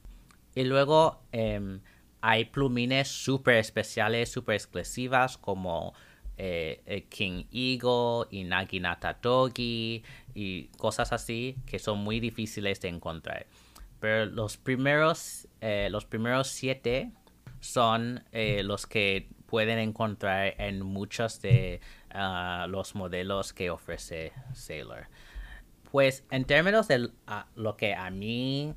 Y 0.55 0.65
luego 0.65 1.21
em, 1.31 1.79
hay 2.19 2.45
plumines 2.45 3.07
súper 3.07 3.57
especiales, 3.57 4.29
súper 4.29 4.55
exclusivas 4.55 5.37
como 5.37 5.93
eh, 6.35 7.05
King 7.09 7.45
Eagle 7.51 8.27
y 8.31 8.43
Naginata 8.43 9.13
Togi 9.13 10.03
y 10.33 10.67
cosas 10.77 11.11
así 11.13 11.57
que 11.65 11.79
son 11.79 11.99
muy 11.99 12.19
difíciles 12.19 12.81
de 12.81 12.89
encontrar. 12.89 13.45
Pero 13.99 14.25
los 14.25 14.57
primeros, 14.57 15.47
eh, 15.61 15.87
los 15.89 16.05
primeros 16.05 16.47
siete 16.47 17.11
son 17.59 18.23
eh, 18.31 18.61
los 18.63 18.85
que 18.85 19.29
pueden 19.45 19.79
encontrar 19.79 20.55
en 20.57 20.81
muchos 20.81 21.41
de 21.41 21.79
ah, 22.09 22.65
los 22.69 22.95
modelos 22.95 23.53
que 23.53 23.69
ofrece 23.69 24.33
Sailor. 24.53 25.07
Pues 25.91 26.25
en 26.31 26.45
términos 26.45 26.87
de 26.87 27.11
lo 27.55 27.77
que 27.77 27.93
a 27.93 28.09
mí 28.09 28.73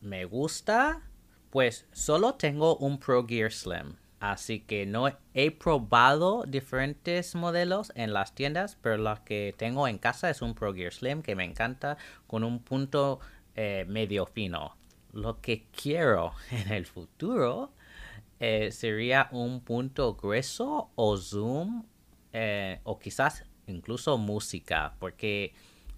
me 0.00 0.26
gusta, 0.26 1.02
pues 1.50 1.86
solo 1.92 2.34
tengo 2.34 2.76
un 2.76 2.98
Pro 2.98 3.26
Gear 3.26 3.50
Slim. 3.50 3.96
Así 4.20 4.60
que 4.60 4.84
no 4.84 5.08
he 5.32 5.50
probado 5.52 6.42
diferentes 6.46 7.36
modelos 7.36 7.92
en 7.94 8.12
las 8.12 8.34
tiendas, 8.34 8.76
pero 8.82 8.96
lo 8.96 9.24
que 9.24 9.54
tengo 9.56 9.86
en 9.86 9.98
casa 9.98 10.28
es 10.28 10.42
un 10.42 10.54
Pro 10.54 10.74
Gear 10.74 10.92
Slim 10.92 11.22
que 11.22 11.36
me 11.36 11.44
encanta 11.44 11.98
con 12.26 12.42
un 12.42 12.58
punto 12.58 13.20
eh, 13.54 13.84
medio 13.86 14.26
fino. 14.26 14.76
Lo 15.12 15.40
que 15.40 15.66
quiero 15.70 16.32
en 16.50 16.72
el 16.72 16.86
futuro 16.86 17.70
eh, 18.40 18.72
sería 18.72 19.28
un 19.30 19.60
punto 19.60 20.14
grueso 20.14 20.90
o 20.96 21.16
zoom 21.16 21.84
eh, 22.32 22.80
o 22.82 22.98
quizás 22.98 23.44
incluso 23.68 24.18
música, 24.18 24.94
porque 24.98 25.54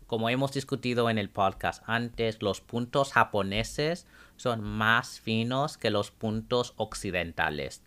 como 0.07 0.29
hemos 0.29 0.53
discutido 0.53 1.09
en 1.09 1.17
el 1.17 1.31
podcast 1.31 1.83
antes, 1.87 2.43
los 2.43 2.61
puntos 2.61 3.13
japoneses 3.13 4.07
son 4.37 4.61
más 4.61 5.21
finos 5.21 5.79
que 5.79 5.89
los 5.89 6.11
puntos 6.11 6.75
occidentales 6.77 7.83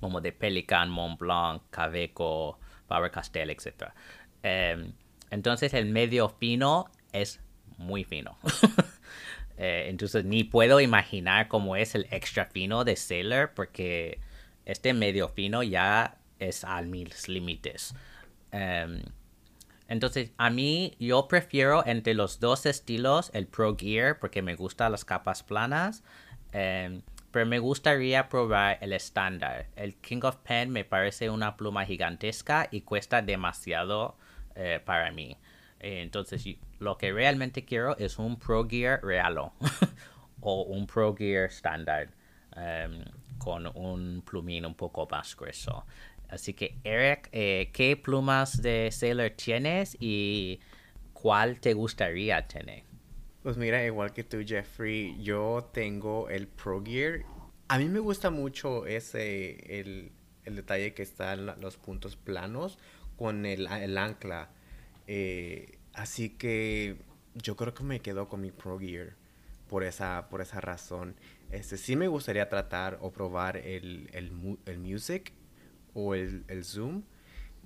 como 0.00 0.20
de 0.20 0.32
Pelican, 0.32 0.90
Mont 0.90 1.18
Blanc, 1.18 1.62
Caveco, 1.70 2.58
Faber-Castell, 2.88 3.50
etc. 3.50 3.92
Em, 4.42 4.92
entonces 5.30 5.74
el 5.74 5.86
medio 5.86 6.28
fino 6.28 6.90
es 7.12 7.40
muy 7.78 8.04
fino. 8.04 8.38
Eh, 9.62 9.90
entonces 9.90 10.24
ni 10.24 10.42
puedo 10.42 10.80
imaginar 10.80 11.48
cómo 11.48 11.76
es 11.76 11.94
el 11.94 12.06
extra 12.10 12.46
fino 12.46 12.82
de 12.82 12.96
Sailor 12.96 13.52
porque 13.54 14.18
este 14.64 14.94
medio 14.94 15.28
fino 15.28 15.62
ya 15.62 16.16
es 16.38 16.64
a 16.64 16.80
mis 16.80 17.28
límites. 17.28 17.94
Em, 18.52 19.02
entonces 19.86 20.32
a 20.38 20.48
mí 20.48 20.96
yo 20.98 21.28
prefiero 21.28 21.84
entre 21.84 22.14
los 22.14 22.40
dos 22.40 22.64
estilos 22.64 23.30
el 23.34 23.46
Pro 23.48 23.76
Gear 23.76 24.18
porque 24.18 24.40
me 24.40 24.54
gustan 24.54 24.92
las 24.92 25.04
capas 25.04 25.42
planas. 25.42 26.04
Em, 26.52 27.02
pero 27.30 27.46
me 27.46 27.58
gustaría 27.58 28.28
probar 28.28 28.78
el 28.80 28.92
estándar. 28.92 29.66
El 29.76 29.96
King 29.96 30.20
of 30.24 30.36
Pen 30.38 30.70
me 30.70 30.84
parece 30.84 31.30
una 31.30 31.56
pluma 31.56 31.84
gigantesca 31.84 32.68
y 32.70 32.80
cuesta 32.82 33.22
demasiado 33.22 34.16
eh, 34.54 34.80
para 34.84 35.10
mí. 35.12 35.36
Entonces, 35.78 36.44
lo 36.78 36.98
que 36.98 37.12
realmente 37.12 37.64
quiero 37.64 37.96
es 37.96 38.18
un 38.18 38.38
Pro 38.38 38.66
Gear 38.68 39.00
Realo 39.02 39.52
o 40.40 40.62
un 40.62 40.86
Pro 40.86 41.14
Gear 41.14 41.46
Standard 41.46 42.10
em, 42.56 43.04
con 43.38 43.66
un 43.66 44.22
plumín 44.22 44.66
un 44.66 44.74
poco 44.74 45.08
más 45.10 45.34
grueso. 45.36 45.86
Así 46.28 46.52
que, 46.54 46.78
Eric, 46.84 47.28
eh, 47.32 47.70
¿qué 47.72 47.96
plumas 47.96 48.60
de 48.60 48.90
Sailor 48.92 49.30
tienes 49.30 49.96
y 49.98 50.60
cuál 51.12 51.60
te 51.60 51.74
gustaría 51.74 52.46
tener? 52.46 52.89
Pues 53.42 53.56
mira, 53.56 53.82
igual 53.86 54.12
que 54.12 54.22
tú, 54.22 54.38
Jeffrey, 54.44 55.16
yo 55.22 55.70
tengo 55.72 56.28
el 56.28 56.46
Pro 56.46 56.82
Gear. 56.84 57.22
A 57.68 57.78
mí 57.78 57.88
me 57.88 57.98
gusta 57.98 58.28
mucho 58.28 58.86
ese, 58.86 59.80
el, 59.80 60.12
el 60.44 60.56
detalle 60.56 60.92
que 60.92 61.02
están 61.02 61.46
los 61.58 61.78
puntos 61.78 62.16
planos 62.16 62.78
con 63.16 63.46
el, 63.46 63.66
el 63.66 63.96
ancla. 63.96 64.50
Eh, 65.06 65.78
así 65.94 66.28
que 66.28 66.96
yo 67.34 67.56
creo 67.56 67.72
que 67.72 67.82
me 67.82 68.00
quedo 68.00 68.28
con 68.28 68.42
mi 68.42 68.50
Pro 68.50 68.78
Gear 68.78 69.16
por 69.68 69.84
esa, 69.84 70.28
por 70.28 70.42
esa 70.42 70.60
razón. 70.60 71.16
Este, 71.50 71.78
sí 71.78 71.96
me 71.96 72.08
gustaría 72.08 72.50
tratar 72.50 72.98
o 73.00 73.10
probar 73.10 73.56
el, 73.56 74.10
el, 74.12 74.58
el 74.66 74.78
Music 74.78 75.32
o 75.94 76.14
el, 76.14 76.44
el 76.48 76.62
Zoom. 76.62 77.04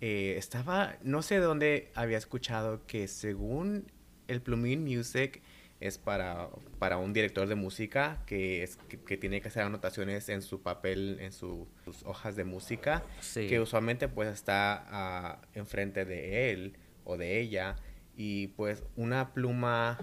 Eh, 0.00 0.36
estaba, 0.38 0.98
no 1.02 1.20
sé 1.22 1.40
de 1.40 1.40
dónde 1.40 1.90
había 1.96 2.18
escuchado 2.18 2.86
que 2.86 3.08
según 3.08 3.90
el 4.28 4.40
plumín 4.40 4.84
Music 4.84 5.42
es 5.84 5.98
para, 5.98 6.48
para 6.78 6.96
un 6.96 7.12
director 7.12 7.46
de 7.46 7.56
música 7.56 8.22
que, 8.24 8.62
es, 8.62 8.76
que, 8.76 9.18
tiene 9.18 9.42
que 9.42 9.48
hacer 9.48 9.64
anotaciones 9.64 10.30
en 10.30 10.40
su 10.40 10.62
papel, 10.62 11.18
en 11.20 11.30
sus 11.30 11.68
hojas 12.04 12.36
de 12.36 12.44
música, 12.44 13.04
que 13.34 13.60
usualmente 13.60 14.08
pues 14.08 14.32
está 14.32 15.40
uh, 15.52 15.58
enfrente 15.58 16.06
de 16.06 16.50
él 16.50 16.78
o 17.04 17.18
de 17.18 17.38
ella 17.38 17.76
y 18.16 18.46
pues 18.48 18.82
una 18.96 19.34
pluma 19.34 19.98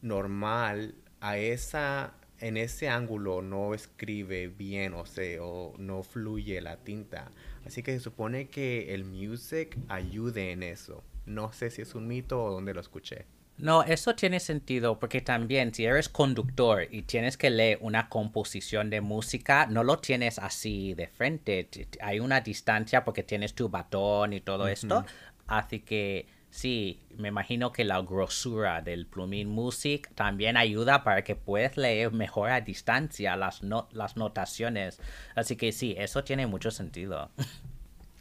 normal 0.00 0.94
a 1.20 1.38
esa 1.38 2.14
en 2.38 2.56
ese 2.56 2.88
ángulo 2.88 3.42
no 3.42 3.74
escribe 3.74 4.48
bien 4.48 4.94
o, 4.94 5.06
sea, 5.06 5.42
o 5.42 5.74
no 5.78 6.04
fluye 6.04 6.60
la 6.60 6.76
tinta. 6.84 7.32
Así 7.64 7.82
que 7.82 7.92
se 7.92 8.00
supone 8.00 8.48
que 8.48 8.94
el 8.94 9.04
music 9.04 9.76
ayude 9.88 10.52
en 10.52 10.62
eso. 10.62 11.02
No 11.26 11.52
sé 11.52 11.70
si 11.70 11.82
es 11.82 11.94
un 11.96 12.06
mito 12.06 12.44
o 12.44 12.52
dónde 12.52 12.74
lo 12.74 12.80
escuché. 12.80 13.26
No, 13.56 13.82
eso 13.84 14.14
tiene 14.14 14.40
sentido 14.40 14.98
porque 14.98 15.20
también 15.20 15.72
si 15.72 15.84
eres 15.84 16.08
conductor 16.08 16.88
y 16.90 17.02
tienes 17.02 17.36
que 17.36 17.50
leer 17.50 17.78
una 17.80 18.08
composición 18.08 18.90
de 18.90 19.00
música, 19.00 19.66
no 19.66 19.84
lo 19.84 19.98
tienes 19.98 20.38
así 20.38 20.94
de 20.94 21.06
frente. 21.06 21.68
Hay 22.00 22.20
una 22.20 22.40
distancia 22.40 23.04
porque 23.04 23.22
tienes 23.22 23.54
tu 23.54 23.68
batón 23.68 24.32
y 24.32 24.40
todo 24.40 24.66
esto. 24.66 25.04
Así 25.46 25.80
que 25.80 26.26
Sí, 26.54 27.00
me 27.16 27.26
imagino 27.26 27.72
que 27.72 27.82
la 27.82 28.00
grosura 28.00 28.80
del 28.80 29.08
plumín 29.08 29.48
Music 29.48 30.08
también 30.14 30.56
ayuda 30.56 31.02
para 31.02 31.24
que 31.24 31.34
puedas 31.34 31.76
leer 31.76 32.12
mejor 32.12 32.50
a 32.50 32.60
distancia 32.60 33.34
las, 33.34 33.60
las 33.90 34.16
notaciones. 34.16 35.00
Así 35.34 35.56
que 35.56 35.72
sí, 35.72 35.96
eso 35.98 36.22
tiene 36.22 36.46
mucho 36.46 36.70
sentido. 36.70 37.32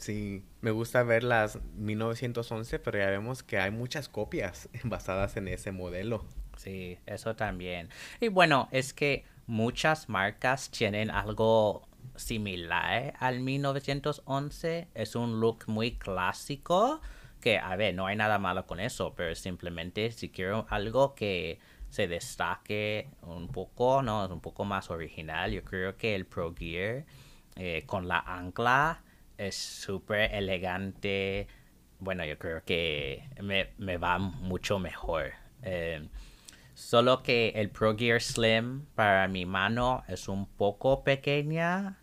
Sí, 0.03 0.43
me 0.59 0.71
gusta 0.71 1.01
ver 1.03 1.23
las 1.23 1.63
1911, 1.77 2.77
pero 2.79 2.97
ya 2.99 3.05
vemos 3.05 3.41
que 3.41 3.57
hay 3.57 3.71
muchas 3.71 4.09
copias 4.09 4.67
basadas 4.83 5.37
en 5.37 5.47
ese 5.47 5.71
modelo. 5.71 6.25
Sí, 6.57 6.97
eso 7.05 7.37
también. 7.37 7.87
Y 8.19 8.27
bueno, 8.27 8.67
es 8.71 8.93
que 8.93 9.23
muchas 9.47 10.09
marcas 10.09 10.69
tienen 10.71 11.09
algo 11.09 11.87
similar 12.17 13.13
al 13.17 13.39
1911. 13.39 14.89
Es 14.93 15.15
un 15.15 15.39
look 15.39 15.63
muy 15.67 15.93
clásico 15.93 16.99
que, 17.39 17.57
a 17.57 17.73
ver, 17.77 17.95
no 17.95 18.05
hay 18.05 18.17
nada 18.17 18.39
malo 18.39 18.67
con 18.67 18.81
eso, 18.81 19.13
pero 19.15 19.33
simplemente 19.35 20.11
si 20.11 20.27
quiero 20.27 20.65
algo 20.69 21.15
que 21.15 21.59
se 21.89 22.09
destaque 22.09 23.07
un 23.21 23.47
poco, 23.47 24.01
¿no? 24.01 24.25
Es 24.25 24.31
un 24.31 24.41
poco 24.41 24.65
más 24.65 24.89
original. 24.89 25.53
Yo 25.53 25.63
creo 25.63 25.95
que 25.95 26.13
el 26.13 26.25
Pro 26.25 26.53
Gear 26.53 27.05
eh, 27.55 27.83
con 27.85 28.09
la 28.09 28.19
ancla 28.19 29.01
es 29.38 29.55
súper 29.55 30.34
elegante. 30.34 31.47
Bueno, 31.99 32.25
yo 32.25 32.38
creo 32.38 32.63
que 32.63 33.23
me, 33.41 33.97
va 33.97 34.19
mucho 34.19 34.79
mejor. 34.79 35.34
Eh, 35.61 36.07
solo 36.73 37.23
que 37.23 37.49
el 37.55 37.69
Pro 37.69 37.95
Gear 37.95 38.21
Slim 38.21 38.86
para 38.95 39.27
mi 39.27 39.45
mano 39.45 40.03
es 40.07 40.27
un 40.27 40.45
poco 40.45 41.03
pequeña. 41.03 41.99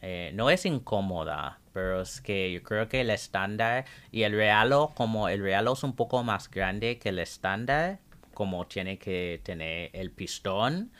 Eh, 0.00 0.30
no 0.34 0.48
es 0.50 0.64
incómoda, 0.64 1.58
pero 1.72 2.02
es 2.02 2.20
que 2.20 2.52
yo 2.52 2.62
creo 2.62 2.88
que 2.88 3.00
el 3.00 3.10
estándar 3.10 3.84
y 4.12 4.22
el 4.22 4.32
realo, 4.32 4.92
como 4.94 5.28
el 5.28 5.42
realo 5.42 5.72
es 5.72 5.82
un 5.82 5.94
poco 5.94 6.22
más 6.22 6.50
grande 6.50 6.98
que 6.98 7.08
el 7.08 7.18
estándar, 7.18 7.98
como 8.34 8.66
tiene 8.66 8.98
que 8.98 9.40
tener 9.42 9.90
el 9.92 10.12
pistón, 10.12 10.92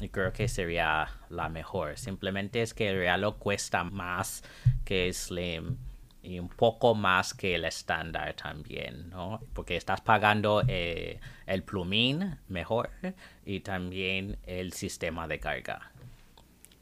y 0.00 0.08
creo 0.08 0.32
que 0.32 0.48
sería 0.48 1.08
la 1.28 1.48
mejor. 1.48 1.98
Simplemente 1.98 2.62
es 2.62 2.74
que 2.74 2.90
el 2.90 2.98
realo 2.98 3.38
cuesta 3.38 3.84
más 3.84 4.42
que 4.84 5.12
slim 5.12 5.76
y 6.22 6.38
un 6.40 6.48
poco 6.48 6.94
más 6.94 7.34
que 7.34 7.54
el 7.54 7.64
estándar 7.64 8.34
también, 8.34 9.08
¿no? 9.10 9.40
Porque 9.54 9.76
estás 9.76 10.00
pagando 10.00 10.62
eh, 10.66 11.20
el 11.46 11.62
plumín 11.62 12.38
mejor 12.48 12.90
y 13.44 13.60
también 13.60 14.36
el 14.44 14.72
sistema 14.72 15.28
de 15.28 15.38
carga. 15.38 15.92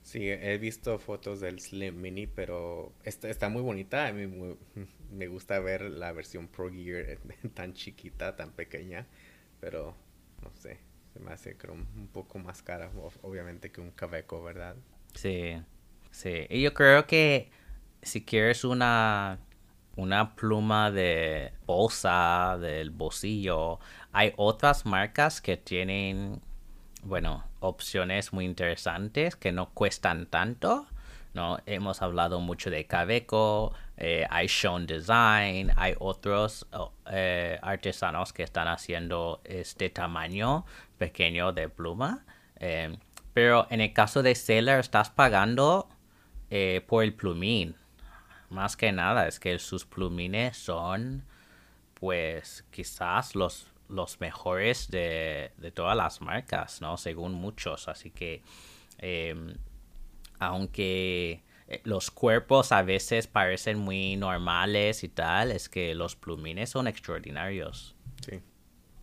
Sí, 0.03 0.31
he 0.31 0.59
visto 0.59 0.99
fotos 0.99 1.41
del 1.41 1.61
Slim 1.61 2.01
Mini, 2.01 2.27
pero 2.27 2.93
está, 3.05 3.29
está 3.29 3.49
muy 3.49 3.63
bonita. 3.63 4.07
A 4.07 4.13
mí 4.13 4.27
me 5.11 5.27
gusta 5.27 5.59
ver 5.61 5.83
la 5.83 6.13
versión 6.13 6.49
Pro 6.49 6.71
Gear 6.71 7.19
tan 7.55 7.75
chiquita, 7.75 8.37
tan 8.37 8.53
pequeña, 8.53 9.07
pero 9.61 9.95
no 10.43 10.51
sé, 10.55 10.79
se 11.15 11.21
me 11.21 11.33
hace 11.33 11.57
creo 11.57 11.75
un 11.75 12.09
poco 12.13 12.39
más 12.39 12.63
cara, 12.63 12.91
obviamente, 13.23 13.71
que 13.71 13.81
un 13.81 13.93
Caveco, 13.93 14.43
¿verdad? 14.43 14.75
Sí, 15.15 15.63
sí. 16.11 16.47
Y 16.51 16.61
yo 16.61 16.75
creo 16.75 17.07
que 17.07 17.51
si 18.03 18.25
quieres 18.25 18.65
una, 18.65 19.39
una 19.95 20.35
pluma 20.35 20.91
de 20.91 21.53
bolsa, 21.67 22.59
del 22.61 22.91
bolsillo, 22.91 23.79
hay 24.13 24.33
otras 24.37 24.85
marcas 24.87 25.41
que 25.41 25.57
tienen 25.57 26.43
bueno, 27.05 27.45
opciones 27.61 28.33
muy 28.33 28.45
interesantes 28.45 29.37
que 29.37 29.53
no 29.53 29.71
cuestan 29.71 30.27
tanto. 30.27 30.87
¿no? 31.33 31.59
Hemos 31.67 32.03
hablado 32.03 32.41
mucho 32.41 32.71
de 32.71 32.87
Caveco, 32.87 33.73
eh, 33.97 34.27
hay 34.29 34.47
Shown 34.49 34.87
Design, 34.87 35.71
hay 35.77 35.95
otros 35.99 36.67
eh, 37.11 37.59
artesanos 37.63 38.33
que 38.33 38.43
están 38.43 38.69
haciendo 38.69 39.41
este 39.45 39.91
tamaño 39.91 40.65
pequeño 40.99 41.53
de 41.53 41.69
pluma. 41.69 42.25
Eh, 42.57 42.97
pero 43.33 43.67
en 43.71 43.81
el 43.81 43.93
caso 43.93 44.23
de 44.23 44.35
Sailor 44.35 44.81
estás 44.81 45.11
pagando 45.11 45.89
por 46.87 47.03
el 47.03 47.15
plumín. 47.15 47.75
Más 48.49 48.77
que 48.77 48.93
nada, 48.93 49.27
es 49.27 49.41
que 49.41 49.59
sus 49.59 49.85
plumines 49.85 50.57
son 50.57 51.25
pues 51.95 52.65
quizás 52.71 53.35
los 53.35 53.67
los 53.89 54.21
mejores 54.21 54.91
de, 54.91 55.53
todas 55.75 55.97
las 55.97 56.21
marcas, 56.21 56.81
¿no? 56.81 56.97
Según 56.97 57.35
muchos. 57.35 57.89
Así 57.89 58.11
que, 58.11 58.43
aunque 60.39 61.33
eh, 61.33 61.44
los 61.85 62.11
cuerpos 62.11 62.73
a 62.73 62.83
veces 62.83 63.27
parecen 63.27 63.79
muy 63.79 64.17
normales 64.17 65.05
y 65.05 65.09
tal, 65.09 65.51
es 65.51 65.69
que 65.69 65.95
los 65.95 66.17
plumines 66.17 66.71
son 66.71 66.87
extraordinarios. 66.87 67.95
Sí. 68.25 68.41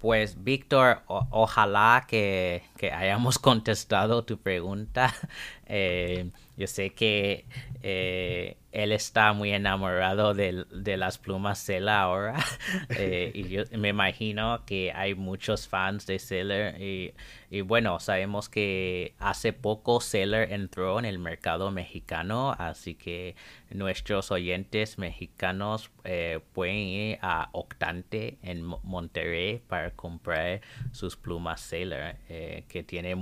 Pues 0.01 0.43
Víctor, 0.43 1.03
ojalá 1.07 2.05
que, 2.07 2.63
hayamos 2.91 3.37
contestado 3.39 4.23
tu 4.23 4.37
pregunta. 4.39 5.13
Eh, 5.73 6.29
yo 6.61 6.67
sé 6.67 6.91
que 6.91 7.45
eh, 7.81 8.55
él 8.71 8.91
está 8.91 9.33
muy 9.33 9.51
enamorado 9.51 10.35
de, 10.35 10.63
las 10.95 11.17
plumas 11.17 11.57
Sela 11.57 12.01
ahora. 12.01 12.35
Eh, 12.89 13.31
y 13.33 13.49
yo 13.49 13.63
me 13.77 13.89
imagino 13.89 14.63
que 14.65 14.91
hay 14.93 15.15
muchos 15.15 15.67
fans 15.67 16.05
de 16.05 16.19
Seller. 16.19 16.79
Y, 16.79 17.61
bueno, 17.61 17.99
sabemos 17.99 18.47
que 18.47 19.15
hace 19.17 19.53
poco 19.53 20.01
Seller 20.01 20.51
entró 20.51 20.99
en 20.99 21.05
el 21.05 21.17
mercado 21.17 21.71
mexicano. 21.71 22.55
Así 22.59 22.93
que 22.93 23.35
nuestros 23.71 24.29
oyentes 24.29 24.99
mexicanos 24.99 25.89
eh, 26.03 26.41
pueden 26.53 26.75
ir 26.75 27.19
a 27.21 27.49
Octante 27.53 28.37
en 28.43 28.63
Monterrey 28.63 29.61
para 29.67 29.91
comprar 29.91 30.61
sus 30.91 31.17
plumas 31.17 31.61
Sailor. 31.61 32.17
que 32.27 32.83
tiene 32.85 33.15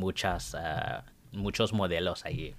ah, 0.55 1.03
muchos 1.31 1.73
modelos 1.73 2.25
allí. 2.25 2.55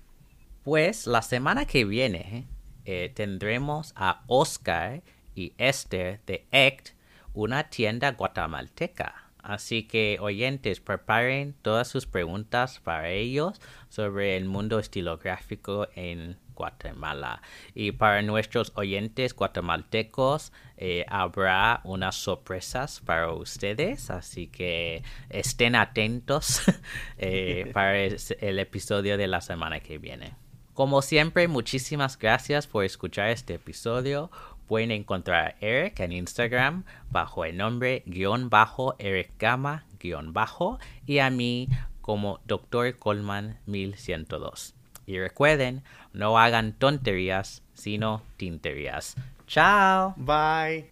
Pues 0.62 1.06
la 1.06 1.22
semana 1.22 1.64
que 1.64 1.86
viene 1.86 2.46
eh, 2.84 3.10
tendremos 3.14 3.94
a 3.96 4.24
Oscar 4.26 5.02
y 5.34 5.54
Esther 5.56 6.20
de 6.26 6.46
ECT, 6.50 6.90
una 7.32 7.70
tienda 7.70 8.12
guatemalteca. 8.12 9.30
Así 9.42 9.84
que 9.84 10.18
oyentes, 10.20 10.80
preparen 10.80 11.54
todas 11.62 11.88
sus 11.88 12.04
preguntas 12.04 12.78
para 12.80 13.08
ellos 13.08 13.58
sobre 13.88 14.36
el 14.36 14.44
mundo 14.44 14.78
estilográfico 14.78 15.88
en 15.94 16.36
Guatemala. 16.54 17.40
Y 17.74 17.92
para 17.92 18.20
nuestros 18.20 18.72
oyentes 18.74 19.34
guatemaltecos 19.34 20.52
eh, 20.76 21.06
habrá 21.08 21.80
unas 21.84 22.16
sorpresas 22.16 23.00
para 23.00 23.32
ustedes, 23.32 24.10
así 24.10 24.46
que 24.46 25.02
estén 25.30 25.74
atentos 25.74 26.60
eh, 27.16 27.70
para 27.72 27.98
el 27.98 28.58
episodio 28.58 29.16
de 29.16 29.26
la 29.26 29.40
semana 29.40 29.80
que 29.80 29.96
viene. 29.96 30.34
Como 30.80 31.02
siempre, 31.02 31.46
muchísimas 31.46 32.18
gracias 32.18 32.66
por 32.66 32.86
escuchar 32.86 33.28
este 33.28 33.52
episodio. 33.52 34.30
Pueden 34.66 34.90
encontrar 34.92 35.48
a 35.48 35.54
Eric 35.60 36.00
en 36.00 36.10
Instagram 36.10 36.84
bajo 37.10 37.44
el 37.44 37.58
nombre 37.58 38.02
guion 38.06 38.48
bajo 38.48 38.94
Eric 38.98 39.30
Gama 39.38 39.84
guion 40.00 40.32
bajo 40.32 40.78
y 41.04 41.18
a 41.18 41.28
mí 41.28 41.68
como 42.00 42.40
Dr. 42.46 42.96
Coleman 42.96 43.58
1102. 43.66 44.74
Y 45.04 45.18
recuerden, 45.18 45.82
no 46.14 46.38
hagan 46.38 46.72
tonterías, 46.72 47.62
sino 47.74 48.22
tinterías. 48.38 49.16
Chao. 49.46 50.14
Bye. 50.16 50.88